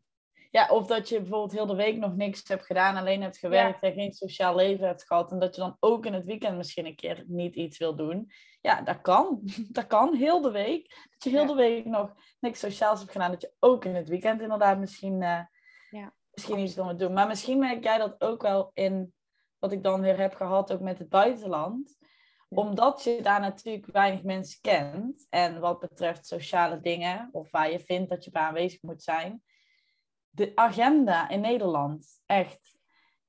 Ja, 0.51 0.69
of 0.69 0.87
dat 0.87 1.09
je 1.09 1.21
bijvoorbeeld 1.21 1.53
heel 1.53 1.67
de 1.67 1.75
week 1.75 1.97
nog 1.97 2.17
niks 2.17 2.49
hebt 2.49 2.67
gedaan, 2.67 2.97
alleen 2.97 3.23
hebt 3.23 3.39
gewerkt 3.39 3.83
en 3.83 3.93
geen 3.93 4.13
sociaal 4.13 4.55
leven 4.55 4.87
hebt 4.87 5.05
gehad. 5.07 5.31
En 5.33 5.39
dat 5.39 5.55
je 5.55 5.61
dan 5.61 5.77
ook 5.81 6.07
in 6.07 6.15
het 6.15 6.25
weekend 6.25 6.57
misschien 6.57 6.87
een 6.87 6.97
keer 6.97 7.25
niet 7.27 7.57
iets 7.57 7.79
wil 7.79 7.97
doen. 7.97 8.31
Ja, 8.61 8.83
dat 8.83 9.01
kan. 9.01 9.41
Dat 9.69 9.87
kan, 9.87 10.15
heel 10.15 10.41
de 10.41 10.51
week. 10.51 11.09
Dat 11.11 11.25
je 11.25 11.31
heel 11.31 11.41
Ja. 11.41 11.47
de 11.47 11.55
week 11.55 11.85
nog 11.85 12.15
niks 12.41 12.59
sociaals 12.61 12.99
hebt 13.01 13.13
gedaan. 13.13 13.31
Dat 13.31 13.41
je 13.41 13.53
ook 13.59 13.85
in 13.85 13.95
het 13.95 14.09
weekend 14.09 14.41
inderdaad 14.41 14.79
misschien, 14.79 15.23
eh, 15.23 15.41
Ja, 15.91 16.15
misschien 16.33 16.59
iets 16.59 16.75
wil 16.75 16.97
doen. 16.97 17.13
Maar 17.13 17.27
misschien 17.27 17.59
merk 17.59 17.85
jij 17.85 17.99
dat 17.99 18.21
ook 18.21 18.43
wel 18.43 18.71
in 18.75 19.15
wat 19.59 19.73
ik 19.73 19.83
dan 19.83 20.01
weer 20.01 20.19
heb 20.19 20.35
gehad, 20.35 20.73
ook 20.73 20.81
met 20.81 20.99
het 20.99 21.09
buitenland. 21.09 21.99
Omdat 22.49 23.03
je 23.05 23.23
daar 23.23 23.41
natuurlijk 23.41 23.87
weinig 23.87 24.23
mensen 24.23 24.59
kent. 24.61 25.27
En 25.29 25.61
wat 25.61 25.81
betreft 25.81 26.27
sociale 26.27 26.81
dingen, 26.81 27.29
of 27.33 27.51
waar 27.51 27.71
je 27.71 27.81
vindt 27.81 28.11
dat 28.11 28.25
je 28.25 28.31
bij 28.31 28.43
aanwezig 28.43 28.83
moet 28.83 29.03
zijn. 29.03 29.43
De 30.31 30.53
agenda 30.55 31.29
in 31.29 31.41
Nederland, 31.41 32.21
echt. 32.27 32.79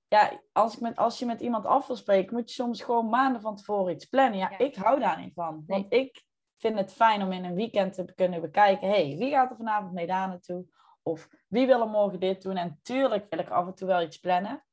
Ja, 0.07 0.41
als, 0.51 0.73
ik 0.75 0.79
met, 0.81 0.97
als 0.97 1.19
je 1.19 1.25
met 1.25 1.41
iemand 1.41 1.65
af 1.65 1.87
wil 1.87 1.95
spreken, 1.95 2.33
moet 2.35 2.49
je 2.49 2.55
soms 2.55 2.81
gewoon 2.81 3.09
maanden 3.09 3.41
van 3.41 3.55
tevoren 3.55 3.93
iets 3.93 4.05
plannen. 4.05 4.37
Ja, 4.39 4.49
Ja. 4.49 4.57
ik 4.57 4.75
hou 4.75 4.99
daar 4.99 5.19
niet 5.19 5.33
van. 5.33 5.63
Want 5.67 5.93
ik 5.93 6.23
vind 6.57 6.77
het 6.77 6.93
fijn 6.93 7.21
om 7.21 7.31
in 7.31 7.43
een 7.43 7.55
weekend 7.55 7.93
te 7.93 8.13
kunnen 8.15 8.41
bekijken. 8.41 8.87
hey, 8.89 9.15
wie 9.17 9.31
gaat 9.31 9.49
er 9.51 9.57
vanavond 9.57 9.93
mee 9.93 10.07
daar 10.07 10.27
naartoe? 10.27 10.65
Of 11.03 11.27
wie 11.47 11.65
wil 11.65 11.81
er 11.81 11.87
morgen 11.87 12.19
dit 12.19 12.41
doen? 12.41 12.55
En 12.57 12.79
tuurlijk 12.81 13.25
wil 13.29 13.39
ik 13.39 13.49
af 13.49 13.65
en 13.67 13.75
toe 13.75 13.87
wel 13.87 14.01
iets 14.01 14.17
plannen. 14.17 14.65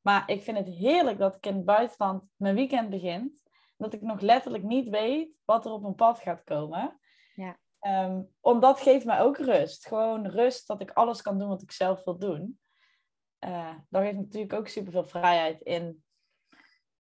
Maar 0.00 0.22
ik 0.30 0.42
vind 0.42 0.58
het 0.58 0.68
heerlijk 0.68 1.18
dat 1.18 1.34
ik 1.36 1.46
in 1.46 1.56
het 1.56 1.64
buitenland 1.64 2.28
mijn 2.36 2.54
weekend 2.54 2.90
begint. 2.90 3.42
dat 3.76 3.92
ik 3.92 4.02
nog 4.02 4.20
letterlijk 4.20 4.62
niet 4.64 4.88
weet 4.88 5.40
wat 5.44 5.66
er 5.66 5.72
op 5.72 5.82
mijn 5.82 5.94
pad 5.94 6.18
gaat 6.18 6.44
komen. 6.44 7.00
Ja. 7.34 7.58
Um, 7.86 8.28
omdat 8.40 8.80
geeft 8.80 9.04
mij 9.04 9.20
ook 9.20 9.38
rust. 9.38 9.86
Gewoon 9.86 10.26
rust 10.26 10.66
dat 10.66 10.80
ik 10.80 10.90
alles 10.90 11.22
kan 11.22 11.38
doen 11.38 11.48
wat 11.48 11.62
ik 11.62 11.72
zelf 11.72 12.04
wil 12.04 12.18
doen. 12.18 12.60
Uh, 13.44 13.74
dat 13.88 14.02
geeft 14.02 14.16
natuurlijk 14.16 14.52
ook 14.52 14.68
superveel 14.68 15.04
vrijheid 15.04 15.60
in 15.60 16.04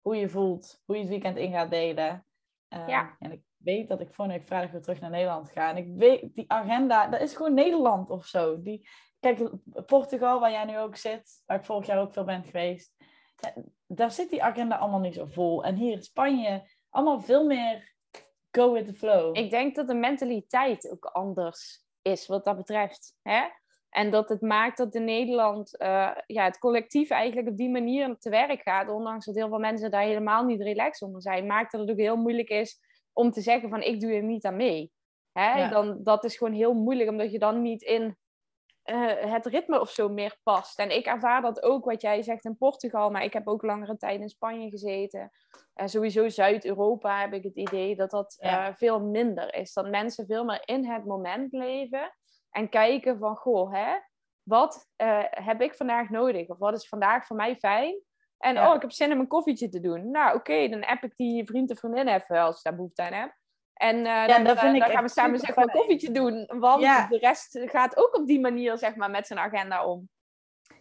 hoe 0.01 0.17
je 0.17 0.29
voelt, 0.29 0.83
hoe 0.85 0.95
je 0.95 1.01
het 1.01 1.11
weekend 1.11 1.37
in 1.37 1.53
gaat 1.53 1.71
delen. 1.71 2.27
Uh, 2.69 2.89
ja. 2.89 3.17
En 3.19 3.33
ik 3.33 3.43
weet 3.57 3.89
dat 3.89 4.01
ik 4.01 4.15
volgende 4.15 4.39
week 4.39 4.49
vrijdag 4.49 4.71
weer 4.71 4.81
terug 4.81 5.01
naar 5.01 5.11
Nederland 5.11 5.51
ga. 5.51 5.71
En 5.71 5.77
ik 5.77 5.97
weet, 5.97 6.35
die 6.35 6.51
agenda, 6.51 7.07
dat 7.07 7.21
is 7.21 7.37
gewoon 7.37 7.55
Nederland 7.55 8.11
of 8.11 8.27
zo. 8.27 8.63
Die, 8.63 8.89
kijk, 9.21 9.51
Portugal, 9.87 10.41
waar 10.41 10.51
jij 10.51 10.65
nu 10.65 10.79
ook 10.79 10.97
zit, 10.97 11.43
waar 11.47 11.59
ik 11.59 11.65
vorig 11.65 11.87
jaar 11.87 12.01
ook 12.01 12.13
veel 12.13 12.25
ben 12.25 12.45
geweest. 12.45 12.97
Daar 13.87 14.11
zit 14.11 14.31
die 14.31 14.43
agenda 14.43 14.77
allemaal 14.77 15.01
niet 15.01 15.15
zo 15.15 15.27
vol. 15.27 15.65
En 15.65 15.75
hier 15.75 15.93
in 15.93 16.03
Spanje, 16.03 16.71
allemaal 16.91 17.21
veel 17.21 17.47
meer 17.47 17.97
go 18.59 18.73
with 18.73 18.87
the 18.87 18.95
flow. 18.95 19.37
Ik 19.37 19.51
denk 19.51 19.75
dat 19.75 19.87
de 19.87 19.95
mentaliteit 19.95 20.91
ook 20.91 21.05
anders 21.05 21.85
is 22.03 22.27
wat 22.27 22.45
dat 22.45 22.57
betreft. 22.57 23.15
Hè? 23.23 23.47
En 23.91 24.11
dat 24.11 24.29
het 24.29 24.41
maakt 24.41 24.77
dat 24.77 24.95
in 24.95 25.05
Nederland 25.05 25.75
uh, 25.79 26.11
ja, 26.27 26.45
het 26.45 26.59
collectief 26.59 27.11
eigenlijk 27.11 27.49
op 27.49 27.57
die 27.57 27.71
manier 27.71 28.17
te 28.19 28.31
werk 28.31 28.63
gaat. 28.63 28.89
Ondanks 28.89 29.27
dat 29.27 29.35
heel 29.35 29.49
veel 29.49 29.59
mensen 29.59 29.91
daar 29.91 30.03
helemaal 30.03 30.45
niet 30.45 30.61
relaxed 30.61 31.07
onder 31.07 31.23
zijn. 31.23 31.47
Maakt 31.47 31.73
dat 31.73 31.81
het 31.81 31.91
ook 31.91 31.99
heel 31.99 32.17
moeilijk 32.17 32.49
is 32.49 32.81
om 33.13 33.31
te 33.31 33.41
zeggen 33.41 33.69
van 33.69 33.83
ik 33.83 34.01
doe 34.01 34.13
er 34.13 34.23
niet 34.23 34.45
aan 34.45 34.57
mee. 34.57 34.93
Hè? 35.33 35.59
Ja. 35.59 35.69
Dan, 35.69 36.03
dat 36.03 36.25
is 36.25 36.37
gewoon 36.37 36.55
heel 36.55 36.75
moeilijk 36.75 37.11
omdat 37.11 37.33
je 37.33 37.39
dan 37.39 37.63
niet 37.63 37.83
in 37.83 38.17
uh, 38.91 39.33
het 39.33 39.47
ritme 39.47 39.81
of 39.81 39.91
zo 39.91 40.09
meer 40.09 40.37
past. 40.43 40.79
En 40.79 40.91
ik 40.97 41.07
ervaar 41.07 41.43
dat 41.43 41.63
ook 41.63 41.85
wat 41.85 42.01
jij 42.01 42.23
zegt 42.23 42.45
in 42.45 42.57
Portugal. 42.57 43.11
Maar 43.11 43.25
ik 43.25 43.33
heb 43.33 43.49
ook 43.49 43.63
langere 43.63 43.97
tijd 43.97 44.21
in 44.21 44.29
Spanje 44.29 44.71
gezeten. 44.71 45.31
Uh, 45.75 45.87
sowieso 45.87 46.29
Zuid-Europa 46.29 47.21
heb 47.21 47.33
ik 47.33 47.43
het 47.43 47.57
idee 47.57 47.97
dat 47.97 48.11
dat 48.11 48.37
Ja. 48.41 48.69
uh, 48.69 48.75
veel 48.75 49.01
minder 49.01 49.55
is. 49.55 49.73
Dat 49.73 49.89
mensen 49.89 50.27
veel 50.27 50.45
meer 50.45 50.63
in 50.65 50.87
het 50.87 51.05
moment 51.05 51.53
leven. 51.53 52.15
En 52.51 52.69
kijken 52.69 53.19
van, 53.19 53.37
goh, 53.37 53.73
hè, 53.73 53.97
wat 54.43 54.89
uh, 55.03 55.23
heb 55.31 55.61
ik 55.61 55.75
vandaag 55.75 56.11
nodig? 56.11 56.49
Of 56.49 56.59
wat 56.59 56.75
is 56.75 56.89
vandaag 56.89 57.27
voor 57.27 57.37
mij 57.37 57.57
fijn? 57.57 58.01
En 58.39 58.55
Ja. 58.55 58.69
oh, 58.69 58.75
ik 58.75 58.81
heb 58.81 58.93
zin 58.93 59.13
om 59.13 59.21
een 59.21 59.27
koffietje 59.27 59.69
te 59.69 59.81
doen. 59.81 60.11
Nou, 60.11 60.37
oké, 60.37 60.69
dan 60.69 60.85
app 60.85 61.03
ik 61.03 61.13
die 61.17 61.45
vriend 61.47 61.71
of 61.71 61.79
vriendin 61.79 62.09
even 62.09 62.39
als 62.41 62.57
ik 62.57 62.63
daar 62.63 62.75
behoefte 62.75 63.03
aan 63.03 63.13
heb. 63.13 63.37
En 63.79 63.97
uh, 63.97 64.27
dan, 64.27 64.45
dat 64.45 64.63
uh, 64.63 64.75
ik 64.75 64.81
dan 64.81 64.91
gaan 64.91 65.03
we 65.03 65.09
samen 65.11 65.39
zeg 65.39 65.55
maar 65.55 65.65
een 65.65 65.71
fijn. 65.71 65.83
koffietje 65.83 66.13
doen. 66.13 66.51
Want 66.59 66.83
Ja. 66.83 67.07
de 67.07 67.19
rest 67.19 67.59
gaat 67.65 67.97
ook 67.97 68.17
op 68.17 68.27
die 68.27 68.41
manier 68.41 68.79
zeg 68.79 68.95
maar, 68.97 69.11
met 69.11 69.27
zijn 69.27 69.39
agenda 69.39 69.87
om. 69.87 70.09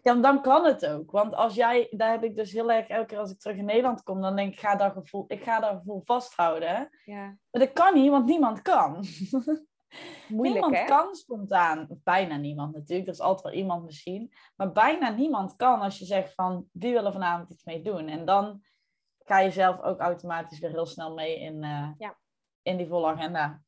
Ja, 0.01 0.13
dan 0.13 0.41
kan 0.41 0.65
het 0.65 0.85
ook. 0.85 1.11
Want 1.11 1.35
als 1.35 1.55
jij, 1.55 1.87
daar 1.91 2.11
heb 2.11 2.23
ik 2.23 2.35
dus 2.35 2.51
heel 2.51 2.71
erg, 2.71 2.87
elke 2.87 3.05
keer 3.05 3.17
als 3.17 3.31
ik 3.31 3.39
terug 3.39 3.57
in 3.57 3.65
Nederland 3.65 4.03
kom, 4.03 4.21
dan 4.21 4.35
denk 4.35 4.53
ik, 4.53 4.59
ga 4.59 4.75
dat 4.75 4.93
gevoel, 4.93 5.25
ik 5.27 5.43
ga 5.43 5.59
dat 5.59 5.77
gevoel 5.77 6.01
vasthouden. 6.05 6.89
Ja. 7.05 7.21
Maar 7.51 7.61
dat 7.61 7.73
kan 7.73 7.93
niet, 7.93 8.09
want 8.09 8.25
niemand 8.25 8.61
kan. 8.61 8.91
Moeilijk, 10.27 10.65
niemand 10.65 10.77
hè? 10.77 10.85
kan 10.85 11.15
spontaan. 11.15 11.85
Of 11.89 11.97
bijna 12.03 12.37
niemand 12.37 12.73
natuurlijk. 12.73 13.07
Er 13.07 13.13
is 13.13 13.19
altijd 13.19 13.43
wel 13.43 13.61
iemand 13.63 13.85
misschien. 13.85 14.33
Maar 14.55 14.71
bijna 14.71 15.09
niemand 15.09 15.55
kan 15.55 15.79
als 15.81 15.99
je 15.99 16.05
zegt 16.05 16.33
van, 16.33 16.65
wie 16.71 16.93
wil 16.93 17.05
er 17.05 17.11
vanavond 17.11 17.49
iets 17.49 17.63
mee 17.63 17.81
doen? 17.81 18.07
En 18.07 18.25
dan 18.25 18.61
ga 19.23 19.39
je 19.39 19.51
zelf 19.51 19.81
ook 19.81 19.99
automatisch 19.99 20.59
weer 20.59 20.69
heel 20.71 20.85
snel 20.85 21.13
mee 21.13 21.39
in, 21.39 21.63
eh, 21.63 21.89
Ja. 21.97 22.17
In 22.67 22.77
die 22.77 22.87
volle 22.87 23.07
agenda. 23.07 23.61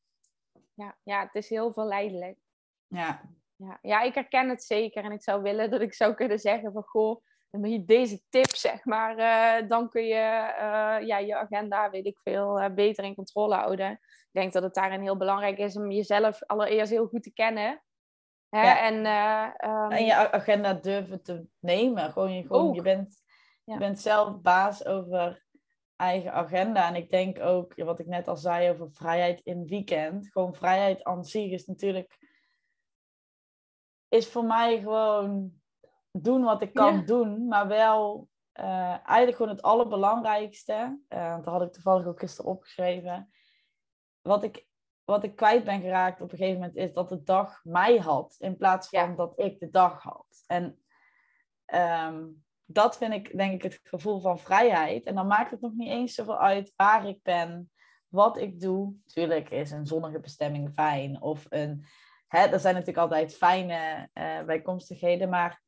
Ja, 0.74 0.96
ja, 1.02 1.20
het 1.20 1.34
is 1.34 1.48
heel 1.48 1.72
verleidelijk. 1.72 2.38
Ja, 2.86 3.20
Ja. 3.56 3.78
ja, 3.82 4.00
ik 4.00 4.14
herken 4.14 4.48
het 4.48 4.62
zeker. 4.62 5.04
En 5.04 5.12
ik 5.12 5.22
zou 5.22 5.42
willen 5.42 5.70
dat 5.70 5.80
ik 5.80 5.94
zou 5.94 6.14
kunnen 6.14 6.38
zeggen 6.38 6.72
van... 6.72 6.82
Goh, 6.82 7.22
met 7.50 7.86
deze 7.88 8.20
tip, 8.28 8.54
zeg 8.54 8.84
maar. 8.84 9.16
eh, 9.16 9.68
dan 9.68 9.88
kun 9.88 10.04
je 10.06 10.14
eh, 10.58 11.06
ja, 11.06 11.18
je 11.18 11.36
agenda, 11.36 11.90
weet 11.90 12.06
ik 12.06 12.18
veel, 12.22 12.60
eh, 12.60 12.74
beter 12.74 13.04
in 13.04 13.14
controle 13.14 13.54
houden. 13.54 13.90
Ik 13.92 14.28
denk 14.30 14.52
dat 14.52 14.62
het 14.62 14.74
daarin 14.74 15.00
heel 15.00 15.16
belangrijk 15.16 15.58
is 15.58 15.76
om 15.76 15.90
jezelf 15.90 16.42
allereerst 16.46 16.90
heel 16.90 17.06
goed 17.06 17.22
te 17.22 17.32
kennen. 17.32 17.82
Hè? 18.48 18.62
Ja. 18.62 18.80
En, 18.80 19.04
eh, 19.06 19.48
ehm, 19.56 19.90
en 19.90 20.04
je 20.04 20.32
agenda 20.32 20.74
durven 20.74 21.22
te 21.22 21.46
nemen. 21.58 22.12
Gewoon, 22.12 22.32
je, 22.34 22.42
gewoon, 22.46 22.68
Ook. 22.68 22.74
je, 22.74 22.82
bent, 22.82 23.22
Ja. 23.64 23.72
je 23.72 23.78
bent 23.78 24.00
zelf 24.00 24.40
baas 24.40 24.84
over 24.86 25.44
eigen 26.00 26.32
agenda. 26.32 26.88
En 26.88 26.94
ik 26.94 27.10
denk 27.10 27.40
ook, 27.40 27.74
wat 27.74 28.00
ik 28.00 28.06
net 28.06 28.28
al 28.28 28.36
zei 28.36 28.70
over 28.70 28.92
vrijheid 28.92 29.40
in 29.40 29.66
weekend. 29.66 30.28
Gewoon 30.32 30.54
vrijheid 30.54 31.04
aan 31.04 31.24
zich 31.24 31.50
is 31.50 31.66
natuurlijk... 31.66 32.18
Is 34.08 34.28
voor 34.28 34.44
mij 34.44 34.78
gewoon 34.78 35.52
doen 36.12 36.42
wat 36.42 36.62
ik 36.62 36.74
kan 36.74 36.96
Ja. 36.96 37.02
doen. 37.02 37.46
Maar 37.46 37.68
wel 37.68 38.28
eh, 38.52 39.06
eigenlijk 39.06 39.36
gewoon 39.36 39.52
het 39.52 39.62
allerbelangrijkste. 39.62 41.00
want 41.08 41.44
dat 41.44 41.52
had 41.54 41.62
ik 41.62 41.72
toevallig 41.72 42.06
ook 42.06 42.20
gisteren 42.20 42.50
opgeschreven. 42.50 43.30
Wat 44.20 44.42
ik, 44.42 44.66
wat 45.04 45.24
ik 45.24 45.36
kwijt 45.36 45.64
ben 45.64 45.80
geraakt 45.80 46.20
op 46.20 46.32
een 46.32 46.38
gegeven 46.38 46.60
moment 46.60 46.76
is 46.76 46.92
dat 46.92 47.08
de 47.08 47.22
dag 47.22 47.64
mij 47.64 47.96
had. 47.96 48.36
In 48.38 48.56
plaats 48.56 48.88
van 48.88 49.08
Ja. 49.08 49.14
dat 49.14 49.38
ik 49.40 49.58
de 49.60 49.70
dag 49.70 50.02
had. 50.02 50.44
En 50.46 50.82
ehm, 51.64 52.26
dat 52.72 52.96
vind 52.96 53.12
ik 53.12 53.36
denk 53.36 53.52
ik 53.52 53.62
het 53.62 53.80
gevoel 53.82 54.20
van 54.20 54.38
vrijheid. 54.38 55.04
En 55.04 55.14
dan 55.14 55.26
maakt 55.26 55.50
het 55.50 55.60
nog 55.60 55.72
niet 55.72 55.88
eens 55.88 56.14
zoveel 56.14 56.38
uit 56.38 56.72
waar 56.76 57.06
ik 57.08 57.22
ben, 57.22 57.70
wat 58.08 58.38
ik 58.38 58.60
doe. 58.60 58.94
Tuurlijk 59.06 59.50
is 59.50 59.70
een 59.70 59.86
zonnige 59.86 60.20
bestemming 60.20 60.72
fijn. 60.72 61.22
Of 61.22 61.46
een, 61.48 61.84
hè, 62.26 62.38
er 62.46 62.60
zijn 62.60 62.74
natuurlijk 62.74 63.04
altijd 63.04 63.36
fijne 63.36 64.08
eh, 64.12 64.42
bijkomstigheden. 64.42 65.28
Maar 65.28 65.62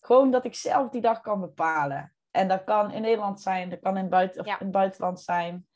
gewoon 0.00 0.30
dat 0.30 0.44
ik 0.44 0.54
zelf 0.54 0.90
die 0.90 1.00
dag 1.00 1.20
kan 1.20 1.40
bepalen. 1.40 2.14
En 2.30 2.48
dat 2.48 2.64
kan 2.64 2.92
in 2.92 3.02
Nederland 3.02 3.40
zijn, 3.40 3.70
dat 3.70 3.80
kan 3.80 3.96
in, 3.96 4.08
buiten, 4.08 4.40
of 4.40 4.46
Ja. 4.46 4.58
in 4.58 4.64
het 4.66 4.74
buitenland 4.74 5.20
zijn. 5.20 5.66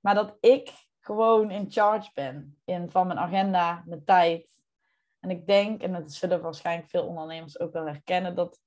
Maar 0.00 0.14
dat 0.14 0.36
ik 0.40 0.72
gewoon 1.00 1.50
in 1.50 1.70
charge 1.70 2.10
ben 2.14 2.58
in, 2.64 2.90
van 2.90 3.06
mijn 3.06 3.18
agenda, 3.18 3.82
mijn 3.86 4.04
tijd. 4.04 4.50
En 5.20 5.30
ik 5.30 5.46
denk, 5.46 5.82
en 5.82 5.92
dat 5.92 6.12
zullen 6.12 6.40
waarschijnlijk 6.42 6.88
veel 6.88 7.06
ondernemers 7.06 7.60
ook 7.60 7.72
wel 7.72 7.86
herkennen, 7.86 8.34
dat 8.34 8.60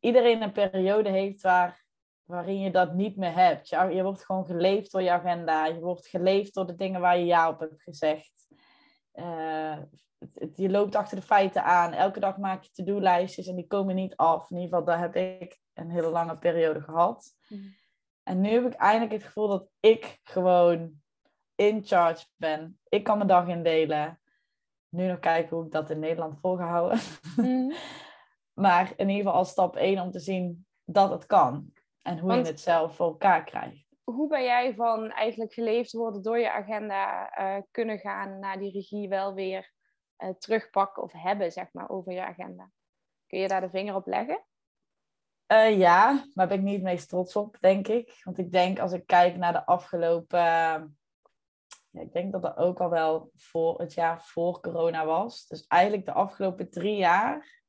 iedereen 0.00 0.42
een 0.42 0.52
periode 0.52 1.10
heeft 1.10 1.42
waar, 1.42 1.84
waarin 2.24 2.60
je 2.60 2.70
dat 2.70 2.94
niet 2.94 3.16
meer 3.16 3.34
hebt. 3.34 3.68
Je, 3.68 3.76
je 3.76 4.02
wordt 4.02 4.24
gewoon 4.24 4.46
geleefd 4.46 4.92
door 4.92 5.02
je 5.02 5.10
agenda. 5.10 5.66
Je 5.66 5.80
wordt 5.80 6.06
geleefd 6.06 6.54
door 6.54 6.66
de 6.66 6.74
dingen 6.74 7.00
waar 7.00 7.18
je 7.18 7.24
ja 7.24 7.48
op 7.48 7.60
hebt 7.60 7.82
gezegd. 7.82 8.48
Eh, 9.12 9.78
je 10.54 10.70
loopt 10.70 10.94
achter 10.94 11.16
de 11.16 11.26
feiten 11.26 11.64
aan. 11.64 11.92
Elke 11.92 12.20
dag 12.20 12.36
maak 12.36 12.62
je 12.62 12.70
to-do-lijstjes 12.70 13.46
en 13.46 13.56
die 13.56 13.66
komen 13.66 13.94
niet 13.94 14.16
af. 14.16 14.50
In 14.50 14.56
ieder 14.56 14.78
geval, 14.78 14.84
dat 14.84 14.98
heb 14.98 15.16
ik 15.16 15.60
een 15.74 15.90
hele 15.90 16.10
lange 16.10 16.38
periode 16.38 16.80
gehad. 16.80 17.34
Mhm. 17.48 17.62
En 18.22 18.40
nu 18.40 18.50
heb 18.50 18.66
ik 18.66 18.72
eindelijk 18.72 19.12
het 19.12 19.24
gevoel 19.24 19.48
dat 19.48 19.68
ik 19.80 20.20
gewoon 20.22 21.02
in 21.54 21.84
charge 21.84 22.26
ben. 22.36 22.78
Ik 22.88 23.04
kan 23.04 23.16
mijn 23.16 23.28
dag 23.28 23.48
indelen. 23.48 24.20
Nu 24.88 25.06
nog 25.06 25.18
kijken 25.18 25.56
hoe 25.56 25.66
ik 25.66 25.72
dat 25.72 25.90
in 25.90 25.98
Nederland 25.98 26.38
volgehouden. 26.40 26.98
Mhm. 27.36 27.72
Maar 28.54 28.92
in 28.96 29.08
ieder 29.08 29.24
geval 29.24 29.38
als 29.38 29.50
stap 29.50 29.76
1 29.76 30.00
om 30.02 30.10
te 30.10 30.18
zien 30.18 30.66
dat 30.84 31.10
het 31.10 31.26
kan. 31.26 31.72
En 32.02 32.18
hoe 32.18 32.28
Want- 32.28 32.46
je 32.46 32.52
het 32.52 32.60
zelf 32.60 32.96
voor 32.96 33.06
elkaar 33.06 33.44
krijgt. 33.44 33.82
Hoe 34.04 34.28
ben 34.28 34.42
jij 34.42 34.74
van 34.74 35.10
eigenlijk 35.10 35.52
geleefd 35.52 35.92
worden 35.92 36.22
door 36.22 36.38
je 36.38 36.52
agenda 36.52 37.30
eh, 37.30 37.62
kunnen 37.70 37.98
gaan 37.98 38.38
naar 38.38 38.58
die 38.58 38.72
regie 38.72 39.08
wel 39.08 39.34
weer 39.34 39.72
eh, 40.16 40.28
terugpakken 40.28 41.02
of 41.02 41.12
hebben, 41.12 41.52
zeg 41.52 41.68
maar, 41.72 41.88
over 41.88 42.12
je 42.12 42.24
agenda? 42.24 42.70
Kun 43.26 43.38
je 43.38 43.48
daar 43.48 43.60
de 43.60 43.70
vinger 43.70 43.94
op 43.94 44.06
leggen? 44.06 44.44
Eh, 45.46 45.78
ja, 45.78 46.26
maar 46.34 46.48
ben 46.48 46.56
ik 46.58 46.62
niet 46.62 46.74
het 46.74 46.82
meest 46.82 47.08
trots 47.08 47.36
op, 47.36 47.56
denk 47.60 47.88
ik. 47.88 48.20
Want 48.22 48.38
ik 48.38 48.52
denk 48.52 48.78
als 48.78 48.92
ik 48.92 49.06
kijk 49.06 49.36
naar 49.36 49.52
de 49.52 49.66
afgelopen. 49.66 50.38
ja, 51.90 52.00
ik 52.00 52.12
denk 52.12 52.32
dat 52.32 52.42
dat 52.42 52.56
ook 52.56 52.80
al 52.80 52.90
wel 52.90 53.30
voor 53.34 53.80
het 53.80 53.94
jaar 53.94 54.22
voor 54.24 54.60
corona 54.60 55.04
was. 55.06 55.46
Dus 55.46 55.66
eigenlijk 55.66 56.04
de 56.04 56.12
afgelopen 56.12 56.70
drie 56.70 56.96
jaar 56.96 57.62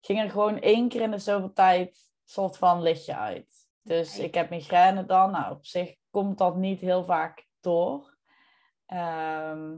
ging 0.00 0.20
er 0.20 0.30
gewoon 0.30 0.58
één 0.60 0.88
keer 0.88 1.00
in 1.00 1.10
de 1.10 1.18
zoveel 1.18 1.52
tijd 1.52 1.98
soort 2.24 2.56
van 2.56 2.82
lichtje 2.82 3.16
uit. 3.16 3.68
Dus 3.82 4.18
ik 4.18 4.34
heb 4.34 4.50
migraine 4.50 5.04
dan. 5.04 5.30
Nou, 5.30 5.52
op 5.54 5.66
zich 5.66 5.94
komt 6.10 6.38
dat 6.38 6.56
niet 6.56 6.80
heel 6.80 7.04
vaak 7.04 7.46
door. 7.60 8.16
Ehm, 8.86 9.76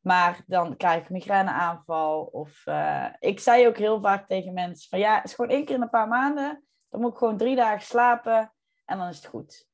maar 0.00 0.42
dan 0.46 0.76
krijg 0.76 1.02
ik 1.02 1.10
migraineaanval. 1.10 2.24
Of 2.24 2.66
eh, 2.66 3.06
ik 3.18 3.40
zei 3.40 3.66
ook 3.66 3.76
heel 3.76 4.00
vaak 4.00 4.26
tegen 4.28 4.52
mensen 4.52 4.88
van 4.88 4.98
ja, 4.98 5.14
het 5.16 5.24
is 5.24 5.34
gewoon 5.34 5.50
één 5.50 5.64
keer 5.64 5.74
in 5.74 5.82
een 5.82 5.90
paar 5.90 6.08
maanden. 6.08 6.64
Dan 6.88 7.00
moet 7.00 7.12
ik 7.12 7.18
gewoon 7.18 7.36
drie 7.36 7.56
dagen 7.56 7.86
slapen 7.86 8.54
en 8.84 8.98
dan 8.98 9.08
is 9.08 9.16
het 9.16 9.26
goed. 9.26 9.68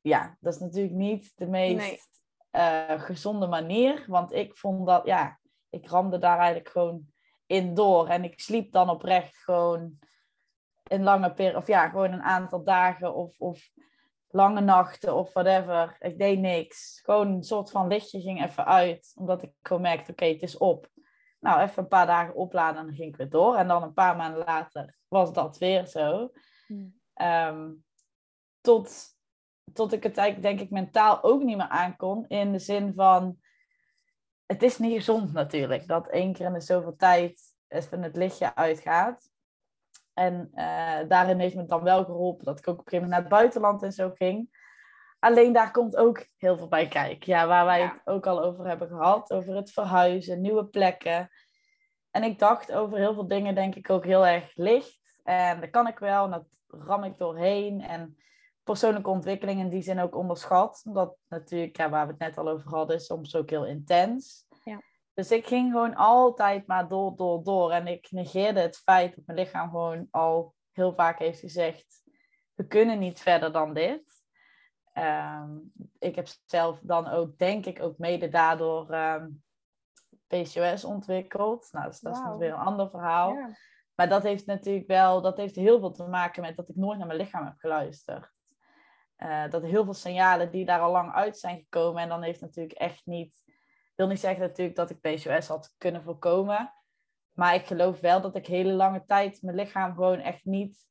Ja, 0.00 0.36
dat 0.40 0.54
is 0.54 0.60
natuurlijk 0.60 0.94
niet 0.94 1.32
de 1.34 1.46
meest 1.46 1.76
Nee. 1.76 2.00
eh, 2.50 3.00
gezonde 3.00 3.46
manier. 3.46 4.04
Want 4.06 4.32
ik 4.32 4.56
vond 4.56 4.86
dat, 4.86 5.06
ja, 5.06 5.40
ik 5.70 5.88
ramde 5.88 6.18
daar 6.18 6.38
eigenlijk 6.38 6.68
gewoon 6.68 7.11
in 7.52 7.74
door. 7.74 8.08
En 8.08 8.24
ik 8.24 8.40
sliep 8.40 8.72
dan 8.72 8.90
oprecht 8.90 9.36
gewoon 9.36 9.98
een 10.82 11.02
lange 11.02 11.32
periode, 11.32 11.58
of 11.58 11.66
ja, 11.66 11.88
gewoon 11.88 12.12
een 12.12 12.22
aantal 12.22 12.64
dagen 12.64 13.14
of, 13.14 13.40
of 13.40 13.70
lange 14.28 14.60
nachten 14.60 15.14
of 15.14 15.32
whatever. 15.32 15.96
Ik 15.98 16.18
deed 16.18 16.38
niks. 16.38 17.00
Gewoon 17.04 17.28
een 17.28 17.42
soort 17.42 17.70
van 17.70 17.86
lichtje 17.86 18.20
ging 18.20 18.44
even 18.44 18.66
uit, 18.66 19.12
omdat 19.14 19.42
ik 19.42 19.52
gewoon 19.62 19.82
merkte, 19.82 20.12
oké, 20.12 20.24
het 20.24 20.42
is 20.42 20.58
op. 20.58 20.88
Nou, 21.40 21.60
even 21.60 21.82
een 21.82 21.88
paar 21.88 22.06
dagen 22.06 22.34
opladen 22.34 22.80
en 22.80 22.86
dan 22.86 22.94
ging 22.94 23.08
ik 23.08 23.16
weer 23.16 23.30
door. 23.30 23.56
En 23.56 23.68
dan 23.68 23.82
een 23.82 23.92
paar 23.92 24.16
maanden 24.16 24.44
later 24.44 24.96
was 25.08 25.32
dat 25.32 25.58
weer 25.58 25.86
zo. 25.86 26.30
Hmm. 26.66 27.00
Ehm, 27.14 27.70
tot 28.60 29.12
tot 29.72 29.92
ik 29.92 30.02
het 30.02 30.16
eigenlijk, 30.16 30.48
denk 30.48 30.60
ik, 30.60 30.70
mentaal 30.70 31.22
ook 31.22 31.42
niet 31.42 31.56
meer 31.56 31.68
aankon. 31.68 32.24
In 32.28 32.52
de 32.52 32.58
zin 32.58 32.92
van, 32.94 33.38
het 34.52 34.62
is 34.62 34.78
niet 34.78 34.96
gezond 34.96 35.32
natuurlijk, 35.32 35.86
dat 35.86 36.08
één 36.08 36.32
keer 36.32 36.46
in 36.46 36.52
de 36.52 36.60
zoveel 36.60 36.96
tijd 36.96 37.40
even 37.68 38.02
het 38.02 38.16
lichtje 38.16 38.54
uitgaat. 38.54 39.30
En 40.14 40.50
uh, 40.54 41.08
daarin 41.08 41.38
heeft 41.38 41.54
me 41.54 41.66
dan 41.66 41.82
wel 41.82 42.04
geholpen 42.04 42.44
dat 42.44 42.58
ik 42.58 42.68
ook 42.68 42.78
op 42.78 42.86
een 42.86 42.90
gegeven 42.90 43.08
moment 43.08 43.30
naar 43.30 43.30
het 43.30 43.40
buitenland 43.40 43.82
en 43.82 43.92
zo 43.92 44.10
ging. 44.14 44.60
Alleen 45.18 45.52
daar 45.52 45.70
komt 45.70 45.96
ook 45.96 46.26
heel 46.36 46.56
veel 46.56 46.68
bij 46.68 46.88
kijken. 46.88 47.32
Ja, 47.32 47.46
waar 47.46 47.64
wij 47.64 47.82
het 47.82 48.00
ook 48.04 48.26
al 48.26 48.42
over 48.42 48.66
hebben 48.66 48.88
gehad. 48.88 49.32
Over 49.32 49.56
het 49.56 49.70
verhuizen, 49.70 50.40
nieuwe 50.40 50.66
plekken. 50.66 51.30
En 52.10 52.22
ik 52.22 52.38
dacht 52.38 52.72
over 52.72 52.98
heel 52.98 53.14
veel 53.14 53.28
dingen 53.28 53.54
denk 53.54 53.74
ik 53.74 53.90
ook 53.90 54.04
heel 54.04 54.26
erg 54.26 54.52
licht. 54.54 55.20
En 55.24 55.60
dat 55.60 55.70
kan 55.70 55.86
ik 55.86 55.98
wel 55.98 56.24
en 56.24 56.30
dat 56.30 56.46
ram 56.66 57.04
ik 57.04 57.18
doorheen. 57.18 57.80
En 57.80 58.16
persoonlijke 58.62 59.10
ontwikkeling 59.10 59.60
in 59.60 59.68
die 59.68 59.82
zin 59.82 60.00
ook 60.00 60.16
onderschat. 60.16 60.82
Omdat 60.84 61.16
natuurlijk, 61.28 61.76
ja, 61.76 61.88
waar 61.88 62.06
we 62.06 62.12
het 62.12 62.20
net 62.20 62.38
al 62.38 62.48
over 62.48 62.70
hadden, 62.70 62.96
is 62.96 63.06
soms 63.06 63.36
ook 63.36 63.50
heel 63.50 63.66
intens. 63.66 64.46
Ja. 64.64 64.82
Dus 65.14 65.30
ik 65.30 65.46
ging 65.46 65.72
gewoon 65.72 65.94
altijd 65.94 66.66
maar 66.66 66.88
door, 66.88 67.16
door, 67.16 67.42
door. 67.44 67.72
En 67.72 67.86
ik 67.86 68.10
negeerde 68.10 68.60
het 68.60 68.76
feit 68.76 69.14
dat 69.14 69.26
mijn 69.26 69.38
lichaam 69.38 69.70
gewoon 69.70 70.08
al 70.10 70.54
heel 70.72 70.94
vaak 70.94 71.18
heeft 71.18 71.40
gezegd... 71.40 72.02
we 72.54 72.66
kunnen 72.66 72.98
niet 72.98 73.20
verder 73.20 73.52
dan 73.52 73.74
dit. 73.74 74.22
Ehm, 74.92 75.50
ik 75.98 76.14
heb 76.14 76.28
zelf 76.44 76.80
dan 76.82 77.08
ook, 77.08 77.38
denk 77.38 77.66
ik, 77.66 77.82
ook 77.82 77.98
mede 77.98 78.28
daardoor 78.28 78.94
um, 78.94 78.94
ehm, 78.94 79.28
PCOS 80.26 80.84
ontwikkeld. 80.84 81.68
Nou, 81.72 81.86
dus 81.86 82.00
dat 82.00 82.16
is 82.16 82.22
weer 82.38 82.52
een 82.52 82.58
ander 82.58 82.90
verhaal. 82.90 83.36
Maar 83.94 84.08
dat 84.08 84.22
heeft 84.22 84.46
natuurlijk 84.46 84.86
wel, 84.86 85.20
dat 85.20 85.36
heeft 85.36 85.56
heel 85.56 85.78
veel 85.78 85.92
te 85.92 86.06
maken 86.06 86.42
met 86.42 86.56
dat 86.56 86.68
ik 86.68 86.76
nooit 86.76 86.98
naar 86.98 87.06
mijn 87.06 87.18
lichaam 87.18 87.44
heb 87.44 87.58
geluisterd. 87.58 88.30
Uh, 89.22 89.50
dat 89.50 89.62
heel 89.62 89.84
veel 89.84 89.94
signalen 89.94 90.50
die 90.50 90.64
daar 90.64 90.80
al 90.80 90.92
lang 90.92 91.12
uit 91.12 91.38
zijn 91.38 91.58
gekomen. 91.58 92.02
En 92.02 92.08
dan 92.08 92.22
heeft 92.22 92.40
natuurlijk 92.40 92.78
echt 92.78 93.06
niet, 93.06 93.42
ik 93.46 93.92
wil 93.94 94.06
niet 94.06 94.20
zeggen 94.20 94.40
natuurlijk 94.40 94.76
dat 94.76 94.90
ik 94.90 95.00
PCOS 95.00 95.48
had 95.48 95.74
kunnen 95.78 96.02
voorkomen. 96.02 96.74
Maar 97.32 97.54
ik 97.54 97.66
geloof 97.66 98.00
wel 98.00 98.20
dat 98.20 98.36
ik 98.36 98.46
hele 98.46 98.72
lange 98.72 99.04
tijd 99.04 99.42
mijn 99.42 99.56
lichaam 99.56 99.94
gewoon 99.94 100.18
echt 100.18 100.44
niet 100.44 100.90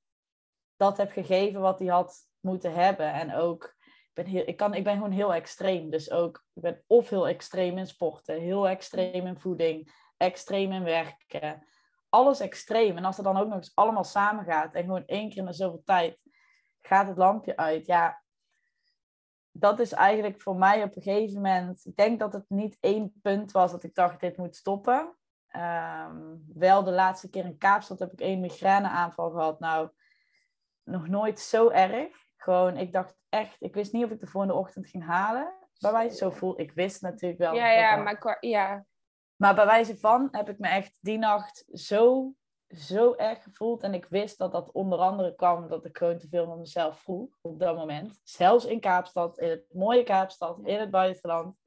dat 0.82 0.98
heb 0.98 1.12
gegeven 1.12 1.62
wat 1.62 1.80
hij 1.80 1.88
had 1.88 2.30
moeten 2.40 2.74
hebben. 2.74 3.14
En 3.14 3.34
ook 3.34 3.76
ben, 4.14 4.26
heel, 4.26 4.44
ik, 4.46 4.58
kan, 4.58 4.74
ik 4.74 4.84
ben 4.84 4.94
gewoon 4.94 5.12
heel 5.12 5.34
extreem. 5.34 5.90
Dus 5.90 6.12
ook, 6.12 6.46
ik 6.54 6.62
ben 6.62 6.84
of 6.88 7.10
heel 7.10 7.28
extreem 7.28 7.78
in 7.78 7.88
sporten, 7.88 8.40
heel 8.40 8.68
extreem 8.68 9.28
in 9.28 9.40
voeding, 9.40 9.94
extreem 10.18 10.72
in 10.72 10.84
werken. 10.84 11.66
Alles 12.10 12.40
extreem. 12.40 12.98
En 12.98 13.06
als 13.06 13.16
het 13.16 13.26
dan 13.26 13.38
ook 13.38 13.48
nog 13.48 13.58
eens 13.58 13.76
allemaal 13.76 14.04
samen 14.04 14.46
gaat 14.46 14.74
en 14.74 14.84
gewoon 14.84 15.06
één 15.06 15.30
keer 15.30 15.48
in 15.48 15.54
zoveel 15.54 15.84
tijd 15.86 16.24
gaat 16.82 17.08
het 17.08 17.18
lampje 17.18 17.58
uit. 17.58 17.86
Ja, 17.86 18.21
dat 19.52 19.80
is 19.80 19.92
eigenlijk 19.92 20.42
voor 20.42 20.56
mij 20.56 20.84
op 20.84 20.96
een 20.96 21.02
gegeven 21.02 21.36
moment. 21.36 21.86
Ik 21.86 21.96
denk 21.96 22.20
dat 22.20 22.34
het 22.34 22.46
niet 22.48 22.78
één 22.80 23.14
punt 23.22 23.52
was 23.52 23.72
dat 23.72 23.84
ik 23.84 23.96
dacht: 23.96 24.20
dit 24.20 24.38
moet 24.38 24.56
stoppen. 24.56 25.16
Ehm, 25.48 26.36
wel 26.54 26.84
de 26.84 26.92
laatste 26.92 27.30
keer 27.30 27.46
in 27.46 27.58
Kaapstad 27.58 28.00
heb 28.00 28.12
ik 28.12 28.20
één 28.20 28.40
migraineaanval 28.40 29.30
gehad. 29.30 29.60
Nou, 29.60 29.90
nog 30.84 31.08
nooit 31.08 31.40
zo 31.40 31.70
erg. 31.70 32.26
Gewoon, 32.38 32.78
ik 32.78 32.94
dacht 32.94 33.16
echt, 33.30 33.62
ik 33.62 33.74
wist 33.74 33.94
niet 33.94 34.06
of 34.06 34.12
ik 34.12 34.20
de 34.20 34.28
volgende 34.28 34.56
ochtend 34.56 34.88
ging 34.88 35.06
halen. 35.06 35.54
Bij 35.80 35.92
wijze 35.92 36.16
zo 36.16 36.30
voel, 36.30 36.60
ik 36.60 36.72
wist 36.72 37.02
natuurlijk 37.02 37.40
wel. 37.40 37.54
Ja, 37.54 37.72
ja, 37.72 37.96
maar 37.96 38.38
ja. 38.40 38.86
Maar 39.36 39.56
bij 39.56 39.66
wijze 39.66 39.98
van 39.98 40.28
heb 40.32 40.50
ik 40.50 40.60
me 40.60 40.68
echt 40.68 40.98
die 41.02 41.18
nacht 41.18 41.66
zo, 41.72 42.34
zo 42.76 43.14
erg 43.16 43.44
gevoeld. 43.44 43.84
En 43.84 43.94
ik 43.94 44.06
wist 44.06 44.38
dat 44.38 44.52
dat 44.52 44.72
onder 44.72 45.00
andere 45.00 45.36
kwam 45.36 45.68
dat 45.68 45.86
ik 45.86 45.98
gewoon 45.98 46.18
te 46.18 46.28
veel 46.28 46.46
van 46.46 46.60
mezelf 46.60 47.00
vroeg 47.00 47.38
op 47.42 47.60
dat 47.60 47.76
moment. 47.76 48.20
Zelfs 48.24 48.66
in 48.66 48.80
Kaapstad, 48.80 49.38
in 49.38 49.50
het 49.50 49.66
mooie 49.74 50.04
Kaapstad, 50.04 50.60
in 50.64 50.80
het 50.80 50.92
buitenland. 50.92 51.58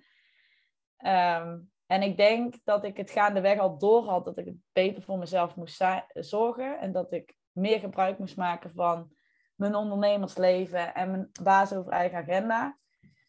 Ehm, 0.97 1.59
en 1.87 2.03
ik 2.03 2.17
denk 2.17 2.55
dat 2.65 2.85
ik 2.85 2.97
het 2.97 3.11
gaandeweg 3.11 3.59
al 3.59 3.79
door 3.79 4.05
had 4.05 4.25
dat 4.25 4.39
ik 4.39 4.45
het 4.45 4.57
beter 4.73 5.03
voor 5.03 5.19
mezelf 5.19 5.57
moest 5.57 5.85
zorgen. 6.15 6.81
En 6.81 6.93
dat 6.93 7.13
ik 7.13 7.37
meer 7.53 7.79
gebruik 7.79 8.19
moest 8.19 8.37
maken 8.37 8.71
van 8.71 9.13
mijn 9.57 9.75
ondernemersleven 9.75 10.95
en 10.95 11.11
mijn 11.11 11.31
baas 11.43 11.73
over 11.73 11.93
eigen 11.93 12.19
agenda. 12.19 12.77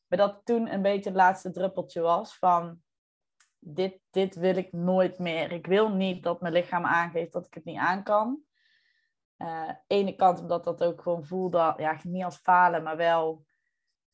Maar 0.08 0.18
dat 0.18 0.42
toen 0.44 0.74
een 0.74 0.82
beetje 0.82 1.10
het 1.10 1.18
laatste 1.18 1.52
druppeltje 1.52 2.02
was 2.02 2.38
van 2.38 2.84
dit, 3.66 4.00
dit 4.10 4.36
wil 4.36 4.56
ik 4.56 4.72
nooit 4.72 5.20
meer. 5.20 5.52
Ik 5.52 5.68
wil 5.68 5.90
niet 5.90 6.24
dat 6.24 6.42
mijn 6.42 6.54
lichaam 6.54 6.86
aangeeft 6.86 7.32
dat 7.32 7.46
ik 7.46 7.54
het 7.54 7.66
niet 7.66 7.78
aan 7.78 8.04
kan. 8.04 8.40
Uh, 9.38 9.72
ene 9.88 10.16
kant 10.16 10.40
omdat 10.40 10.64
dat 10.64 10.84
ook 10.84 11.02
gewoon 11.02 11.26
voelde, 11.26 11.74
ja, 11.78 12.00
niet 12.04 12.24
als 12.24 12.38
falen, 12.38 12.84
maar 12.84 12.98
wel, 12.98 13.46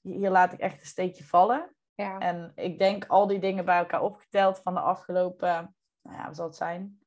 hier 0.01 0.29
laat 0.29 0.53
ik 0.53 0.59
echt 0.59 0.81
een 0.81 0.87
steekje 0.87 1.23
vallen. 1.23 1.75
Ja. 1.93 2.19
En 2.19 2.51
ik 2.55 2.77
denk 2.77 3.05
al 3.05 3.27
die 3.27 3.39
dingen 3.39 3.65
bij 3.65 3.77
elkaar 3.77 4.01
opgeteld 4.01 4.59
van 4.59 4.73
de 4.73 4.79
afgelopen, 4.79 5.75
nou 6.01 6.17
ja, 6.17 6.25
wat 6.25 6.35
zal 6.35 6.45
het 6.45 6.55
zijn, 6.55 6.99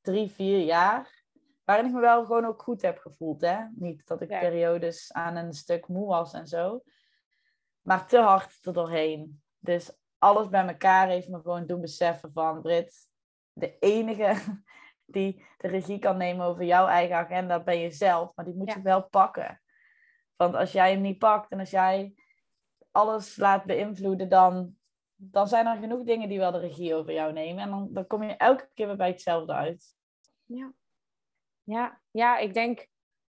drie, 0.00 0.30
vier 0.30 0.64
jaar 0.64 1.24
waarin 1.66 1.86
ik 1.86 1.92
me 1.92 2.00
wel 2.00 2.24
gewoon 2.24 2.44
ook 2.44 2.62
goed 2.62 2.82
heb 2.82 2.98
gevoeld. 2.98 3.40
Hè? 3.40 3.64
Niet 3.74 4.06
dat 4.06 4.20
ik 4.20 4.28
periodes 4.28 5.12
aan 5.12 5.36
een 5.36 5.52
stuk 5.52 5.88
moe 5.88 6.06
was 6.06 6.32
en 6.32 6.46
zo. 6.46 6.82
Maar 7.80 8.06
te 8.06 8.18
hard 8.18 8.66
er 8.66 8.72
doorheen. 8.72 9.42
Dus 9.58 9.98
alles 10.18 10.48
bij 10.48 10.66
elkaar 10.66 11.08
heeft 11.08 11.28
me 11.28 11.40
gewoon 11.40 11.66
doen 11.66 11.80
beseffen 11.80 12.32
van... 12.32 12.62
Brit, 12.62 13.08
de 13.52 13.78
enige 13.78 14.34
die 15.14 15.44
de 15.56 15.68
regie 15.68 15.98
kan 15.98 16.16
nemen 16.16 16.46
over 16.46 16.64
jouw 16.64 16.86
eigen 16.86 17.16
agenda 17.16 17.62
ben 17.62 17.80
jezelf. 17.80 18.32
Maar 18.34 18.44
die 18.44 18.54
moet 18.54 18.72
je 18.72 18.82
wel 18.82 19.08
pakken. 19.08 19.60
Want 20.36 20.54
als 20.54 20.72
jij 20.72 20.90
hem 20.90 21.00
niet 21.00 21.18
pakt 21.18 21.50
en 21.50 21.58
als 21.58 21.70
jij 21.70 22.14
alles 22.90 23.36
laat 23.36 23.64
beïnvloeden... 23.64 24.28
dan, 24.28 24.76
dan 25.14 25.48
zijn 25.48 25.66
er 25.66 25.76
genoeg 25.76 26.02
dingen 26.02 26.28
die 26.28 26.38
wel 26.38 26.52
de 26.52 26.58
regie 26.58 26.94
over 26.94 27.12
jou 27.12 27.32
nemen. 27.32 27.62
En 27.62 27.70
dan, 27.70 27.88
dan 27.92 28.06
kom 28.06 28.22
je 28.22 28.36
elke 28.36 28.70
keer 28.74 28.86
weer 28.86 28.96
bij 28.96 29.08
hetzelfde 29.08 29.52
uit. 29.52 29.94
Ja, 30.44 30.72
ja, 31.62 32.00
ja 32.10 32.38
ik 32.38 32.54
denk 32.54 32.88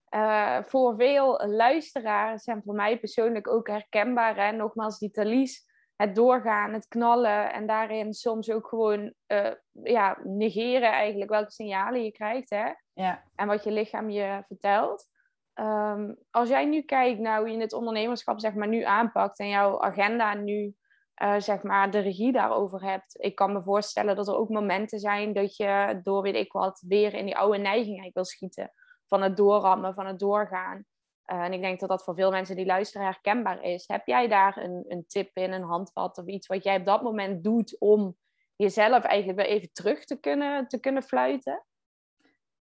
uh, 0.09 0.63
voor 0.63 0.95
veel 0.95 1.47
luisteraars 1.47 2.45
en 2.45 2.61
voor 2.63 2.75
mij 2.75 2.99
persoonlijk 2.99 3.47
ook 3.47 3.67
herkenbaar. 3.67 4.35
Hè? 4.35 4.51
Nogmaals, 4.51 4.99
die 4.99 5.11
talies, 5.11 5.68
het 5.99 6.15
doorgaan, 6.15 6.73
het 6.73 6.87
knallen 6.87 7.53
en 7.53 7.67
daarin 7.67 8.13
soms 8.13 8.51
ook 8.51 8.67
gewoon 8.67 9.13
uh, 9.27 9.51
ja, 9.71 10.17
negeren 10.23 10.91
eigenlijk 10.91 11.29
welke 11.29 11.51
signalen 11.51 12.03
je 12.03 12.11
krijgt 12.11 12.49
hè? 12.49 12.71
Ja. 12.93 13.23
en 13.35 13.47
wat 13.47 13.63
je 13.63 13.71
lichaam 13.71 14.09
je 14.09 14.41
vertelt. 14.45 15.07
Um, 15.53 16.17
als 16.31 16.49
jij 16.49 16.65
nu 16.65 16.81
kijkt 16.81 17.19
naar 17.19 17.39
hoe 17.39 17.49
je 17.49 17.59
het 17.59 17.73
ondernemerschap 17.73 18.39
zeg 18.39 18.53
maar, 18.53 18.67
nu 18.67 18.83
aanpakt 18.83 19.39
en 19.39 19.47
jouw 19.49 19.81
agenda 19.81 20.33
nu 20.33 20.75
uh, 21.23 21.39
zeg 21.39 21.63
maar 21.63 21.91
de 21.91 21.99
regie 21.99 22.31
daarover 22.31 22.83
hebt. 22.83 23.15
Ik 23.19 23.35
kan 23.35 23.53
me 23.53 23.63
voorstellen 23.63 24.15
dat 24.15 24.27
er 24.27 24.37
ook 24.37 24.49
momenten 24.49 24.99
zijn 24.99 25.33
dat 25.33 25.55
je 25.55 25.99
door 26.03 26.21
weet 26.21 26.35
ik 26.35 26.51
wat 26.51 26.83
weer 26.87 27.13
in 27.13 27.25
die 27.25 27.37
oude 27.37 27.57
neiging 27.57 28.13
wil 28.13 28.25
schieten. 28.25 28.71
Van 29.07 29.21
het 29.21 29.37
doorrammen, 29.37 29.93
van 29.93 30.05
het 30.05 30.19
doorgaan. 30.19 30.85
Uh, 31.31 31.43
en 31.43 31.53
ik 31.53 31.61
denk 31.61 31.79
dat 31.79 31.89
dat 31.89 32.03
voor 32.03 32.15
veel 32.15 32.31
mensen 32.31 32.55
die 32.55 32.65
luisteren 32.65 33.07
herkenbaar 33.07 33.63
is. 33.63 33.87
Heb 33.87 34.07
jij 34.07 34.27
daar 34.27 34.57
een, 34.57 34.85
een 34.87 35.05
tip 35.07 35.37
in, 35.37 35.51
een 35.51 35.63
handvat 35.63 36.17
of 36.17 36.25
iets 36.25 36.47
wat 36.47 36.63
jij 36.63 36.75
op 36.75 36.85
dat 36.85 37.01
moment 37.01 37.43
doet 37.43 37.79
om 37.79 38.17
jezelf 38.55 39.03
eigenlijk 39.03 39.39
weer 39.39 39.49
even 39.49 39.71
terug 39.71 40.05
te 40.05 40.19
kunnen, 40.19 40.67
te 40.67 40.79
kunnen 40.79 41.03
fluiten? 41.03 41.65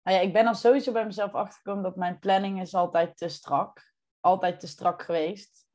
Nou 0.03 0.17
ja, 0.17 0.23
ik 0.23 0.33
ben 0.33 0.47
al 0.47 0.55
sowieso 0.55 0.91
bij 0.91 1.05
mezelf 1.05 1.33
achtergekomen 1.33 1.83
dat 1.83 1.95
mijn 1.95 2.19
planning 2.19 2.61
is 2.61 2.73
altijd 2.73 3.17
te 3.17 3.27
strak. 3.27 3.93
Altijd 4.19 4.59
te 4.59 4.67
strak 4.67 5.01
geweest. 5.01 5.67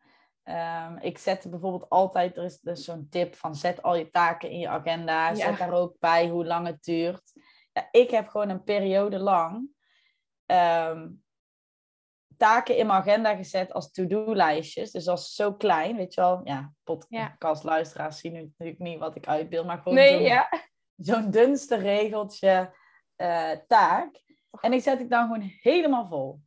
Um, 0.45 0.99
ik 0.99 1.18
zet 1.18 1.51
bijvoorbeeld 1.51 1.89
altijd, 1.89 2.37
er 2.37 2.45
is 2.45 2.61
dus 2.61 2.85
zo'n 2.85 3.07
tip 3.11 3.35
van 3.35 3.55
zet 3.55 3.83
al 3.83 3.97
je 3.97 4.11
taken 4.11 4.51
in 4.51 4.59
je 4.59 4.68
agenda. 4.68 5.35
Zet 5.35 5.59
daar 5.59 5.72
ook 5.72 5.97
bij 5.99 6.29
hoe 6.29 6.47
lang 6.47 6.66
het 6.66 6.83
duurt. 6.83 7.33
Ja, 7.72 7.89
ik 7.91 8.11
heb 8.11 8.29
gewoon 8.29 8.49
een 8.49 8.64
periode 8.64 9.18
lang 9.18 9.68
ehm, 10.47 11.09
taken 12.39 12.76
in 12.76 12.86
mijn 12.86 12.99
agenda 12.99 13.34
gezet 13.34 13.72
als 13.72 13.91
to-do-lijstjes. 13.91 14.91
Dus 14.91 15.09
als 15.09 15.34
zo 15.34 15.55
klein, 15.55 15.97
weet 15.97 16.14
je 16.14 16.20
wel. 16.20 16.41
Ja, 16.45 16.72
podcastluisteraars 16.84 18.18
zien 18.18 18.32
nu 18.32 18.43
natuurlijk 18.43 18.78
niet 18.78 18.99
wat 18.99 19.16
ik 19.16 19.26
uitbeeld. 19.26 19.66
Maar 19.66 19.78
gewoon 19.78 19.95
nee, 19.95 20.12
zo'n, 20.12 20.22
ja. 20.22 21.20
dunste 21.30 21.76
regeltje 21.76 22.74
uh, 23.16 23.51
taak. 23.66 24.22
En 24.61 24.70
die 24.70 24.80
zet 24.80 25.01
ik 25.01 25.11
dan 25.11 25.22
gewoon 25.22 25.53
helemaal 25.61 26.07
vol. 26.09 26.41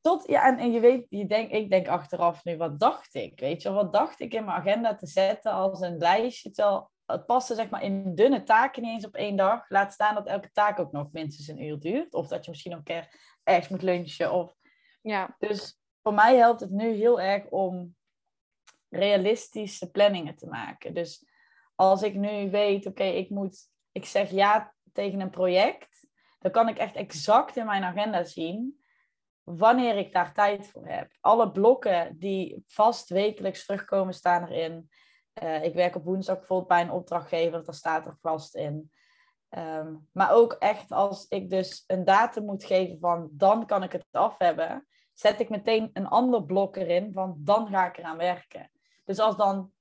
Tot, 0.00 0.26
ja, 0.26 0.46
en, 0.46 0.58
en 0.58 0.72
je 0.72 0.80
weet, 0.80 1.06
je 1.08 1.26
denk, 1.26 1.50
ik 1.50 1.70
denk 1.70 1.88
achteraf 1.88 2.44
nu, 2.44 2.56
wat 2.56 2.80
dacht 2.80 3.14
ik? 3.14 3.40
Weet 3.40 3.62
je, 3.62 3.70
wat 3.70 3.92
dacht 3.92 4.20
ik 4.20 4.34
in 4.34 4.44
mijn 4.44 4.56
agenda 4.56 4.94
te 4.94 5.06
zetten 5.06 5.52
als 5.52 5.80
een 5.80 5.98
lijstje? 5.98 6.50
Terwijl 6.50 6.90
het 7.06 7.26
paste 7.26 7.54
zeg 7.54 7.70
maar 7.70 7.82
in 7.82 8.14
dunne 8.14 8.42
taken 8.42 8.82
niet 8.82 8.92
eens 8.92 9.06
op 9.06 9.14
één 9.14 9.36
dag. 9.36 9.64
Laat 9.68 9.92
staan 9.92 10.14
dat 10.14 10.26
elke 10.26 10.50
taak 10.52 10.78
ook 10.78 10.92
nog 10.92 11.12
minstens 11.12 11.48
een 11.48 11.62
uur 11.62 11.78
duurt. 11.78 12.14
Of 12.14 12.28
dat 12.28 12.44
je 12.44 12.50
misschien 12.50 12.70
nog 12.70 12.80
een 12.80 12.86
keer 12.86 13.08
ergens 13.44 13.68
moet 13.68 13.82
lunchen. 13.82 14.32
Of... 14.32 14.54
Ja. 15.00 15.36
Dus 15.38 15.80
voor 16.02 16.14
mij 16.14 16.36
helpt 16.36 16.60
het 16.60 16.70
nu 16.70 16.90
heel 16.90 17.20
erg 17.20 17.46
om 17.48 17.96
realistische 18.88 19.90
planningen 19.90 20.36
te 20.36 20.46
maken. 20.46 20.94
Dus 20.94 21.26
als 21.74 22.02
ik 22.02 22.14
nu 22.14 22.50
weet, 22.50 22.86
oké, 22.86 23.04
ik 23.04 23.30
moet, 23.30 23.70
ik 23.92 24.04
zeg 24.04 24.30
ja 24.30 24.74
tegen 24.92 25.20
een 25.20 25.30
project, 25.30 26.08
dan 26.38 26.50
kan 26.50 26.68
ik 26.68 26.78
echt 26.78 26.94
exact 26.94 27.56
in 27.56 27.66
mijn 27.66 27.84
agenda 27.84 28.24
zien 28.24 28.80
wanneer 29.42 29.96
ik 29.96 30.12
daar 30.12 30.34
tijd 30.34 30.66
voor 30.66 30.86
heb. 30.86 31.16
Alle 31.20 31.50
blokken 31.50 32.18
die 32.18 32.62
vast 32.66 33.08
wekelijks 33.08 33.66
terugkomen, 33.66 34.14
staan 34.14 34.46
erin. 34.46 34.90
Uh, 35.42 35.64
ik 35.64 35.74
werk 35.74 35.96
op 35.96 36.04
woensdag 36.04 36.38
bijvoorbeeld 36.38 36.68
bij 36.68 36.80
een 36.80 36.90
opdrachtgever, 36.90 37.64
daar 37.64 37.74
staat 37.74 38.06
er 38.06 38.16
vast 38.20 38.54
in. 38.54 38.90
Ehm, 39.48 39.94
maar 40.12 40.32
ook 40.32 40.52
echt 40.52 40.92
als 40.92 41.26
ik 41.28 41.50
dus 41.50 41.84
een 41.86 42.04
datum 42.04 42.44
moet 42.44 42.64
geven 42.64 42.98
van 42.98 43.28
dan 43.32 43.66
kan 43.66 43.82
ik 43.82 43.92
het 43.92 44.06
af 44.10 44.38
hebben, 44.38 44.86
zet 45.12 45.40
ik 45.40 45.48
meteen 45.48 45.90
een 45.92 46.06
ander 46.06 46.44
blok 46.44 46.76
erin 46.76 47.12
van 47.12 47.36
dan 47.38 47.68
ga 47.68 47.86
ik 47.86 47.98
eraan 47.98 48.16
werken. 48.16 48.70
Dus 49.04 49.18
als 49.18 49.36
dan 49.36 49.72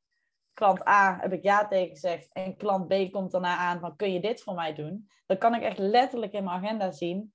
klant 0.54 0.88
A 0.88 1.18
heb 1.20 1.34
ik 1.34 1.44
ja 1.44 1.68
tegen 1.68 1.90
gezegd 1.90 2.34
en 2.34 2.58
klant 2.58 2.88
B 2.88 3.12
komt 3.12 3.32
daarna 3.32 3.58
aan 3.58 3.80
van 3.80 3.96
kun 3.96 4.14
je 4.14 4.20
dit 4.20 4.42
voor 4.42 4.56
mij 4.56 4.74
doen, 4.74 5.10
dan 5.26 5.38
kan 5.38 5.56
ik 5.56 5.62
echt 5.62 5.78
letterlijk 5.78 6.34
in 6.34 6.44
mijn 6.44 6.64
agenda 6.64 6.92
zien, 6.92 7.34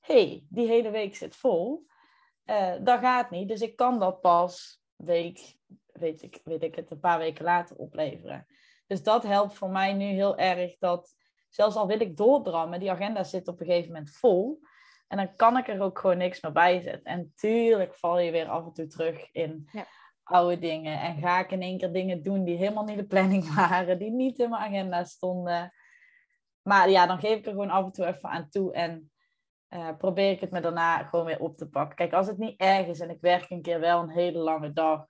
hey, 0.00 0.46
die 0.48 0.66
hele 0.66 0.90
week 0.90 1.16
zit 1.16 1.36
vol. 1.36 1.86
Uh, 2.44 2.74
dat 2.80 3.00
gaat 3.00 3.30
niet, 3.30 3.48
dus 3.48 3.60
ik 3.60 3.76
kan 3.76 3.98
dat 3.98 4.20
pas 4.20 4.82
week, 4.96 5.56
weet 5.92 6.22
ik, 6.22 6.40
weet 6.44 6.62
ik 6.62 6.74
het, 6.74 6.90
een 6.90 7.00
paar 7.00 7.18
weken 7.18 7.44
later 7.44 7.76
opleveren. 7.76 8.46
Dus 8.86 9.02
dat 9.02 9.22
helpt 9.22 9.54
voor 9.54 9.70
mij 9.70 9.92
nu 9.92 10.04
heel 10.04 10.36
erg 10.36 10.76
dat 10.78 11.14
zelfs 11.54 11.76
al 11.76 11.86
wil 11.86 12.00
ik 12.00 12.16
doordrammen, 12.16 12.80
die 12.80 12.90
agenda 12.90 13.24
zit 13.24 13.48
op 13.48 13.60
een 13.60 13.66
gegeven 13.66 13.92
moment 13.92 14.10
vol. 14.10 14.60
En 15.08 15.16
dan 15.16 15.36
kan 15.36 15.56
ik 15.56 15.68
er 15.68 15.80
ook 15.80 15.98
gewoon 15.98 16.16
niks 16.16 16.40
meer 16.40 16.52
bij 16.52 16.80
zetten. 16.80 17.12
En 17.12 17.32
tuurlijk 17.36 17.94
val 17.94 18.18
je 18.18 18.30
weer 18.30 18.48
af 18.48 18.64
en 18.64 18.72
toe 18.72 18.86
terug 18.86 19.32
in 19.32 19.68
ja. 19.72 19.86
oude 20.22 20.58
dingen. 20.58 21.00
En 21.00 21.20
ga 21.20 21.40
ik 21.40 21.50
in 21.50 21.62
één 21.62 21.78
keer 21.78 21.92
dingen 21.92 22.22
doen 22.22 22.44
die 22.44 22.56
helemaal 22.56 22.84
niet 22.84 22.98
de 22.98 23.06
planning 23.06 23.54
waren, 23.54 23.98
die 23.98 24.10
niet 24.10 24.38
in 24.38 24.50
mijn 24.50 24.62
agenda 24.62 25.04
stonden. 25.04 25.72
Maar 26.62 26.90
ja, 26.90 27.06
dan 27.06 27.18
geef 27.18 27.38
ik 27.38 27.46
er 27.46 27.52
gewoon 27.52 27.70
af 27.70 27.84
en 27.84 27.92
toe 27.92 28.06
even 28.06 28.28
aan 28.28 28.48
toe 28.48 28.72
en 28.72 29.10
uh, 29.68 29.88
probeer 29.98 30.30
ik 30.30 30.40
het 30.40 30.50
me 30.50 30.60
daarna 30.60 31.04
gewoon 31.04 31.24
weer 31.24 31.40
op 31.40 31.56
te 31.56 31.68
pakken. 31.68 31.96
Kijk, 31.96 32.12
als 32.12 32.26
het 32.26 32.38
niet 32.38 32.60
erg 32.60 32.86
is 32.86 33.00
en 33.00 33.10
ik 33.10 33.20
werk 33.20 33.50
een 33.50 33.62
keer 33.62 33.80
wel 33.80 34.02
een 34.02 34.10
hele 34.10 34.38
lange 34.38 34.72
dag, 34.72 35.06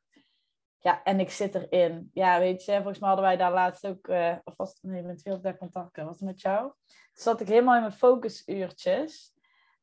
ja, 0.82 1.02
en 1.02 1.20
ik 1.20 1.30
zit 1.30 1.54
erin. 1.54 2.10
Ja, 2.12 2.38
weet 2.38 2.64
je, 2.64 2.74
volgens 2.74 2.98
mij 2.98 3.08
hadden 3.08 3.26
wij 3.26 3.36
daar 3.36 3.52
laatst 3.52 3.86
ook, 3.86 4.08
uh, 4.08 4.36
of 4.44 4.56
was 4.56 4.68
het, 4.68 4.82
nee, 4.82 5.02
met 5.02 5.22
veel 5.22 5.40
contact, 5.58 5.96
was 5.96 6.18
het 6.18 6.28
met 6.28 6.40
jou? 6.40 6.72
Toen 6.86 7.22
zat 7.22 7.40
ik 7.40 7.48
helemaal 7.48 7.74
in 7.74 7.80
mijn 7.80 7.92
focusuurtjes. 7.92 9.32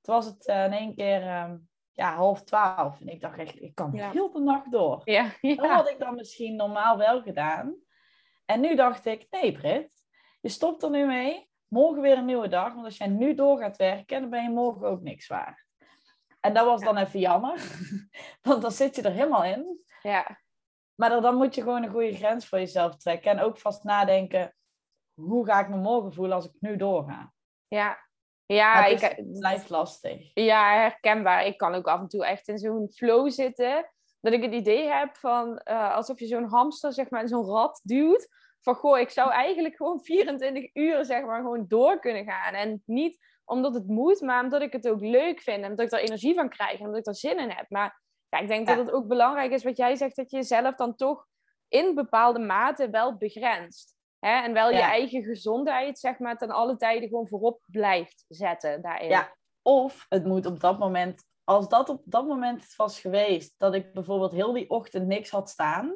Toen 0.02 0.16
was 0.16 0.26
het 0.26 0.48
uh, 0.48 0.66
in 0.66 0.72
één 0.72 0.96
keer 0.96 1.42
um, 1.42 1.70
ja, 1.94 2.16
half 2.16 2.44
twaalf. 2.44 3.02
En 3.02 3.08
ik 3.08 3.22
dacht 3.22 3.38
echt, 3.38 3.62
ik 3.62 3.76
kan 3.76 3.92
ja. 3.94 4.12
heel 4.12 4.32
de 4.32 4.40
nacht 4.40 4.72
door. 4.72 5.02
Ja, 5.04 5.32
ja. 5.42 5.56
Dat 5.56 5.70
had 5.70 5.90
ik 5.90 6.00
dan 6.00 6.16
misschien 6.16 6.56
normaal 6.56 6.98
wel 6.98 7.22
gedaan. 7.22 7.76
En 8.46 8.60
nu 8.60 8.76
dacht 8.76 9.06
ik, 9.06 9.28
nee 9.30 9.52
Brit, 9.52 9.92
je 10.42 10.50
stopt 10.50 10.84
er 10.84 10.90
nu 10.90 11.06
mee. 11.06 11.50
Morgen 11.68 12.02
weer 12.02 12.18
een 12.18 12.26
nieuwe 12.26 12.48
dag. 12.48 12.74
Want 12.74 12.86
als 12.86 12.98
jij 12.98 13.08
nu 13.08 13.36
door 13.36 13.58
gaat 13.58 13.76
werken, 13.76 14.22
dan 14.22 14.30
ben 14.30 14.44
je 14.44 14.50
morgen 14.50 14.88
ook 14.88 15.02
niks 15.02 15.28
waard. 15.28 15.68
En 16.40 16.54
dat 16.54 16.66
was 16.66 16.82
dan 16.82 16.98
even 16.98 17.20
jammer. 17.20 17.62
Want 18.42 18.62
dan 18.62 18.72
zit 18.72 18.96
je 18.96 19.02
er 19.02 19.12
helemaal 19.12 19.44
in. 19.44 19.84
Ja. 20.02 20.40
Maar 21.00 21.22
dan 21.22 21.36
moet 21.36 21.56
je 21.56 21.62
gewoon 21.62 21.84
een 21.84 21.90
goede 21.90 22.16
grens 22.16 22.48
voor 22.48 22.58
jezelf 22.58 22.96
trekken. 22.96 23.32
En 23.32 23.40
ook 23.40 23.58
vast 23.58 23.84
nadenken, 23.84 24.56
hoe 25.14 25.46
ga 25.46 25.60
ik 25.60 25.70
me 25.70 25.78
morgen 25.78 26.14
voelen 26.14 26.36
als 26.36 26.46
ik 26.46 26.52
nu 26.60 26.76
doorga? 26.76 27.34
Ja, 27.68 27.98
ja 28.46 28.84
het, 28.84 29.02
ik, 29.02 29.40
blijft 29.40 29.70
lastig. 29.70 30.32
Ja, 30.34 30.74
herkenbaar. 30.74 31.46
Ik 31.46 31.58
kan 31.58 31.76
ook 31.76 31.88
af 31.88 32.00
en 32.00 32.08
toe 32.08 32.26
echt 32.26 32.48
in 32.48 32.58
zo'n 32.58 32.90
flow 32.92 33.30
zitten. 33.30 33.92
Dat 34.20 34.34
ik 34.34 34.42
het 34.44 34.54
idee 34.54 34.88
heb 34.88 35.16
van 35.16 35.62
uh, 35.66 35.96
alsof 35.96 36.20
je 36.20 36.26
zo'n 36.26 36.50
hamster 36.50 36.94
zeg 36.94 37.10
maar, 37.10 37.22
in 37.22 37.28
zo'n 37.28 37.46
rad 37.46 37.82
duwt. 37.84 38.28
Van 38.62 38.76
goh, 38.76 39.00
ik 39.00 39.10
zou 39.10 39.32
eigenlijk 39.32 39.76
gewoon 39.76 40.00
24 40.02 40.70
uur 40.74 41.06
zeg 41.06 41.26
maar, 41.26 41.42
gewoon 41.42 41.66
door 41.68 42.00
kunnen 42.00 42.24
gaan. 42.24 42.54
En 42.54 42.82
niet 42.86 43.26
omdat 43.46 43.74
het 43.74 43.88
moet, 43.88 44.22
maar 44.22 44.44
omdat 44.44 44.62
ik 44.62 44.74
het 44.74 44.88
ook 44.88 45.02
leuk 45.02 45.42
vind. 45.42 45.64
En 45.64 45.76
dat 45.76 45.86
ik 45.86 45.92
er 45.92 46.00
energie 46.00 46.36
van 46.36 46.50
krijg 46.50 46.80
en 46.80 46.86
dat 46.86 46.98
ik 46.98 47.08
er 47.08 47.16
zin 47.16 47.40
in 47.40 47.52
heb. 47.52 47.70
Maar 47.70 48.02
ja, 48.30 48.40
ik 48.40 48.48
denk 48.48 48.68
dat 48.68 48.78
het 48.78 48.92
ook 48.92 49.08
belangrijk 49.08 49.52
is 49.52 49.64
wat 49.64 49.78
jij 49.78 49.96
zegt, 49.96 50.16
dat 50.16 50.32
je 50.32 50.38
jezelf 50.38 50.76
dan 50.76 50.96
toch 50.96 51.26
in 51.68 51.96
bepaalde 51.96 52.40
mate 52.40 52.90
wel 52.90 53.18
begrenst. 53.18 53.96
Hè? 54.20 54.44
En 54.44 54.54
wel 54.54 54.70
je 54.70 54.80
eigen 54.80 55.24
gezondheid, 55.24 56.00
zeg 56.00 56.20
maar, 56.20 56.38
ten 56.38 56.50
alle 56.50 56.76
tijden 56.76 57.10
gewoon 57.10 57.28
voorop 57.28 57.62
blijft 57.66 58.26
zetten 58.28 58.82
daarin. 58.82 59.10
Ja, 59.10 59.36
of 59.62 60.06
het 60.10 60.26
moet 60.26 60.46
op 60.46 60.60
dat 60.60 60.80
moment, 60.80 61.24
als 61.44 61.70
dat 61.70 61.90
op 61.90 62.02
dat 62.06 62.28
moment 62.28 62.76
was 62.76 63.00
geweest, 63.00 63.54
dat 63.58 63.74
ik 63.74 63.94
bijvoorbeeld 63.94 64.32
heel 64.32 64.54
die 64.54 64.70
ochtend 64.70 65.08
niks 65.08 65.30
had 65.30 65.50
staan, 65.50 65.96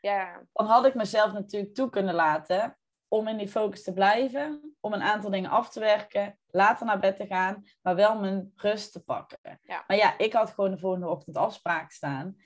ja. 0.00 0.42
dan 0.52 0.66
had 0.66 0.84
ik 0.84 0.94
mezelf 0.94 1.32
natuurlijk 1.32 1.74
toe 1.74 1.90
kunnen 1.90 2.14
laten 2.14 2.78
om 3.12 3.28
in 3.28 3.36
die 3.36 3.48
focus 3.48 3.82
te 3.82 3.92
blijven, 3.92 4.74
om 4.80 4.92
een 4.92 5.02
aantal 5.02 5.30
dingen 5.30 5.50
af 5.50 5.70
te 5.70 5.80
werken, 5.80 6.38
later 6.46 6.86
naar 6.86 6.98
bed 6.98 7.16
te 7.16 7.26
gaan, 7.26 7.64
maar 7.82 7.94
wel 7.94 8.20
mijn 8.20 8.52
rust 8.56 8.92
te 8.92 9.04
pakken. 9.04 9.38
Ja. 9.62 9.84
Maar 9.86 9.96
ja, 9.96 10.18
ik 10.18 10.32
had 10.32 10.50
gewoon 10.50 10.70
de 10.70 10.78
volgende 10.78 11.08
ochtend 11.08 11.36
afspraak 11.36 11.90
staan. 11.90 12.36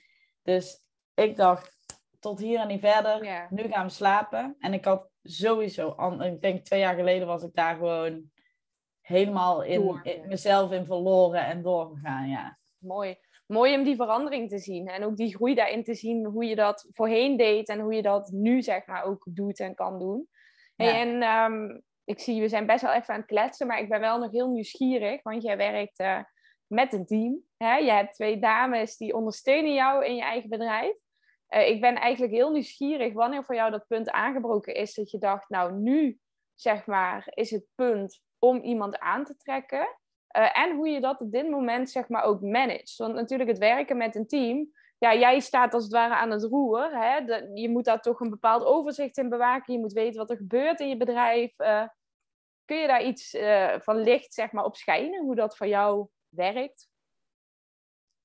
Dus 0.41 0.85
ik 1.13 1.35
dacht, 1.35 1.99
tot 2.19 2.39
hier 2.39 2.59
en 2.59 2.67
niet 2.67 2.79
verder, 2.79 3.47
nu 3.49 3.63
gaan 3.63 3.85
we 3.85 3.91
slapen. 3.91 4.55
En 4.59 4.73
ik 4.73 4.85
had 4.85 5.09
sowieso, 5.21 6.17
ik 6.19 6.41
denk 6.41 6.65
twee 6.65 6.79
jaar 6.79 6.95
geleden 6.95 7.27
was 7.27 7.43
ik 7.43 7.53
daar 7.53 7.75
gewoon 7.75 8.31
helemaal 9.01 9.63
in, 9.63 9.99
in 10.03 10.27
mezelf 10.27 10.71
in 10.71 10.85
verloren 10.85 11.45
en 11.45 11.61
doorgegaan, 11.61 12.29
ja. 12.29 12.57
Mooi. 12.79 13.17
Mooi 13.47 13.75
om 13.75 13.83
die 13.83 13.95
verandering 13.95 14.49
te 14.49 14.59
zien 14.59 14.87
en 14.87 15.03
ook 15.03 15.17
die 15.17 15.35
groei 15.35 15.55
daarin 15.55 15.83
te 15.83 15.93
zien, 15.93 16.25
hoe 16.25 16.45
je 16.45 16.55
dat 16.55 16.87
voorheen 16.89 17.37
deed 17.37 17.69
en 17.69 17.79
hoe 17.79 17.93
je 17.93 18.01
dat 18.01 18.31
nu 18.31 18.61
zeg 18.61 18.85
maar 18.85 19.03
ook 19.03 19.27
doet 19.29 19.59
en 19.59 19.75
kan 19.75 19.99
doen. 19.99 20.27
En 20.75 21.23
um, 21.23 21.83
ik 22.03 22.19
zie, 22.19 22.41
we 22.41 22.49
zijn 22.49 22.65
best 22.65 22.81
wel 22.81 22.93
even 22.93 23.13
aan 23.13 23.19
het 23.19 23.29
kletsen, 23.29 23.67
maar 23.67 23.79
ik 23.79 23.89
ben 23.89 23.99
wel 23.99 24.19
nog 24.19 24.31
heel 24.31 24.49
nieuwsgierig, 24.49 25.23
want 25.23 25.43
jij 25.43 25.57
werkt 25.57 25.99
uh, 25.99 26.19
met 26.67 26.93
een 26.93 27.05
team. 27.05 27.41
Hè? 27.57 27.75
Je 27.75 27.91
hebt 27.91 28.13
twee 28.13 28.39
dames 28.39 28.97
die 28.97 29.15
ondersteunen 29.15 29.73
jou 29.73 30.05
in 30.05 30.15
je 30.15 30.21
eigen 30.21 30.49
bedrijf. 30.49 30.95
Uh, 31.49 31.67
ik 31.67 31.81
ben 31.81 31.95
eigenlijk 31.95 32.33
heel 32.33 32.51
nieuwsgierig 32.51 33.13
wanneer 33.13 33.43
voor 33.43 33.55
jou 33.55 33.71
dat 33.71 33.87
punt 33.87 34.11
aangebroken 34.11 34.73
is 34.73 34.93
dat 34.93 35.11
je 35.11 35.17
dacht, 35.17 35.49
nou 35.49 35.73
nu 35.73 36.19
zeg 36.55 36.85
maar 36.85 37.27
is 37.29 37.51
het 37.51 37.65
punt 37.75 38.21
om 38.39 38.61
iemand 38.61 38.99
aan 38.99 39.23
te 39.23 39.35
trekken. 39.35 39.97
Uh, 40.37 40.57
en 40.57 40.75
hoe 40.75 40.89
je 40.89 41.01
dat 41.01 41.21
op 41.21 41.31
dit 41.31 41.49
moment 41.49 41.89
zeg 41.89 42.07
maar 42.07 42.23
ook 42.23 42.41
managt. 42.41 42.95
Want 42.97 43.13
natuurlijk 43.13 43.49
het 43.49 43.57
werken 43.57 43.97
met 43.97 44.15
een 44.15 44.27
team, 44.27 44.71
ja, 44.97 45.15
jij 45.15 45.39
staat 45.39 45.73
als 45.73 45.83
het 45.83 45.91
ware 45.91 46.15
aan 46.15 46.31
het 46.31 46.43
roer. 46.43 46.91
Hè? 46.91 47.15
je 47.53 47.69
moet 47.69 47.85
daar 47.85 48.01
toch 48.01 48.19
een 48.19 48.29
bepaald 48.29 48.63
overzicht 48.63 49.17
in 49.17 49.29
bewaken. 49.29 49.73
Je 49.73 49.79
moet 49.79 49.93
weten 49.93 50.19
wat 50.19 50.29
er 50.29 50.37
gebeurt 50.37 50.79
in 50.79 50.89
je 50.89 50.97
bedrijf. 50.97 51.59
Uh, 51.59 51.87
kun 52.65 52.77
je 52.77 52.87
daar 52.87 53.03
iets 53.03 53.33
uh, 53.33 53.79
van 53.79 53.97
licht 53.97 54.33
zeg 54.33 54.51
maar, 54.51 54.63
op 54.63 54.75
schijnen, 54.75 55.23
hoe 55.23 55.35
dat 55.35 55.57
voor 55.57 55.67
jou 55.67 56.07
werkt? 56.29 56.89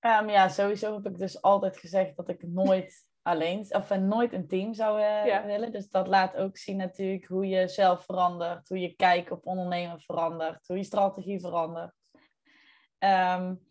Um, 0.00 0.28
ja, 0.28 0.48
sowieso 0.48 0.94
heb 0.94 1.06
ik 1.06 1.18
dus 1.18 1.42
altijd 1.42 1.76
gezegd 1.76 2.16
dat 2.16 2.28
ik 2.28 2.42
nooit 2.42 3.08
alleen, 3.22 3.74
of 3.74 3.90
uh, 3.90 3.98
nooit 3.98 4.32
een 4.32 4.48
team 4.48 4.74
zou 4.74 5.00
ja. 5.00 5.46
willen. 5.46 5.72
Dus 5.72 5.88
dat 5.88 6.06
laat 6.06 6.36
ook 6.36 6.56
zien 6.56 6.76
natuurlijk 6.76 7.26
hoe 7.26 7.46
je 7.46 7.68
zelf 7.68 8.04
verandert, 8.04 8.68
hoe 8.68 8.80
je 8.80 8.94
kijk 8.94 9.30
op 9.30 9.46
ondernemen 9.46 10.00
verandert, 10.00 10.66
hoe 10.66 10.76
je 10.76 10.84
strategie 10.84 11.40
verandert. 11.40 11.92
Um, 12.98 13.69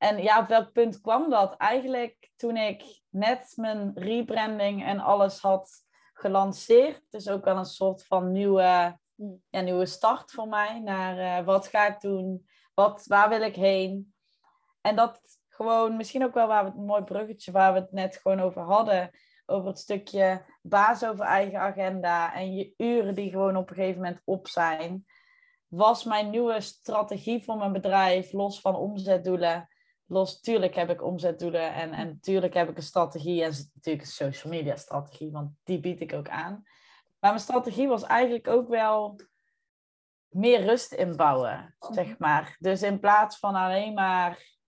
en 0.00 0.22
ja, 0.22 0.40
op 0.40 0.48
welk 0.48 0.72
punt 0.72 1.00
kwam 1.00 1.30
dat? 1.30 1.56
Eigenlijk 1.56 2.30
toen 2.36 2.56
ik 2.56 3.02
net 3.08 3.52
mijn 3.56 3.90
rebranding 3.94 4.84
en 4.84 4.98
alles 4.98 5.40
had 5.40 5.70
gelanceerd. 6.12 7.02
Dus 7.10 7.28
ook 7.28 7.44
wel 7.44 7.56
een 7.56 7.64
soort 7.64 8.06
van 8.06 8.32
nieuwe, 8.32 8.98
hmm. 9.14 9.42
ja, 9.50 9.60
nieuwe 9.60 9.86
start 9.86 10.30
voor 10.30 10.48
mij. 10.48 10.80
Naar 10.80 11.40
uh, 11.40 11.46
wat 11.46 11.66
ga 11.66 11.86
ik 11.86 12.00
doen? 12.00 12.46
Wat, 12.74 13.04
waar 13.06 13.28
wil 13.28 13.42
ik 13.42 13.54
heen? 13.54 14.14
En 14.80 14.96
dat 14.96 15.20
gewoon, 15.48 15.96
misschien 15.96 16.24
ook 16.24 16.34
wel 16.34 16.46
waar 16.46 16.62
we 16.64 16.70
het 16.70 16.78
een 16.78 16.84
mooi 16.84 17.04
bruggetje 17.04 17.52
waar 17.52 17.72
we 17.72 17.78
het 17.78 17.92
net 17.92 18.16
gewoon 18.16 18.40
over 18.40 18.62
hadden. 18.62 19.10
Over 19.46 19.68
het 19.68 19.78
stukje 19.78 20.44
baas 20.62 21.04
over 21.04 21.24
eigen 21.24 21.60
agenda 21.60 22.34
en 22.34 22.54
je 22.54 22.74
uren 22.76 23.14
die 23.14 23.30
gewoon 23.30 23.56
op 23.56 23.70
een 23.70 23.76
gegeven 23.76 24.00
moment 24.00 24.20
op 24.24 24.48
zijn. 24.48 25.04
Was 25.68 26.04
mijn 26.04 26.30
nieuwe 26.30 26.60
strategie 26.60 27.44
voor 27.44 27.56
mijn 27.56 27.72
bedrijf, 27.72 28.32
los 28.32 28.60
van 28.60 28.74
omzetdoelen 28.74 29.68
los, 30.10 30.40
tuurlijk 30.40 30.74
heb 30.74 30.90
ik 30.90 31.02
omzetdoelen 31.02 31.74
en, 31.74 31.92
en 31.92 32.20
tuurlijk 32.20 32.54
heb 32.54 32.68
ik 32.68 32.76
een 32.76 32.82
strategie 32.82 33.42
en 33.42 33.52
natuurlijk 33.74 34.04
een 34.04 34.12
social 34.12 34.52
media 34.52 34.76
strategie, 34.76 35.30
want 35.30 35.50
die 35.64 35.80
bied 35.80 36.00
ik 36.00 36.12
ook 36.12 36.28
aan. 36.28 36.62
Maar 37.20 37.30
mijn 37.30 37.42
strategie 37.42 37.88
was 37.88 38.02
eigenlijk 38.02 38.48
ook 38.48 38.68
wel 38.68 39.20
meer 40.28 40.64
rust 40.64 40.92
inbouwen, 40.92 41.76
zeg 41.90 42.06
mhm. 42.06 42.14
maar. 42.18 42.56
Dus 42.58 42.82
in 42.82 43.00
plaats 43.00 43.38
van 43.38 43.54
alleen 43.54 43.94
maar, 43.94 44.58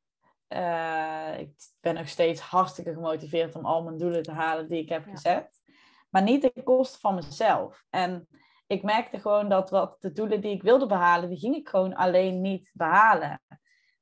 uh, 0.48 1.38
ik 1.38 1.52
ben 1.80 1.94
nog 1.94 2.08
steeds 2.08 2.40
hartstikke 2.40 2.92
gemotiveerd 2.92 3.54
om 3.54 3.66
al 3.66 3.82
mijn 3.82 3.98
doelen 3.98 4.22
te 4.22 4.32
halen 4.32 4.68
die 4.68 4.82
ik 4.82 4.88
heb 4.88 5.04
gezet, 5.04 5.62
maar 6.10 6.22
niet 6.22 6.40
ten 6.40 6.64
koste 6.64 6.98
van 6.98 7.14
mezelf. 7.14 7.84
En 7.90 8.28
ik 8.66 8.82
merkte 8.82 9.20
gewoon 9.20 9.48
dat 9.48 9.70
wat 9.70 9.96
de 10.00 10.12
doelen 10.12 10.40
die 10.40 10.54
ik 10.54 10.62
wilde 10.62 10.86
behalen, 10.86 11.28
die 11.28 11.38
ging 11.38 11.54
ik 11.54 11.68
gewoon 11.68 11.94
alleen 11.94 12.40
niet 12.40 12.70
behalen. 12.74 13.40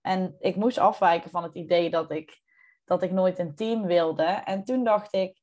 En 0.00 0.36
ik 0.38 0.56
moest 0.56 0.78
afwijken 0.78 1.30
van 1.30 1.42
het 1.42 1.54
idee 1.54 1.90
dat 1.90 2.10
ik, 2.10 2.40
dat 2.84 3.02
ik 3.02 3.10
nooit 3.10 3.38
een 3.38 3.54
team 3.54 3.86
wilde. 3.86 4.24
En 4.24 4.64
toen 4.64 4.84
dacht 4.84 5.14
ik, 5.14 5.40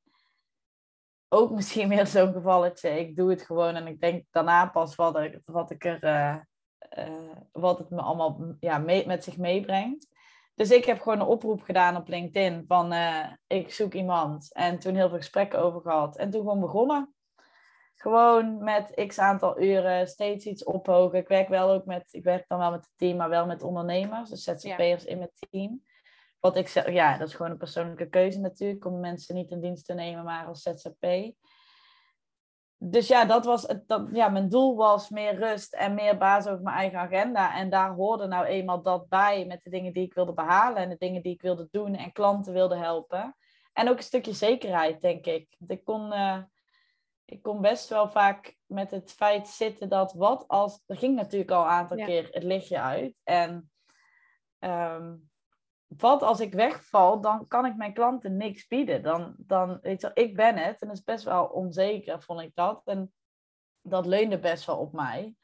ook 1.30 1.52
misschien 1.52 1.90
weer 1.90 2.08
zo'n 2.08 2.34
gevalletje, 2.34 3.00
ik 3.00 3.16
doe 3.16 3.30
het 3.30 3.42
gewoon 3.42 3.76
en 3.76 3.88
ik 3.88 4.00
denk 4.00 4.26
daarna 4.32 4.66
pas 4.66 4.96
wat 4.96 5.20
ik, 5.20 5.40
wat 5.44 5.72
ik 5.72 5.86
er, 5.86 6.04
uh, 6.04 6.38
uh, 6.98 7.36
wat 7.52 7.80
het 7.80 7.90
me 7.90 8.02
allemaal 8.02 8.56
ja, 8.60 8.78
mee, 8.78 9.08
met 9.08 9.24
zich 9.24 9.38
meebrengt. 9.38 10.08
Dus 10.58 10.72
ik 10.72 10.86
heb 10.86 11.02
gewoon 11.02 11.20
een 11.20 11.28
oproep 11.28 11.62
gedaan 11.62 11.96
op 11.96 12.08
LinkedIn 12.08 12.66
van 12.68 12.92
eh, 12.92 13.26
ik 13.48 13.74
zoek 13.74 13.94
iemand. 13.94 14.54
En 14.54 14.80
toen 14.80 14.96
heel 14.96 15.10
veel 15.10 15.18
gesprekken 15.18 15.60
over 15.60 15.82
gehad. 15.82 16.18
En 16.18 16.30
toen 16.30 16.42
gewoon 16.42 16.60
begonnen. 16.60 17.16
Gewoon 17.98 18.64
met 18.64 19.04
x 19.08 19.20
aantal 19.20 19.62
uren, 19.62 20.08
steeds 20.08 20.46
iets 20.46 20.64
ophogen. 20.64 21.20
Ik 21.20 21.28
werk 21.28 21.48
wel 21.48 21.72
ook 21.72 21.86
met, 21.86 22.14
ik 22.14 22.24
werk 22.24 22.46
dan 22.48 22.60
wel 22.60 22.72
met 22.72 22.86
het 22.86 22.94
team, 22.96 23.18
maar 23.18 23.30
wel 23.30 23.46
met 23.46 23.64
ondernemers, 23.64 24.30
dus 24.30 24.44
ZZP'ers 24.44 25.06
in 25.06 25.18
mijn 25.18 25.32
team. 25.50 25.84
Wat 26.40 26.58
ik 26.58 26.68
zeg, 26.68 26.92
ja, 26.92 27.18
dat 27.18 27.28
is 27.28 27.34
gewoon 27.34 27.52
een 27.52 27.58
persoonlijke 27.58 28.10
keuze 28.10 28.40
natuurlijk, 28.40 28.86
om 28.86 29.00
mensen 29.00 29.36
niet 29.36 29.52
in 29.52 29.62
dienst 29.62 29.86
te 29.86 29.94
nemen, 29.94 30.24
maar 30.24 30.46
als 30.46 30.62
ZZP. 30.62 31.34
Dus 32.78 33.08
ja, 33.08 33.26
dat 33.26 33.46
was 33.46 33.64
het, 33.68 33.88
dat, 33.88 34.08
ja, 34.12 34.30
mijn 34.30 34.50
doel 34.50 34.76
was 34.76 35.10
meer 35.10 35.36
rust 35.36 35.74
en 35.74 35.94
meer 35.94 36.18
baas 36.18 36.48
over 36.48 36.64
mijn 36.64 36.76
eigen 36.76 37.00
agenda. 37.00 37.56
En 37.56 37.70
daar 37.70 37.94
hoorde 37.94 38.28
nou 38.28 38.46
eenmaal 38.46 38.82
dat 38.82 39.10
bij 39.10 39.46
met 39.46 39.64
de 39.64 39.70
dingen 39.70 39.94
die 39.94 40.06
ik 40.06 40.14
wilde 40.14 40.34
behalen 40.34 40.78
en 40.78 40.90
de 40.90 40.98
dingen 40.98 41.22
die 41.22 41.34
ik 41.34 41.42
wilde 41.42 41.68
doen 41.72 41.96
en 41.96 42.12
klanten 42.12 42.54
wilde 42.54 42.76
helpen. 42.76 43.36
En 43.74 43.90
ook 43.90 43.98
een 43.98 44.04
stukje 44.04 44.34
zekerheid, 44.34 45.02
denk 45.02 45.26
ik. 45.26 45.56
Want 45.58 45.72
ik 45.72 45.84
kon, 45.84 46.14
uh, 46.14 46.38
ik 47.30 47.42
kon 47.42 47.62
best 47.62 47.90
wel 47.90 48.10
vaak 48.10 48.58
met 48.66 48.92
het 48.92 49.12
feit 49.12 49.48
zitten 49.48 49.90
dat 49.90 50.14
wat 50.14 50.48
als... 50.48 50.84
Er 50.86 50.98
ging 50.98 51.16
natuurlijk 51.16 51.52
al 51.52 51.64
een 51.64 51.70
aantal 51.70 51.98
keer 51.98 52.28
het 52.32 52.44
lichtje 52.44 52.82
uit. 52.82 53.22
En 53.24 53.72
um, 54.60 55.30
wat 55.88 56.22
als 56.22 56.40
ik 56.40 56.54
wegval, 56.54 57.22
dan 57.22 57.48
kan 57.48 57.66
ik 57.66 57.76
mijn 57.76 57.94
klanten 57.94 58.38
niks 58.38 58.68
bieden. 58.68 59.04
Dan, 59.04 59.36
dan 59.38 59.80
weet 59.82 60.02
je, 60.02 60.12
ik 60.14 60.36
ben 60.36 60.58
het 60.58 60.82
en 60.82 60.88
dat 60.88 60.98
is 60.98 61.04
best 61.04 61.24
wel 61.24 61.46
onzeker, 61.46 62.22
vond 62.22 62.42
ik 62.42 62.56
dat. 62.56 62.82
En 62.86 63.14
dat 63.82 64.06
leunde 64.06 64.40
best 64.40 64.66
wel 64.66 64.78
op 64.78 64.94
mij, 64.94 65.36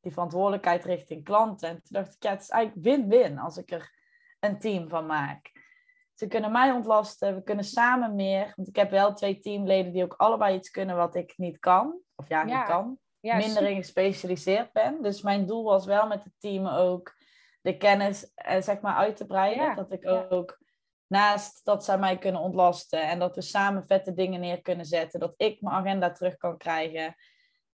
die 0.00 0.12
verantwoordelijkheid 0.12 0.84
richting 0.84 1.24
klanten. 1.24 1.68
En 1.68 1.74
toen 1.74 2.02
dacht 2.02 2.14
ik, 2.14 2.22
ja, 2.22 2.30
het 2.30 2.42
is 2.42 2.48
eigenlijk 2.48 2.86
win-win 2.86 3.38
als 3.38 3.56
ik 3.56 3.70
er 3.70 3.92
een 4.40 4.58
team 4.58 4.88
van 4.88 5.06
maak. 5.06 5.53
Ze 6.14 6.26
kunnen 6.26 6.52
mij 6.52 6.70
ontlasten, 6.70 7.34
we 7.34 7.42
kunnen 7.42 7.64
samen 7.64 8.14
meer. 8.14 8.52
Want 8.56 8.68
ik 8.68 8.76
heb 8.76 8.90
wel 8.90 9.14
twee 9.14 9.38
teamleden 9.38 9.92
die 9.92 10.04
ook 10.04 10.14
allebei 10.16 10.56
iets 10.56 10.70
kunnen 10.70 10.96
wat 10.96 11.14
ik 11.14 11.34
niet 11.36 11.58
kan. 11.58 12.00
Of 12.14 12.28
ja, 12.28 12.44
niet 12.44 12.64
kan. 12.64 12.98
minder 13.20 13.62
in 13.62 13.76
gespecialiseerd 13.76 14.72
ben. 14.72 15.02
Dus 15.02 15.22
mijn 15.22 15.46
doel 15.46 15.64
was 15.64 15.86
wel 15.86 16.06
met 16.06 16.24
het 16.24 16.32
team 16.38 16.66
ook 16.66 17.14
de 17.60 17.76
kennis 17.76 18.32
uh, 18.48 18.60
zeg 18.60 18.80
maar 18.80 18.94
uit 18.94 19.16
te 19.16 19.26
breiden. 19.26 19.76
Dat 19.76 19.92
ik 19.92 20.06
ook 20.30 20.58
naast 21.06 21.64
dat 21.64 21.84
zij 21.84 21.98
mij 21.98 22.18
kunnen 22.18 22.40
ontlasten 22.40 23.08
en 23.08 23.18
dat 23.18 23.34
we 23.34 23.42
samen 23.42 23.86
vette 23.86 24.14
dingen 24.14 24.40
neer 24.40 24.62
kunnen 24.62 24.86
zetten, 24.86 25.20
dat 25.20 25.34
ik 25.36 25.60
mijn 25.60 25.76
agenda 25.76 26.12
terug 26.12 26.36
kan 26.36 26.56
krijgen, 26.56 27.14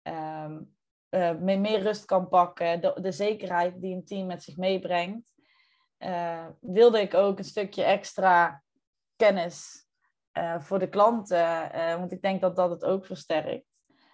um, 0.03 0.75
uh, 1.09 1.35
meer 1.35 1.79
rust 1.79 2.05
kan 2.05 2.29
pakken, 2.29 2.81
de, 2.81 2.97
de, 3.01 3.11
zekerheid 3.11 3.81
die 3.81 3.95
een 3.95 4.05
team 4.05 4.27
met 4.27 4.43
zich 4.43 4.57
meebrengt, 4.57 5.33
uh, 5.99 6.45
wilde 6.59 7.01
ik 7.01 7.13
ook 7.13 7.37
een 7.37 7.43
stukje 7.43 7.83
extra 7.83 8.63
kennis 9.15 9.87
voor 10.59 10.79
de 10.79 10.89
klanten, 10.89 11.71
want 11.99 12.11
ik 12.11 12.21
denk 12.21 12.41
dat 12.41 12.55
dat 12.55 12.69
het 12.69 12.85
ook 12.85 13.05
versterkt. 13.05 13.65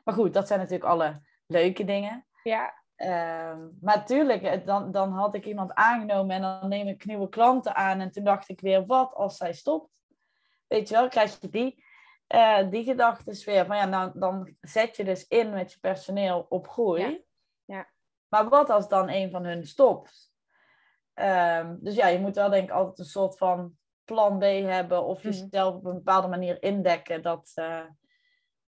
Maar 0.04 0.14
goed, 0.14 0.34
dat 0.34 0.48
zijn 0.48 0.60
natuurlijk 0.60 0.90
alle 0.90 1.22
leuke 1.46 1.84
dingen. 1.84 2.26
Ja. 2.44 2.74
Ehm, 2.96 3.68
maar 3.82 3.98
natuurlijk, 3.98 4.66
dan, 4.66 4.92
dan 4.92 5.12
had 5.12 5.36
ik 5.36 5.46
iemand 5.46 5.74
aangenomen 5.74 6.36
en 6.36 6.42
dan 6.42 6.70
neem 6.70 6.88
ik 6.88 7.06
nieuwe 7.06 7.30
klanten 7.30 7.76
aan. 7.76 8.00
En 8.00 8.12
toen 8.12 8.24
dacht 8.24 8.50
ik 8.50 8.62
weer, 8.62 8.86
wat 8.86 9.14
als 9.14 9.38
zij 9.38 9.54
stopt? 9.54 9.90
Weet 10.68 10.90
je 10.90 10.96
wel, 10.96 11.08
krijg 11.08 11.42
je 11.42 11.50
die, 11.50 11.84
die 12.70 12.84
gedachten 12.84 13.46
weer. 13.46 13.66
Van 13.66 13.78
ja, 13.78 13.86
nou, 13.86 14.12
dan 14.20 14.56
zet 14.62 14.96
je 14.96 15.04
dus 15.04 15.28
in 15.28 15.50
met 15.50 15.72
je 15.72 15.80
personeel 15.80 16.46
op 16.50 16.68
groei. 16.68 17.02
Ja. 17.02 17.18
ja. 17.66 17.90
Maar 18.28 18.50
wat 18.50 18.70
als 18.70 18.88
dan 18.88 19.10
een 19.10 19.32
van 19.32 19.46
hun 19.46 19.66
stopt? 19.66 20.34
Um, 21.16 21.78
dus 21.82 21.96
ja, 21.96 22.08
je 22.08 22.20
moet 22.20 22.36
wel 22.36 22.50
denk 22.50 22.64
ik 22.64 22.76
altijd 22.76 23.00
een 23.00 23.06
soort 23.06 23.38
van 23.38 23.78
plan 24.04 24.38
B 24.38 24.42
hebben. 24.44 25.04
Of 25.04 25.24
mhm. 25.24 25.28
jezelf 25.28 25.76
op 25.76 25.86
een 25.86 25.94
bepaalde 25.94 26.28
manier 26.28 26.64
indekken 26.64 27.22
dat... 27.22 27.52
Uh, 27.56 27.86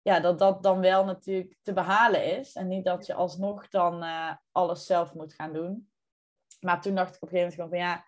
ja, 0.01 0.19
dat 0.19 0.39
dat 0.39 0.63
dan 0.63 0.79
wel 0.79 1.05
natuurlijk 1.05 1.57
te 1.61 1.73
behalen 1.73 2.37
is. 2.39 2.53
En 2.53 2.67
niet 2.67 2.85
dat 2.85 3.05
je 3.05 3.13
alsnog 3.13 3.67
dan 3.67 4.03
uh, 4.03 4.33
alles 4.51 4.85
zelf 4.85 5.13
moet 5.13 5.33
gaan 5.33 5.53
doen. 5.53 5.91
Maar 6.59 6.81
toen 6.81 6.95
dacht 6.95 7.15
ik 7.15 7.21
op 7.21 7.31
een 7.31 7.37
gegeven 7.37 7.59
moment 7.59 7.79
van 7.79 7.87
ja, 7.87 8.05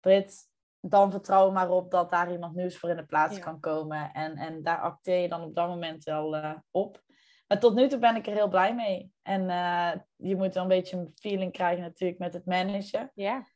Brit, 0.00 0.48
dan 0.80 1.10
vertrouw 1.10 1.50
maar 1.50 1.70
op 1.70 1.90
dat 1.90 2.10
daar 2.10 2.32
iemand 2.32 2.54
nieuws 2.54 2.78
voor 2.78 2.90
in 2.90 2.96
de 2.96 3.06
plaats 3.06 3.38
kan 3.38 3.60
komen. 3.60 4.12
En, 4.12 4.36
en 4.36 4.62
daar 4.62 4.80
acteer 4.80 5.20
je 5.20 5.28
dan 5.28 5.42
op 5.42 5.54
dat 5.54 5.68
moment 5.68 6.04
wel 6.04 6.36
uh, 6.36 6.54
op. 6.70 7.02
Maar 7.46 7.60
tot 7.60 7.74
nu 7.74 7.88
toe 7.88 7.98
ben 7.98 8.16
ik 8.16 8.26
er 8.26 8.32
heel 8.32 8.48
blij 8.48 8.74
mee. 8.74 9.12
En 9.22 9.42
je 10.16 10.36
moet 10.36 10.54
wel 10.54 10.62
een 10.62 10.68
beetje 10.68 10.96
een 10.96 11.12
feeling 11.14 11.52
krijgen 11.52 11.82
natuurlijk 11.82 12.18
met 12.18 12.32
het 12.32 12.46
managen. 12.46 13.10
Ja. 13.14 13.46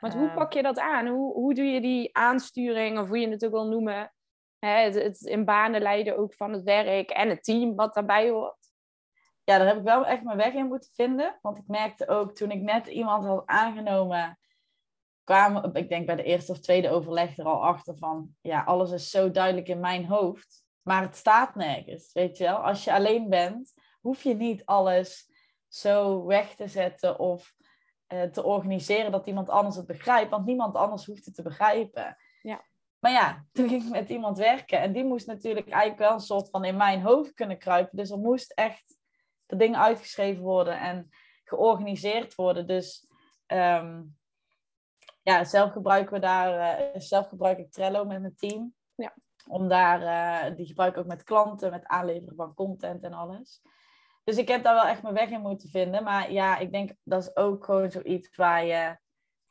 Want 0.00 0.14
hoe 0.14 0.30
pak 0.30 0.52
je 0.52 0.62
dat 0.62 0.78
aan? 0.78 1.06
Hoe, 1.06 1.32
hoe 1.32 1.54
doe 1.54 1.64
je 1.64 1.80
die 1.80 2.16
aansturing, 2.16 2.98
of 2.98 3.08
hoe 3.08 3.18
je 3.18 3.28
het 3.28 3.44
ook 3.44 3.50
wil 3.50 3.68
noemen, 3.68 4.12
het, 4.58 4.94
het, 4.94 5.20
in 5.20 5.44
banen 5.44 5.82
leiden 5.82 6.18
ook 6.18 6.34
van 6.34 6.52
het 6.52 6.62
werk 6.62 7.10
en 7.10 7.28
het 7.28 7.44
team 7.44 7.74
wat 7.74 7.94
daarbij 7.94 8.30
hoort. 8.30 8.72
Ja, 9.44 9.58
daar 9.58 9.66
heb 9.66 9.76
ik 9.76 9.82
wel 9.82 10.06
echt 10.06 10.22
mijn 10.22 10.36
weg 10.36 10.52
in 10.52 10.66
moeten 10.66 10.90
vinden. 10.94 11.38
Want 11.42 11.58
ik 11.58 11.66
merkte 11.66 12.08
ook 12.08 12.34
toen 12.34 12.50
ik 12.50 12.60
net 12.60 12.86
iemand 12.86 13.24
had 13.24 13.42
aangenomen, 13.46 14.38
kwamen, 15.24 15.74
ik 15.74 15.88
denk 15.88 16.06
bij 16.06 16.16
de 16.16 16.22
eerste 16.22 16.52
of 16.52 16.60
tweede 16.60 16.90
overleg 16.90 17.38
er 17.38 17.44
al 17.44 17.64
achter 17.64 17.96
van, 17.96 18.36
ja, 18.40 18.62
alles 18.62 18.90
is 18.90 19.10
zo 19.10 19.30
duidelijk 19.30 19.68
in 19.68 19.80
mijn 19.80 20.06
hoofd. 20.06 20.64
Maar 20.82 21.02
het 21.02 21.16
staat 21.16 21.54
nergens, 21.54 22.12
weet 22.12 22.36
je 22.36 22.44
wel. 22.44 22.56
Als 22.56 22.84
je 22.84 22.92
alleen 22.92 23.28
bent, 23.28 23.72
hoef 24.00 24.22
je 24.22 24.34
niet 24.34 24.64
alles 24.64 25.28
zo 25.68 26.24
weg 26.24 26.54
te 26.54 26.68
zetten 26.68 27.18
of 27.18 27.54
te 28.32 28.42
organiseren 28.42 29.12
dat 29.12 29.26
iemand 29.26 29.48
anders 29.48 29.76
het 29.76 29.86
begrijpt. 29.86 30.30
Want 30.30 30.46
niemand 30.46 30.74
anders 30.74 31.06
hoeft 31.06 31.24
het 31.24 31.34
te 31.34 31.42
begrijpen. 31.42 32.16
Ja. 32.42 32.64
Maar 32.98 33.12
ja, 33.12 33.44
toen 33.52 33.68
ging 33.68 33.82
ik 33.82 33.90
met 33.90 34.08
iemand 34.08 34.38
werken 34.38 34.80
en 34.80 34.92
die 34.92 35.04
moest 35.04 35.26
natuurlijk 35.26 35.68
eigenlijk 35.68 36.00
wel 36.00 36.12
een 36.12 36.20
soort 36.20 36.50
van 36.50 36.64
in 36.64 36.76
mijn 36.76 37.02
hoofd 37.02 37.34
kunnen 37.34 37.58
kruipen. 37.58 37.96
Dus 37.96 38.10
er 38.10 38.18
moest 38.18 38.52
echt 38.52 38.98
de 39.46 39.56
dingen 39.56 39.80
uitgeschreven 39.80 40.42
worden 40.42 40.80
en 40.80 41.08
georganiseerd 41.44 42.34
worden. 42.34 42.66
Dus 42.66 43.06
um, 43.46 44.18
ja, 45.22 45.44
zelf 45.44 45.72
gebruiken 45.72 46.12
we 46.12 46.20
daar, 46.20 46.78
uh, 46.78 47.00
zelf 47.00 47.28
gebruik 47.28 47.58
ik 47.58 47.72
Trello 47.72 48.04
met 48.04 48.20
mijn 48.20 48.36
team. 48.36 48.74
Ja. 48.94 49.14
Om 49.48 49.68
daar, 49.68 50.02
uh, 50.02 50.56
die 50.56 50.66
gebruik 50.66 50.92
ik 50.92 50.98
ook 50.98 51.06
met 51.06 51.22
klanten, 51.22 51.70
met 51.70 51.86
aanleveren 51.86 52.36
van 52.36 52.54
content 52.54 53.02
en 53.02 53.12
alles. 53.12 53.62
Dus 54.24 54.36
ik 54.36 54.48
heb 54.48 54.62
daar 54.62 54.74
wel 54.74 54.86
echt 54.86 55.02
mijn 55.02 55.14
weg 55.14 55.30
in 55.30 55.40
moeten 55.40 55.68
vinden. 55.68 56.04
Maar 56.04 56.32
ja, 56.32 56.58
ik 56.58 56.72
denk 56.72 56.92
dat 57.02 57.22
is 57.22 57.36
ook 57.36 57.64
gewoon 57.64 57.90
zoiets 57.90 58.36
waar 58.36 58.64
je 58.64 58.96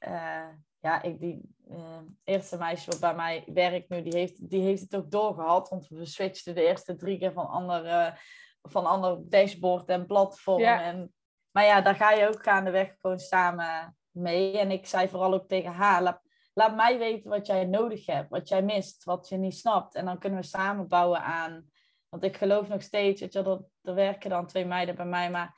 uh, 0.07 0.47
ja, 0.80 1.01
ik, 1.01 1.20
die 1.20 1.55
uh, 1.70 1.99
eerste 2.24 2.57
meisje 2.57 2.89
wat 2.89 2.99
bij 2.99 3.15
mij 3.15 3.43
werkt 3.53 3.89
nu, 3.89 4.01
die 4.01 4.15
heeft, 4.15 4.49
die 4.49 4.61
heeft 4.61 4.82
het 4.82 4.95
ook 4.95 5.11
doorgehad. 5.11 5.70
Want 5.70 5.88
we 5.88 6.05
switchten 6.05 6.55
de 6.55 6.65
eerste 6.65 6.95
drie 6.95 7.17
keer 7.17 7.34
van 7.34 7.47
ander, 7.47 8.13
van 8.61 8.86
ander 8.86 9.30
dashboard 9.30 9.88
en 9.88 10.05
platform. 10.05 10.63
En, 10.63 11.13
maar 11.51 11.65
ja, 11.65 11.82
daar 11.82 11.95
ga 11.95 12.11
je 12.11 12.28
ook 12.28 12.43
gaandeweg 12.43 12.95
gewoon 12.99 13.20
samen 13.20 13.97
mee. 14.11 14.57
En 14.57 14.72
ik 14.72 14.86
zei 14.86 15.07
vooral 15.07 15.34
ook 15.34 15.47
tegen 15.47 15.72
haar, 15.72 16.01
laat, 16.01 16.22
laat 16.53 16.76
mij 16.76 16.97
weten 16.97 17.30
wat 17.30 17.47
jij 17.47 17.65
nodig 17.65 18.05
hebt, 18.05 18.30
wat 18.30 18.49
jij 18.49 18.63
mist, 18.63 19.03
wat 19.03 19.30
je 19.30 19.38
niet 19.38 19.57
snapt. 19.57 19.95
En 19.95 20.05
dan 20.05 20.20
kunnen 20.20 20.39
we 20.39 20.45
samen 20.45 20.88
bouwen 20.88 21.22
aan... 21.22 21.70
Want 22.09 22.24
ik 22.24 22.38
geloof 22.38 22.67
nog 22.67 22.82
steeds, 22.82 23.22
weet 23.22 23.34
je, 23.34 23.41
dat 23.41 23.63
er 23.89 23.95
werken 23.95 24.29
dan 24.29 24.47
twee 24.47 24.65
meiden 24.65 24.95
bij 24.95 25.05
mij, 25.05 25.29
maar 25.29 25.53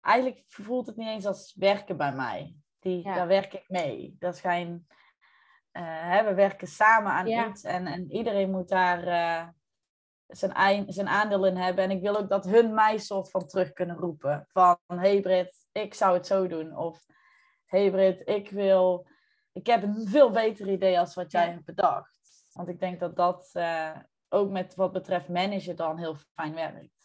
eigenlijk 0.00 0.42
voelt 0.46 0.86
het 0.86 0.96
niet 0.96 1.08
eens 1.08 1.26
als 1.26 1.54
werken 1.58 1.96
bij 1.96 2.12
mij. 2.12 2.56
Die, 2.78 3.02
Daar 3.02 3.26
werk 3.26 3.54
ik 3.54 3.68
mee. 3.68 4.16
Dat 4.18 4.40
geen... 4.40 4.86
Uh, 5.72 5.82
hè, 5.82 6.24
we 6.24 6.34
werken 6.34 6.68
samen 6.68 7.12
aan 7.12 7.26
iets 7.26 7.62
en, 7.62 7.86
en 7.86 8.10
iedereen 8.10 8.50
moet 8.50 8.68
daar 8.68 9.06
uh, 9.06 9.48
zijn, 10.26 10.92
zijn 10.92 11.08
aandeel 11.08 11.46
in 11.46 11.56
hebben. 11.56 11.84
En 11.84 11.90
ik 11.90 12.00
wil 12.00 12.16
ook 12.16 12.28
dat 12.28 12.44
hun 12.44 12.74
mij 12.74 12.98
soort 12.98 13.30
van 13.30 13.46
terug 13.46 13.72
kunnen 13.72 13.96
roepen. 13.96 14.46
Van, 14.48 14.78
hey 14.86 15.20
Brit, 15.20 15.66
ik 15.72 15.94
zou 15.94 16.14
het 16.14 16.26
zo 16.26 16.46
doen. 16.46 16.76
Of, 16.76 17.06
hey 17.64 17.90
Brit, 17.90 18.28
ik 18.28 18.50
wil... 18.50 19.06
Ik 19.52 19.66
heb 19.66 19.82
een 19.82 20.08
veel 20.08 20.30
beter 20.30 20.68
idee 20.68 20.98
als 20.98 21.14
wat 21.14 21.32
jij 21.32 21.50
hebt 21.50 21.64
bedacht. 21.64 22.14
Want 22.52 22.68
ik 22.68 22.80
denk 22.80 23.00
dat 23.00 23.16
dat 23.16 23.50
uh, 23.54 23.96
ook 24.28 24.50
met 24.50 24.74
wat 24.74 24.92
betreft 24.92 25.28
managen 25.28 25.76
dan 25.76 25.98
heel 25.98 26.16
fijn 26.34 26.54
werkt. 26.54 26.95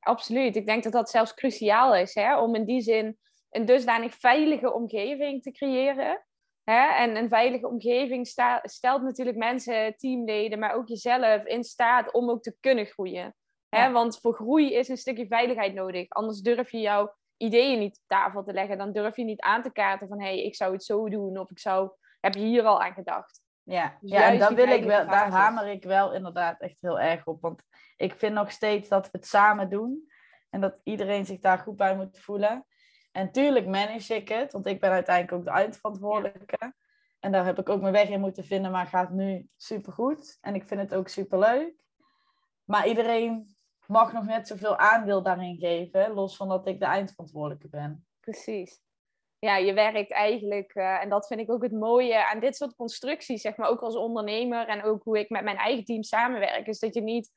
Absoluut. 0.00 0.56
Ik 0.56 0.66
denk 0.66 0.82
dat 0.82 0.92
dat 0.92 1.10
zelfs 1.10 1.34
cruciaal 1.34 1.94
is. 1.94 2.14
Hè? 2.14 2.38
Om 2.38 2.54
in 2.54 2.64
die 2.64 2.80
zin 2.80 3.18
een 3.50 3.64
dusdanig 3.64 4.14
veilige 4.14 4.72
omgeving 4.72 5.42
te 5.42 5.50
creëren. 5.50 6.24
Hè? 6.64 6.88
En 6.88 7.16
een 7.16 7.28
veilige 7.28 7.68
omgeving 7.68 8.26
stelt 8.62 9.02
natuurlijk 9.02 9.36
mensen, 9.36 9.96
teamleden, 9.96 10.58
maar 10.58 10.74
ook 10.74 10.88
jezelf 10.88 11.44
in 11.44 11.64
staat 11.64 12.12
om 12.12 12.30
ook 12.30 12.42
te 12.42 12.56
kunnen 12.60 12.86
groeien. 12.86 13.34
Hè? 13.68 13.90
Want 13.90 14.18
voor 14.20 14.34
groei 14.34 14.74
is 14.74 14.88
een 14.88 14.96
stukje 14.96 15.26
veiligheid 15.26 15.74
nodig. 15.74 16.08
Anders 16.08 16.40
durf 16.40 16.70
je 16.70 16.80
jouw 16.80 17.14
ideeën 17.36 17.78
niet 17.78 17.96
op 17.96 18.04
tafel 18.06 18.44
te 18.44 18.52
leggen. 18.52 18.78
Dan 18.78 18.92
durf 18.92 19.16
je 19.16 19.24
niet 19.24 19.40
aan 19.40 19.62
te 19.62 19.72
kaarten 19.72 20.08
van 20.08 20.20
hé, 20.20 20.26
hey, 20.26 20.44
ik 20.44 20.54
zou 20.54 20.72
het 20.72 20.84
zo 20.84 21.08
doen. 21.08 21.38
Of 21.38 21.50
ik 21.50 21.58
zou, 21.58 21.90
heb 22.20 22.34
je 22.34 22.40
hier 22.40 22.64
al 22.64 22.82
aan 22.82 22.92
gedacht. 22.92 23.40
Ja, 23.70 23.96
dus 24.00 24.10
ja 24.10 24.30
en 24.30 24.38
daar, 24.38 24.54
wil 24.54 24.68
ik 24.68 24.84
wel, 24.84 25.06
daar 25.06 25.30
hamer 25.30 25.66
ik 25.66 25.84
wel 25.84 26.12
inderdaad 26.12 26.60
echt 26.60 26.80
heel 26.80 27.00
erg 27.00 27.26
op. 27.26 27.40
Want 27.40 27.62
ik 27.96 28.14
vind 28.14 28.34
nog 28.34 28.50
steeds 28.50 28.88
dat 28.88 29.04
we 29.04 29.10
het 29.12 29.26
samen 29.26 29.70
doen. 29.70 30.10
En 30.50 30.60
dat 30.60 30.80
iedereen 30.84 31.26
zich 31.26 31.40
daar 31.40 31.58
goed 31.58 31.76
bij 31.76 31.96
moet 31.96 32.18
voelen. 32.18 32.66
En 33.12 33.32
tuurlijk 33.32 33.66
manage 33.66 34.14
ik 34.14 34.28
het, 34.28 34.52
want 34.52 34.66
ik 34.66 34.80
ben 34.80 34.90
uiteindelijk 34.90 35.36
ook 35.36 35.44
de 35.44 35.60
eindverantwoordelijke. 35.60 36.74
En 37.20 37.32
daar 37.32 37.44
heb 37.44 37.58
ik 37.58 37.68
ook 37.68 37.80
mijn 37.80 37.92
weg 37.92 38.08
in 38.08 38.20
moeten 38.20 38.44
vinden, 38.44 38.70
maar 38.70 38.86
gaat 38.86 39.10
nu 39.10 39.48
supergoed. 39.56 40.38
En 40.40 40.54
ik 40.54 40.64
vind 40.64 40.80
het 40.80 40.94
ook 40.94 41.08
superleuk. 41.08 41.84
Maar 42.64 42.88
iedereen 42.88 43.56
mag 43.86 44.12
nog 44.12 44.24
net 44.24 44.46
zoveel 44.46 44.76
aandeel 44.76 45.22
daarin 45.22 45.56
geven, 45.56 46.12
los 46.12 46.36
van 46.36 46.48
dat 46.48 46.66
ik 46.66 46.78
de 46.78 46.86
eindverantwoordelijke 46.86 47.68
ben. 47.68 48.06
Precies. 48.20 48.80
Ja, 49.40 49.56
je 49.56 49.72
werkt 49.72 50.12
eigenlijk, 50.12 50.74
uh, 50.74 51.02
en 51.02 51.08
dat 51.08 51.26
vind 51.26 51.40
ik 51.40 51.50
ook 51.50 51.62
het 51.62 51.72
mooie 51.72 52.26
aan 52.26 52.40
dit 52.40 52.56
soort 52.56 52.74
constructies, 52.74 53.40
zeg 53.40 53.56
maar 53.56 53.68
ook 53.68 53.80
als 53.80 53.96
ondernemer 53.96 54.68
en 54.68 54.82
ook 54.82 55.02
hoe 55.02 55.18
ik 55.18 55.30
met 55.30 55.44
mijn 55.44 55.56
eigen 55.56 55.84
team 55.84 56.02
samenwerk, 56.02 56.66
is 56.66 56.78
dat 56.78 56.94
je 56.94 57.00
niet 57.00 57.30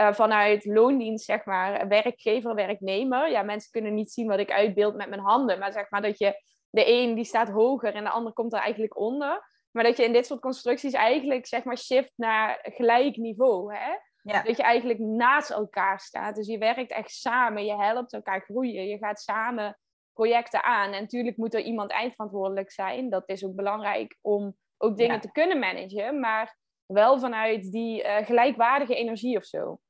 uh, 0.00 0.12
vanuit 0.12 0.64
loondienst, 0.64 1.24
zeg 1.24 1.44
maar, 1.44 1.88
werkgever, 1.88 2.54
werknemer, 2.54 3.30
ja, 3.30 3.42
mensen 3.42 3.70
kunnen 3.70 3.94
niet 3.94 4.10
zien 4.10 4.26
wat 4.26 4.38
ik 4.38 4.50
uitbeeld 4.50 4.94
met 4.94 5.08
mijn 5.08 5.20
handen, 5.20 5.58
maar 5.58 5.72
zeg 5.72 5.90
maar 5.90 6.02
dat 6.02 6.18
je 6.18 6.42
de 6.70 6.92
een 6.92 7.14
die 7.14 7.24
staat 7.24 7.48
hoger 7.48 7.94
en 7.94 8.04
de 8.04 8.10
ander 8.10 8.32
komt 8.32 8.52
er 8.52 8.60
eigenlijk 8.60 8.98
onder. 8.98 9.46
Maar 9.70 9.84
dat 9.84 9.96
je 9.96 10.04
in 10.04 10.12
dit 10.12 10.26
soort 10.26 10.40
constructies 10.40 10.92
eigenlijk 10.92 11.46
zeg 11.46 11.64
maar 11.64 11.78
shift 11.78 12.12
naar 12.16 12.58
gelijk 12.62 13.16
niveau. 13.16 13.74
Hè? 13.74 13.90
Ja. 14.22 14.42
Dat 14.42 14.56
je 14.56 14.62
eigenlijk 14.62 14.98
naast 14.98 15.50
elkaar 15.50 16.00
staat. 16.00 16.36
Dus 16.36 16.46
je 16.46 16.58
werkt 16.58 16.90
echt 16.90 17.10
samen, 17.10 17.64
je 17.64 17.76
helpt 17.76 18.12
elkaar 18.12 18.40
groeien, 18.40 18.86
je 18.86 18.98
gaat 18.98 19.20
samen 19.20 19.78
projecten 20.18 20.64
aan. 20.64 20.92
En 20.92 21.00
natuurlijk 21.00 21.36
moet 21.36 21.54
er 21.54 21.60
iemand 21.60 21.90
eindverantwoordelijk 21.90 22.70
zijn. 22.70 23.10
Dat 23.10 23.22
is 23.26 23.44
ook 23.44 23.54
belangrijk 23.54 24.18
om 24.20 24.56
ook 24.76 24.96
dingen 24.96 25.20
te 25.20 25.32
kunnen 25.32 25.58
managen, 25.58 26.20
maar 26.20 26.56
wel 26.86 27.18
vanuit 27.18 27.72
die 27.72 28.04
uh, 28.04 28.16
gelijkwaardige 28.16 28.94
energie 28.94 29.36
of 29.36 29.44
zo. 29.44 29.80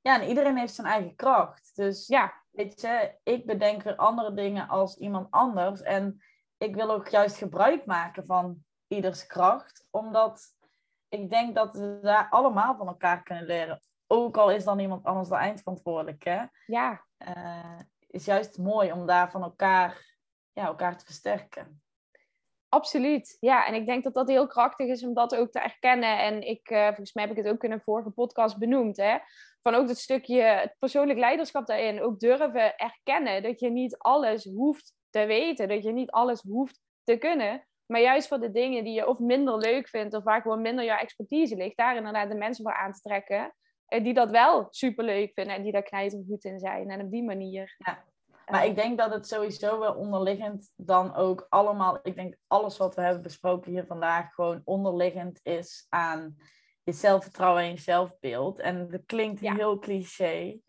Ja, 0.00 0.20
en 0.20 0.28
iedereen 0.28 0.56
heeft 0.56 0.74
zijn 0.74 0.86
eigen 0.86 1.14
kracht. 1.14 1.76
Dus 1.76 2.06
ja. 2.06 2.32
weet 2.50 2.80
je, 2.80 3.14
ik 3.22 3.46
bedenk 3.46 3.82
weer 3.82 3.96
andere 3.96 4.34
dingen 4.34 4.68
als 4.68 4.96
iemand 4.96 5.26
anders. 5.30 5.82
En 5.82 6.22
ik 6.58 6.74
wil 6.74 6.90
ook 6.90 7.08
juist 7.08 7.36
gebruik 7.36 7.86
maken 7.86 8.26
van 8.26 8.64
ieders 8.88 9.26
kracht, 9.26 9.86
omdat 9.90 10.44
ik 11.08 11.30
denk 11.30 11.54
dat 11.54 11.74
we 11.74 11.98
daar 12.02 12.26
allemaal 12.30 12.76
van 12.76 12.86
elkaar 12.86 13.22
kunnen 13.22 13.44
leren. 13.44 13.80
Ook 14.06 14.36
al 14.36 14.50
is 14.50 14.64
dan 14.64 14.78
iemand 14.78 15.04
anders 15.04 15.28
de 15.28 15.34
eindverantwoordelijke. 15.34 16.50
Ja. 16.66 17.04
Uh, 17.18 17.80
is 18.12 18.24
juist 18.24 18.58
mooi 18.58 18.92
om 18.92 19.06
daar 19.06 19.30
van 19.30 19.42
elkaar, 19.42 20.16
ja, 20.52 20.64
elkaar 20.64 20.98
te 20.98 21.04
versterken. 21.04 21.82
Absoluut, 22.68 23.36
ja. 23.40 23.66
En 23.66 23.74
ik 23.74 23.86
denk 23.86 24.04
dat 24.04 24.14
dat 24.14 24.28
heel 24.28 24.46
krachtig 24.46 24.86
is 24.86 25.04
om 25.04 25.14
dat 25.14 25.36
ook 25.36 25.50
te 25.50 25.60
erkennen. 25.60 26.18
En 26.18 26.42
ik, 26.42 26.70
uh, 26.70 26.86
volgens 26.86 27.12
mij 27.12 27.24
heb 27.24 27.36
ik 27.36 27.44
het 27.44 27.52
ook 27.52 27.64
in 27.64 27.72
een 27.72 27.80
vorige 27.80 28.10
podcast 28.10 28.58
benoemd, 28.58 28.96
hè. 28.96 29.18
Van 29.62 29.74
ook 29.74 29.86
dat 29.86 29.98
stukje 29.98 30.42
het 30.42 30.76
persoonlijk 30.78 31.18
leiderschap 31.18 31.66
daarin. 31.66 32.02
Ook 32.02 32.20
durven 32.20 32.76
erkennen 32.76 33.42
dat 33.42 33.60
je 33.60 33.70
niet 33.70 33.98
alles 33.98 34.44
hoeft 34.44 34.94
te 35.10 35.24
weten. 35.24 35.68
Dat 35.68 35.82
je 35.82 35.92
niet 35.92 36.10
alles 36.10 36.42
hoeft 36.42 36.80
te 37.04 37.16
kunnen. 37.16 37.66
Maar 37.86 38.00
juist 38.00 38.28
voor 38.28 38.40
de 38.40 38.50
dingen 38.50 38.84
die 38.84 38.92
je 38.92 39.08
of 39.08 39.18
minder 39.18 39.58
leuk 39.58 39.88
vindt, 39.88 40.14
of 40.14 40.24
waar 40.24 40.42
gewoon 40.42 40.60
minder 40.60 40.84
jouw 40.84 40.98
expertise 40.98 41.56
ligt, 41.56 41.76
daar 41.76 41.96
inderdaad 41.96 42.28
de 42.28 42.34
mensen 42.34 42.64
voor 42.64 42.74
aan 42.74 42.92
te 42.92 43.00
trekken. 43.00 43.54
Eh, 43.92 44.04
die 44.04 44.14
dat 44.14 44.30
wel 44.30 44.66
super 44.70 45.04
leuk 45.04 45.32
vinden 45.34 45.54
en 45.54 45.62
die 45.62 45.72
daar 45.72 46.12
goed 46.28 46.44
in 46.44 46.58
zijn. 46.58 46.90
En 46.90 47.00
op 47.00 47.10
die 47.10 47.24
manier. 47.24 47.74
Ja. 47.78 48.04
Maar 48.46 48.66
ik 48.66 48.74
denk 48.74 48.98
dat 48.98 49.12
het 49.12 49.26
sowieso 49.26 49.78
wel 49.78 49.94
onderliggend 49.94 50.72
dan 50.76 51.14
ook 51.14 51.46
allemaal, 51.48 51.98
ik 52.02 52.14
denk 52.14 52.36
alles 52.46 52.76
wat 52.76 52.94
we 52.94 53.02
hebben 53.02 53.22
besproken 53.22 53.70
hier 53.70 53.86
vandaag, 53.86 54.34
gewoon 54.34 54.60
onderliggend 54.64 55.40
is 55.42 55.86
aan 55.88 56.36
je 56.82 56.92
zelfvertrouwen 56.92 57.62
en 57.62 57.70
je 57.70 57.78
zelfbeeld. 57.78 58.58
En 58.58 58.90
dat 58.90 59.02
klinkt 59.06 59.40
heel 59.40 59.78
cliché, 59.78 60.60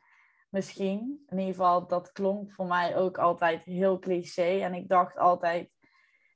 misschien. 0.50 1.24
In 1.28 1.38
ieder 1.38 1.54
geval, 1.54 1.88
dat 1.88 2.12
klonk 2.12 2.52
voor 2.52 2.68
mij 2.68 2.98
ook 2.98 3.18
altijd 3.18 3.64
heel 3.64 4.00
cliché. 4.00 4.60
En 4.60 4.74
ik 4.74 4.90
dacht 4.90 5.18
altijd, 5.18 5.70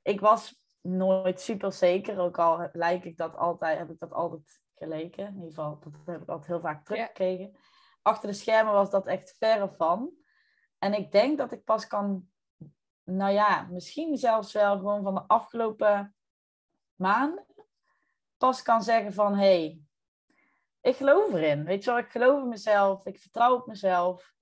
ik 0.02 0.20
was 0.20 0.62
nooit 0.80 1.40
super 1.40 1.72
zeker, 1.72 2.18
ook 2.18 2.38
al 2.38 2.68
lijk 2.72 3.04
ik 3.04 3.16
dat 3.16 3.36
altijd, 3.36 3.78
heb 3.78 3.90
ik 3.90 3.98
dat 3.98 4.12
altijd 4.12 4.60
geleken. 4.78 5.26
In 5.26 5.34
ieder 5.34 5.48
geval, 5.48 5.78
dat 5.78 5.92
heb 6.04 6.22
ik 6.22 6.28
altijd 6.28 6.46
heel 6.46 6.60
vaak 6.60 6.84
teruggekregen. 6.84 7.56
Achter 8.02 8.28
de 8.28 8.34
schermen 8.34 8.72
was 8.72 8.90
dat 8.90 9.06
echt 9.06 9.36
verre 9.38 9.68
van. 9.76 10.10
En 10.78 10.94
ik 10.94 11.12
denk 11.12 11.38
dat 11.38 11.52
ik 11.52 11.64
pas 11.64 11.86
kan, 11.86 12.28
nou 13.04 13.32
ja, 13.32 13.66
misschien 13.70 14.16
zelfs 14.16 14.52
wel 14.52 14.76
gewoon 14.76 15.02
van 15.02 15.14
de 15.14 15.24
afgelopen 15.26 16.16
maanden, 16.94 17.46
pas 18.36 18.62
kan 18.62 18.82
zeggen 18.82 19.12
van, 19.12 19.34
hé, 19.34 19.38
hey, 19.38 19.82
ik 20.80 20.96
geloof 20.96 21.32
erin. 21.32 21.64
Weet 21.64 21.84
je 21.84 21.90
wel, 21.90 21.98
ik 21.98 22.10
geloof 22.10 22.42
in 22.42 22.48
mezelf, 22.48 23.06
ik 23.06 23.18
vertrouw 23.18 23.54
op 23.54 23.66
mezelf. 23.66 24.34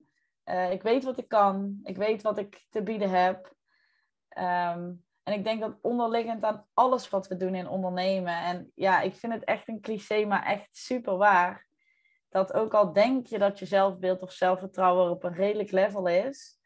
Uh, 0.45 0.71
ik 0.71 0.81
weet 0.81 1.03
wat 1.03 1.17
ik 1.17 1.27
kan, 1.27 1.79
ik 1.83 1.97
weet 1.97 2.21
wat 2.21 2.37
ik 2.37 2.65
te 2.69 2.83
bieden 2.83 3.09
heb. 3.09 3.55
Um, 4.37 5.06
en 5.27 5.33
ik 5.33 5.43
denk 5.43 5.61
dat 5.61 5.77
onderliggend 5.81 6.43
aan 6.43 6.65
alles 6.73 7.09
wat 7.09 7.27
we 7.27 7.35
doen 7.37 7.55
in 7.55 7.67
ondernemen. 7.67 8.33
En 8.33 8.71
ja, 8.75 9.01
ik 9.01 9.15
vind 9.15 9.33
het 9.33 9.43
echt 9.43 9.67
een 9.67 9.81
cliché, 9.81 10.25
maar 10.25 10.45
echt 10.45 10.67
super 10.75 11.17
waar. 11.17 11.67
Dat 12.29 12.53
ook 12.53 12.73
al 12.73 12.93
denk 12.93 13.27
je 13.27 13.37
dat 13.37 13.59
je 13.59 13.65
zelfbeeld 13.65 14.21
of 14.21 14.31
zelfvertrouwen 14.31 15.11
op 15.11 15.23
een 15.23 15.33
redelijk 15.33 15.71
level 15.71 16.07
is. 16.07 16.59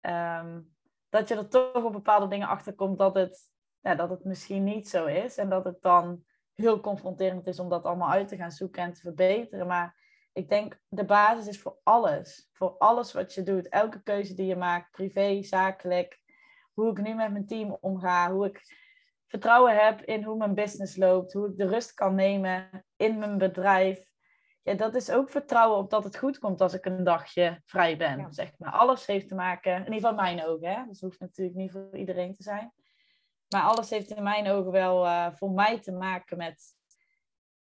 Ehm, 0.00 0.60
dat 1.08 1.28
je 1.28 1.34
er 1.34 1.48
toch 1.48 1.84
op 1.84 1.92
bepaalde 1.92 2.28
dingen 2.28 2.48
achter 2.48 2.74
komt 2.74 2.98
dat 2.98 3.14
het, 3.14 3.40
ja, 3.80 3.94
dat 3.94 4.10
het 4.10 4.24
misschien 4.24 4.64
niet 4.64 4.88
zo 4.88 5.06
is. 5.06 5.36
En 5.36 5.48
dat 5.48 5.64
het 5.64 5.82
dan 5.82 6.24
heel 6.54 6.80
confronterend 6.80 7.46
is 7.46 7.58
om 7.58 7.68
dat 7.68 7.84
allemaal 7.84 8.10
uit 8.10 8.28
te 8.28 8.36
gaan 8.36 8.52
zoeken 8.52 8.82
en 8.82 8.92
te 8.92 9.00
verbeteren. 9.00 9.66
Maar 9.66 9.96
ik 10.32 10.48
denk 10.48 10.80
de 10.88 11.04
basis 11.04 11.46
is 11.46 11.60
voor 11.60 11.78
alles. 11.82 12.48
Voor 12.52 12.78
alles 12.78 13.12
wat 13.12 13.34
je 13.34 13.42
doet. 13.42 13.68
Elke 13.68 14.02
keuze 14.02 14.34
die 14.34 14.46
je 14.46 14.56
maakt, 14.56 14.90
privé, 14.90 15.42
zakelijk, 15.42 16.21
hoe 16.74 16.90
ik 16.90 17.00
nu 17.00 17.14
met 17.14 17.32
mijn 17.32 17.46
team 17.46 17.76
omga, 17.80 18.32
hoe 18.32 18.46
ik 18.46 18.60
vertrouwen 19.26 19.84
heb 19.84 20.02
in 20.02 20.22
hoe 20.22 20.36
mijn 20.36 20.54
business 20.54 20.96
loopt, 20.96 21.32
hoe 21.32 21.48
ik 21.48 21.56
de 21.56 21.66
rust 21.66 21.94
kan 21.94 22.14
nemen 22.14 22.84
in 22.96 23.18
mijn 23.18 23.38
bedrijf. 23.38 24.10
Ja, 24.62 24.74
dat 24.74 24.94
is 24.94 25.10
ook 25.10 25.30
vertrouwen 25.30 25.78
op 25.78 25.90
dat 25.90 26.04
het 26.04 26.16
goed 26.16 26.38
komt 26.38 26.60
als 26.60 26.74
ik 26.74 26.84
een 26.84 27.04
dagje 27.04 27.60
vrij 27.64 27.96
ben. 27.96 28.32
Zeg 28.32 28.58
maar. 28.58 28.72
Alles 28.72 29.06
heeft 29.06 29.28
te 29.28 29.34
maken, 29.34 29.72
in 29.72 29.92
ieder 29.92 29.94
geval 29.94 30.14
mijn 30.14 30.44
ogen, 30.44 30.68
hè? 30.68 30.76
dus 30.76 31.00
het 31.00 31.00
hoeft 31.00 31.20
natuurlijk 31.20 31.56
niet 31.56 31.72
voor 31.72 31.96
iedereen 31.96 32.34
te 32.34 32.42
zijn. 32.42 32.72
Maar 33.48 33.62
alles 33.62 33.90
heeft 33.90 34.10
in 34.10 34.22
mijn 34.22 34.48
ogen 34.48 34.72
wel 34.72 35.06
uh, 35.06 35.32
voor 35.32 35.50
mij 35.50 35.80
te 35.80 35.92
maken 35.92 36.36
met 36.36 36.76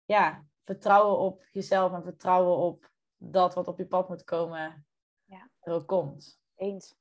ja, 0.04 0.44
vertrouwen 0.64 1.18
op 1.18 1.46
jezelf 1.50 1.92
en 1.92 2.02
vertrouwen 2.02 2.56
op 2.56 2.90
dat 3.16 3.54
wat 3.54 3.68
op 3.68 3.78
je 3.78 3.86
pad 3.86 4.08
moet 4.08 4.24
komen, 4.24 4.86
ja. 5.24 5.50
er 5.60 5.72
ook 5.72 5.86
komt. 5.86 6.40
Eens 6.54 6.94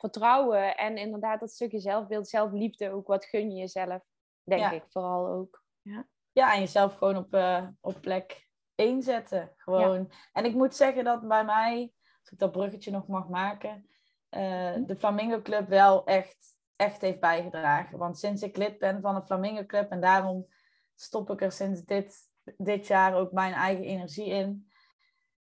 vertrouwen 0.00 0.76
en 0.76 0.96
inderdaad 0.96 1.40
dat 1.40 1.50
stukje 1.50 1.78
zelfbeeld, 1.78 2.28
zelfliefde 2.28 2.90
ook. 2.90 3.06
Wat 3.06 3.24
gun 3.24 3.50
je 3.50 3.56
jezelf, 3.56 4.02
denk 4.42 4.72
ik 4.72 4.88
vooral 4.88 5.28
ook. 5.28 5.64
Ja, 5.82 6.06
ja 6.32 6.54
en 6.54 6.60
jezelf 6.60 6.94
gewoon 6.94 7.16
op, 7.16 7.34
uh, 7.34 7.68
op 7.80 8.00
plek 8.00 8.48
één 8.74 9.02
zetten. 9.02 9.52
Gewoon. 9.56 10.12
En 10.32 10.44
ik 10.44 10.54
moet 10.54 10.74
zeggen 10.74 11.04
dat 11.04 11.28
bij 11.28 11.44
mij, 11.44 11.92
als 12.20 12.30
ik 12.30 12.38
dat 12.38 12.52
bruggetje 12.52 12.90
nog 12.90 13.06
mag 13.06 13.28
maken, 13.28 13.88
uh, 14.30 14.74
de 14.86 14.96
Flamingo 14.98 15.42
Club 15.42 15.68
wel 15.68 16.04
echt, 16.06 16.56
echt 16.76 17.00
heeft 17.00 17.20
bijgedragen. 17.20 17.98
Want 17.98 18.18
sinds 18.18 18.42
ik 18.42 18.56
lid 18.56 18.78
ben 18.78 19.00
van 19.00 19.14
de 19.14 19.22
Flamingo 19.22 19.66
Club 19.66 19.90
en 19.90 20.00
daarom 20.00 20.46
stop 20.94 21.30
ik 21.30 21.42
er 21.42 21.52
sinds 21.52 21.84
dit, 21.84 22.16
dit 22.56 22.86
jaar 22.86 23.14
ook 23.14 23.32
mijn 23.32 23.52
eigen 23.52 23.84
energie 23.84 24.26
in 24.26 24.69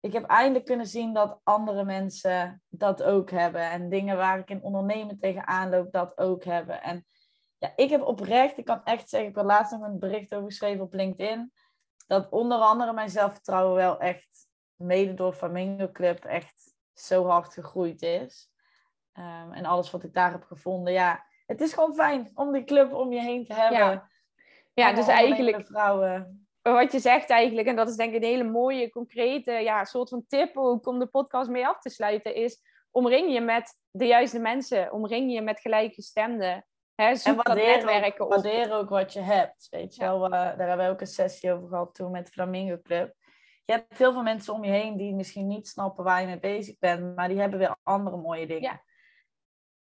ik 0.00 0.12
heb 0.12 0.24
eindelijk 0.24 0.64
kunnen 0.64 0.86
zien 0.86 1.14
dat 1.14 1.40
andere 1.42 1.84
mensen 1.84 2.62
dat 2.68 3.02
ook 3.02 3.30
hebben. 3.30 3.70
En 3.70 3.88
dingen 3.88 4.16
waar 4.16 4.38
ik 4.38 4.50
in 4.50 4.62
ondernemen 4.62 5.18
tegenaan 5.18 5.70
loop, 5.70 5.92
dat 5.92 6.18
ook 6.18 6.44
hebben. 6.44 6.82
En 6.82 7.06
ja, 7.58 7.72
ik 7.76 7.90
heb 7.90 8.02
oprecht, 8.02 8.58
ik 8.58 8.64
kan 8.64 8.84
echt 8.84 9.08
zeggen, 9.08 9.28
ik 9.28 9.36
heb 9.36 9.44
laatst 9.44 9.72
nog 9.72 9.82
een 9.82 9.98
bericht 9.98 10.34
over 10.34 10.48
geschreven 10.48 10.84
op 10.84 10.92
LinkedIn. 10.92 11.52
Dat 12.06 12.28
onder 12.30 12.58
andere 12.58 12.92
mijn 12.92 13.10
zelfvertrouwen 13.10 13.74
wel 13.76 13.98
echt, 13.98 14.48
mede 14.74 15.14
door 15.14 15.32
Flamingo 15.32 15.90
Club, 15.92 16.24
echt 16.24 16.74
zo 16.92 17.26
hard 17.26 17.52
gegroeid 17.52 18.02
is. 18.02 18.50
Um, 19.18 19.52
en 19.52 19.64
alles 19.64 19.90
wat 19.90 20.04
ik 20.04 20.14
daar 20.14 20.32
heb 20.32 20.44
gevonden, 20.44 20.92
ja, 20.92 21.24
het 21.46 21.60
is 21.60 21.72
gewoon 21.72 21.94
fijn 21.94 22.30
om 22.34 22.52
die 22.52 22.64
club 22.64 22.92
om 22.92 23.12
je 23.12 23.20
heen 23.20 23.44
te 23.44 23.54
hebben. 23.54 23.78
Ja, 23.78 24.08
ja 24.74 24.92
dus 24.92 25.06
eigenlijk. 25.06 25.66
Vrouwen 25.66 26.45
wat 26.72 26.92
je 26.92 26.98
zegt 26.98 27.30
eigenlijk, 27.30 27.68
en 27.68 27.76
dat 27.76 27.88
is 27.88 27.96
denk 27.96 28.14
ik 28.14 28.22
een 28.22 28.28
hele 28.28 28.50
mooie, 28.50 28.90
concrete 28.90 29.52
ja, 29.52 29.84
soort 29.84 30.08
van 30.08 30.24
tip 30.28 30.56
ook 30.56 30.86
om 30.86 30.98
de 30.98 31.06
podcast 31.06 31.50
mee 31.50 31.66
af 31.66 31.80
te 31.80 31.90
sluiten, 31.90 32.34
is 32.34 32.60
omring 32.90 33.32
je 33.32 33.40
met 33.40 33.78
de 33.90 34.06
juiste 34.06 34.38
mensen, 34.38 34.92
omring 34.92 35.32
je 35.32 35.42
met 35.42 35.60
gelijkgestemden. 35.60 36.66
Hè, 36.94 37.04
en 37.04 37.36
waardeer 37.36 38.14
ook, 38.18 38.28
waardeer 38.28 38.72
ook 38.72 38.88
wat 38.88 39.12
je 39.12 39.20
hebt, 39.20 39.68
weet 39.70 39.94
je 39.94 40.00
wel. 40.00 40.28
daar 40.28 40.56
hebben 40.56 40.86
we 40.86 40.92
ook 40.92 41.00
een 41.00 41.06
sessie 41.06 41.52
over 41.52 41.68
gehad 41.68 41.94
toen 41.94 42.10
met 42.10 42.28
Flamingo 42.28 42.78
Club. 42.82 43.14
Je 43.64 43.72
hebt 43.72 43.98
heel 43.98 44.12
veel 44.12 44.22
mensen 44.22 44.54
om 44.54 44.64
je 44.64 44.70
heen 44.70 44.96
die 44.96 45.14
misschien 45.14 45.46
niet 45.46 45.68
snappen 45.68 46.04
waar 46.04 46.20
je 46.20 46.26
mee 46.26 46.38
bezig 46.38 46.78
bent, 46.78 47.16
maar 47.16 47.28
die 47.28 47.40
hebben 47.40 47.58
weer 47.58 47.76
andere 47.82 48.16
mooie 48.16 48.46
dingen. 48.46 48.62
Ja. 48.62 48.82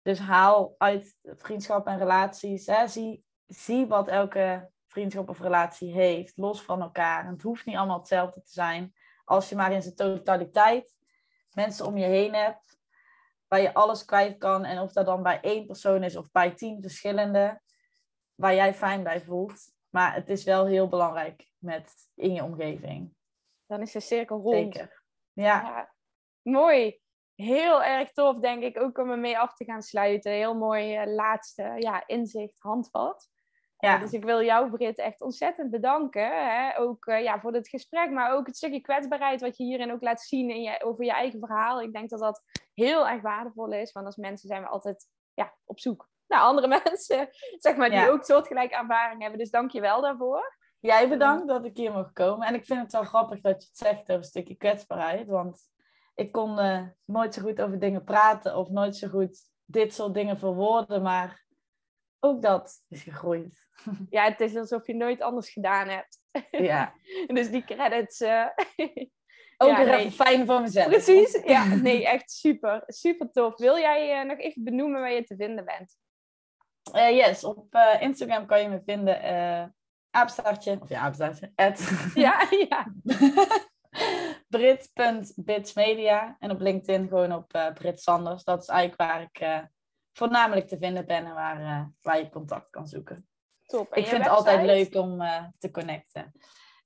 Dus 0.03 0.19
haal 0.19 0.75
uit 0.79 1.17
vriendschap 1.23 1.87
en 1.87 1.99
relaties, 1.99 2.67
hè, 2.67 2.89
zie, 2.89 3.25
zie 3.47 3.87
wat 3.87 4.09
elke 4.09 4.71
vriendschap 4.91 5.29
of 5.29 5.41
relatie 5.41 5.93
heeft, 5.93 6.37
los 6.37 6.63
van 6.63 6.83
elkaar. 6.83 7.27
Het 7.27 7.43
hoeft 7.43 7.67
niet 7.67 7.77
allemaal 7.77 7.99
hetzelfde 7.99 8.43
te 8.43 8.53
zijn. 8.53 8.95
Als 9.25 9.49
je 9.49 9.57
maar 9.57 9.73
in 9.73 9.83
zijn 9.83 9.95
totaliteit 9.95 10.97
mensen 11.55 11.87
om 11.87 11.97
je 11.97 12.07
heen 12.07 12.35
hebt, 12.35 12.79
waar 13.49 13.61
je 13.61 13.75
alles 13.75 14.05
kwijt 14.05 14.39
kan. 14.39 14.65
En 14.65 14.79
of 14.79 14.93
dat 14.93 15.07
dan 15.07 15.23
bij 15.23 15.41
één 15.41 15.67
persoon 15.67 16.03
is 16.03 16.17
of 16.17 16.31
bij 16.31 16.51
tien 16.51 16.83
verschillende. 16.83 17.61
waar 18.35 18.55
jij 18.55 18.75
fijn 18.75 19.03
bij 19.03 19.21
voelt. 19.21 19.73
Maar 19.89 20.15
het 20.15 20.31
is 20.31 20.45
wel 20.45 20.67
heel 20.67 20.89
belangrijk 20.89 21.51
met 21.59 21.95
in 22.15 22.33
je 22.33 22.45
omgeving. 22.45 23.15
Dan 23.67 23.81
is 23.81 23.93
de 23.93 24.01
cirkel 24.01 24.41
rond. 24.41 24.75
Zeker. 24.75 25.03
Ja. 25.33 25.63
Ja. 25.63 25.95
Mooi. 26.43 27.01
Heel 27.35 27.83
erg 27.83 28.13
tof, 28.13 28.39
denk 28.39 28.63
ik, 28.63 28.81
ook 28.81 28.99
om 28.99 29.11
ermee 29.11 29.39
af 29.39 29.55
te 29.55 29.65
gaan 29.65 29.83
sluiten. 29.83 30.33
Heel 30.33 30.55
mooi 30.55 30.97
eh, 30.97 31.15
laatste 31.15 31.75
ja, 31.79 32.07
inzicht, 32.07 32.59
handvat. 32.59 33.30
Ja. 33.81 33.99
Dus 33.99 34.13
ik 34.13 34.25
wil 34.25 34.43
jou, 34.43 34.71
Britt, 34.71 34.99
echt 34.99 35.21
ontzettend 35.21 35.71
bedanken. 35.71 36.51
Hè? 36.51 36.79
Ook 36.79 37.07
eh, 37.07 37.23
ja, 37.23 37.41
voor 37.41 37.53
dit 37.53 37.69
gesprek, 37.69 38.11
maar 38.11 38.33
ook 38.33 38.47
het 38.47 38.57
stukje 38.57 38.81
kwetsbaarheid 38.81 39.41
wat 39.41 39.57
je 39.57 39.65
hierin 39.65 39.93
ook 39.93 40.03
laat 40.03 40.21
zien 40.21 40.51
in 40.51 40.63
je, 40.63 40.83
over 40.85 41.05
je 41.05 41.13
eigen 41.13 41.39
verhaal. 41.39 41.83
Ik 41.83 41.93
denk 41.93 42.11
dat 42.11 42.21
dat 42.21 42.43
heel 42.75 43.09
erg 43.09 43.23
waardevol 43.23 43.73
is, 43.73 43.93
want 43.93 44.07
als 44.07 44.17
mensen 44.17 44.49
zijn 44.49 44.63
we 44.63 44.69
altijd 44.69 45.07
ja, 45.35 45.55
op 45.65 45.81
zoek 45.81 46.09
naar 46.27 46.41
andere 46.41 46.69
mensen, 46.85 47.29
zeg 47.59 47.77
maar, 47.77 47.89
die 47.91 47.99
Ja. 47.99 48.09
ook 48.09 48.25
soortgelijke 48.25 48.77
ervaring 48.77 49.21
hebben. 49.21 49.39
Dus 49.39 49.51
dank 49.51 49.71
je 49.71 49.81
wel 49.81 50.01
daarvoor. 50.01 50.59
Jij 50.81 51.09
bedankt 51.09 51.49
dat 51.49 51.65
ik 51.65 51.77
hier 51.77 51.93
mocht 51.93 52.13
komen. 52.13 52.47
En 52.47 52.55
ik 52.55 52.65
vind 52.65 52.81
het 52.81 52.93
wel 52.93 53.05
grappig 53.05 53.41
dat 53.41 53.63
je 53.63 53.69
het 53.69 53.79
zegt 53.79 54.01
over 54.01 54.15
een 54.15 54.25
stukje 54.25 54.55
kwetsbaarheid. 54.55 55.27
Want 55.29 55.69
ik 56.15 56.33
kon 56.33 56.59
eh, 56.59 56.83
nooit 57.05 57.35
zo 57.35 57.43
goed 57.43 57.61
over 57.63 57.79
dingen 57.79 58.05
praten 58.05 58.57
of 58.57 58.69
nooit 58.69 58.97
zo 58.97 59.09
goed 59.09 59.39
dit 59.65 59.95
soort 59.95 60.15
dingen 60.15 60.39
verwoorden. 60.39 61.03
Maar 61.03 61.45
ook 62.21 62.43
dat 62.43 62.85
is 62.89 63.03
gegroeid. 63.03 63.69
Ja, 64.11 64.25
het 64.25 64.41
is 64.41 64.57
alsof 64.57 64.87
je 64.87 64.95
nooit 64.95 65.21
anders 65.21 65.51
gedaan 65.51 65.89
hebt. 65.89 66.19
Ja. 66.51 66.93
Dus 67.27 67.51
die 67.51 67.65
credits. 67.65 68.21
eh, 68.21 68.47
Ook 69.63 69.69
Ja, 69.69 69.83
nee. 69.83 70.11
fijn 70.11 70.47
voor 70.47 70.61
mezelf. 70.61 70.87
Precies, 70.89 71.43
ja. 71.45 71.65
Nee, 71.75 72.07
echt 72.07 72.31
super. 72.31 72.83
Super 72.87 73.31
tof. 73.31 73.57
Wil 73.59 73.79
jij 73.79 74.21
eh, 74.21 74.27
nog 74.27 74.39
even 74.39 74.65
benoemen 74.65 75.01
waar 75.01 75.13
je 75.13 75.25
te 75.25 75.37
vinden 75.37 75.65
bent? 75.65 75.97
Eh, 76.93 77.11
yes, 77.17 77.45
op 77.45 77.67
Instagram 78.01 78.47
kan 78.47 78.63
je 78.63 78.69
me 78.69 78.83
vinden. 78.87 79.75
aapstaartje, 80.11 80.79
of 80.81 80.89
ja, 80.89 81.01
aapstaartje, 81.01 81.53
at 81.55 81.91
Ja, 82.15 82.47
ja. 82.69 82.93
brit.bitsmedia. 84.49 86.37
En 86.39 86.51
op 86.51 86.61
LinkedIn 86.61 87.09
gewoon 87.09 87.33
op 87.33 87.71
Brit 87.75 88.01
Sanders. 88.01 88.45
Dat 88.45 88.63
is 88.63 88.69
eigenlijk 88.69 89.01
waar 89.01 89.23
ik 89.23 89.69
voornamelijk 90.13 90.69
te 90.69 90.79
vinden 90.79 91.07
ben 91.07 91.27
en 91.27 91.35
waar, 91.35 91.61
eh, 91.61 91.85
waar 92.03 92.19
je 92.19 92.29
contact 92.29 92.71
kan 92.71 92.89
zoeken. 92.89 93.29
Top. 93.67 93.93
En 93.93 94.01
Ik 94.03 94.07
vind 94.07 94.23
het 94.23 94.33
altijd 94.33 94.63
leuk 94.63 94.95
om 94.95 95.21
eh, 95.21 95.45
te 95.59 95.71
connecten. 95.71 96.33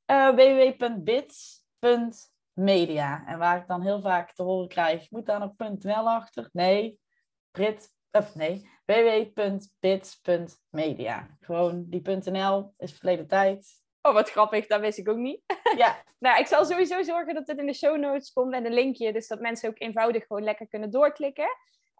Eh 0.04 0.28
www.bits.media. 0.28 3.26
En 3.26 3.38
waar 3.38 3.56
ik 3.56 3.66
dan 3.66 3.82
heel 3.82 4.00
vaak 4.00 4.34
te 4.34 4.42
horen 4.42 4.68
krijg, 4.68 5.10
moet 5.10 5.26
daar 5.26 5.38
nog 5.38 5.52
.nl 5.56 6.10
achter? 6.10 6.48
Nee, 6.52 7.00
Brit, 7.50 7.92
of 8.10 8.34
nee, 8.34 8.70
www.bits.media. 8.84 11.26
Gewoon 11.40 11.84
die 11.88 12.02
.nl 12.30 12.74
is 12.76 12.92
verleden 12.92 13.26
tijd. 13.26 13.82
Oh, 14.02 14.12
wat 14.12 14.30
grappig. 14.30 14.66
Dat 14.66 14.80
wist 14.80 14.98
ik 14.98 15.08
ook 15.08 15.16
niet. 15.16 15.40
Ja, 15.76 16.02
Nou, 16.18 16.38
ik 16.38 16.46
zal 16.46 16.64
sowieso 16.64 17.02
zorgen 17.02 17.34
dat 17.34 17.46
dit 17.46 17.58
in 17.58 17.66
de 17.66 17.72
show 17.72 17.96
notes 17.96 18.32
komt 18.32 18.54
en 18.54 18.66
een 18.66 18.72
linkje. 18.72 19.12
Dus 19.12 19.26
dat 19.26 19.40
mensen 19.40 19.68
ook 19.68 19.80
eenvoudig 19.80 20.26
gewoon 20.26 20.42
lekker 20.42 20.68
kunnen 20.68 20.90
doorklikken. 20.90 21.48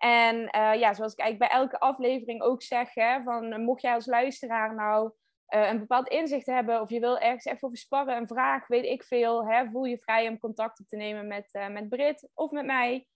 En 0.04 0.48
eh, 0.50 0.74
ja, 0.74 0.94
zoals 0.94 1.12
ik 1.12 1.18
eigenlijk 1.18 1.50
bij 1.50 1.60
elke 1.60 1.78
aflevering 1.78 2.42
ook 2.42 2.62
zeg, 2.62 2.94
hè, 2.94 3.22
van 3.22 3.52
eh, 3.52 3.58
mocht 3.58 3.82
jij 3.82 3.94
als 3.94 4.06
luisteraar 4.06 4.74
nou 4.74 5.12
eh, 5.46 5.68
een 5.68 5.78
bepaald 5.78 6.08
inzicht 6.08 6.46
hebben 6.46 6.80
of 6.80 6.90
je 6.90 7.00
wil 7.00 7.18
ergens 7.18 7.44
even 7.44 7.62
over 7.62 7.78
sparren, 7.78 8.16
een 8.16 8.26
vraag, 8.26 8.66
weet 8.66 8.84
ik 8.84 9.04
veel, 9.04 9.46
hè, 9.46 9.70
voel 9.70 9.84
je 9.84 9.98
vrij 9.98 10.28
om 10.28 10.38
contact 10.38 10.80
op 10.80 10.86
te 10.86 10.96
nemen 10.96 11.26
met, 11.26 11.48
eh 11.52 11.68
met 11.68 11.88
Brit 11.88 12.28
of 12.34 12.50
met 12.50 12.64
mij. 12.64 13.06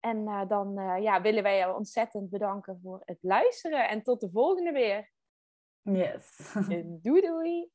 En 0.00 0.46
dan 0.48 0.74
ja, 1.02 1.20
willen 1.20 1.42
wij 1.42 1.58
jou 1.58 1.76
ontzettend 1.76 2.30
bedanken 2.30 2.80
voor 2.82 3.02
het 3.04 3.18
luisteren 3.20 3.88
en 3.88 4.02
tot 4.02 4.20
de 4.20 4.30
volgende 4.30 4.72
weer. 4.72 5.10
yes. 5.82 6.54
Doei 7.02 7.20
doei! 7.20 7.70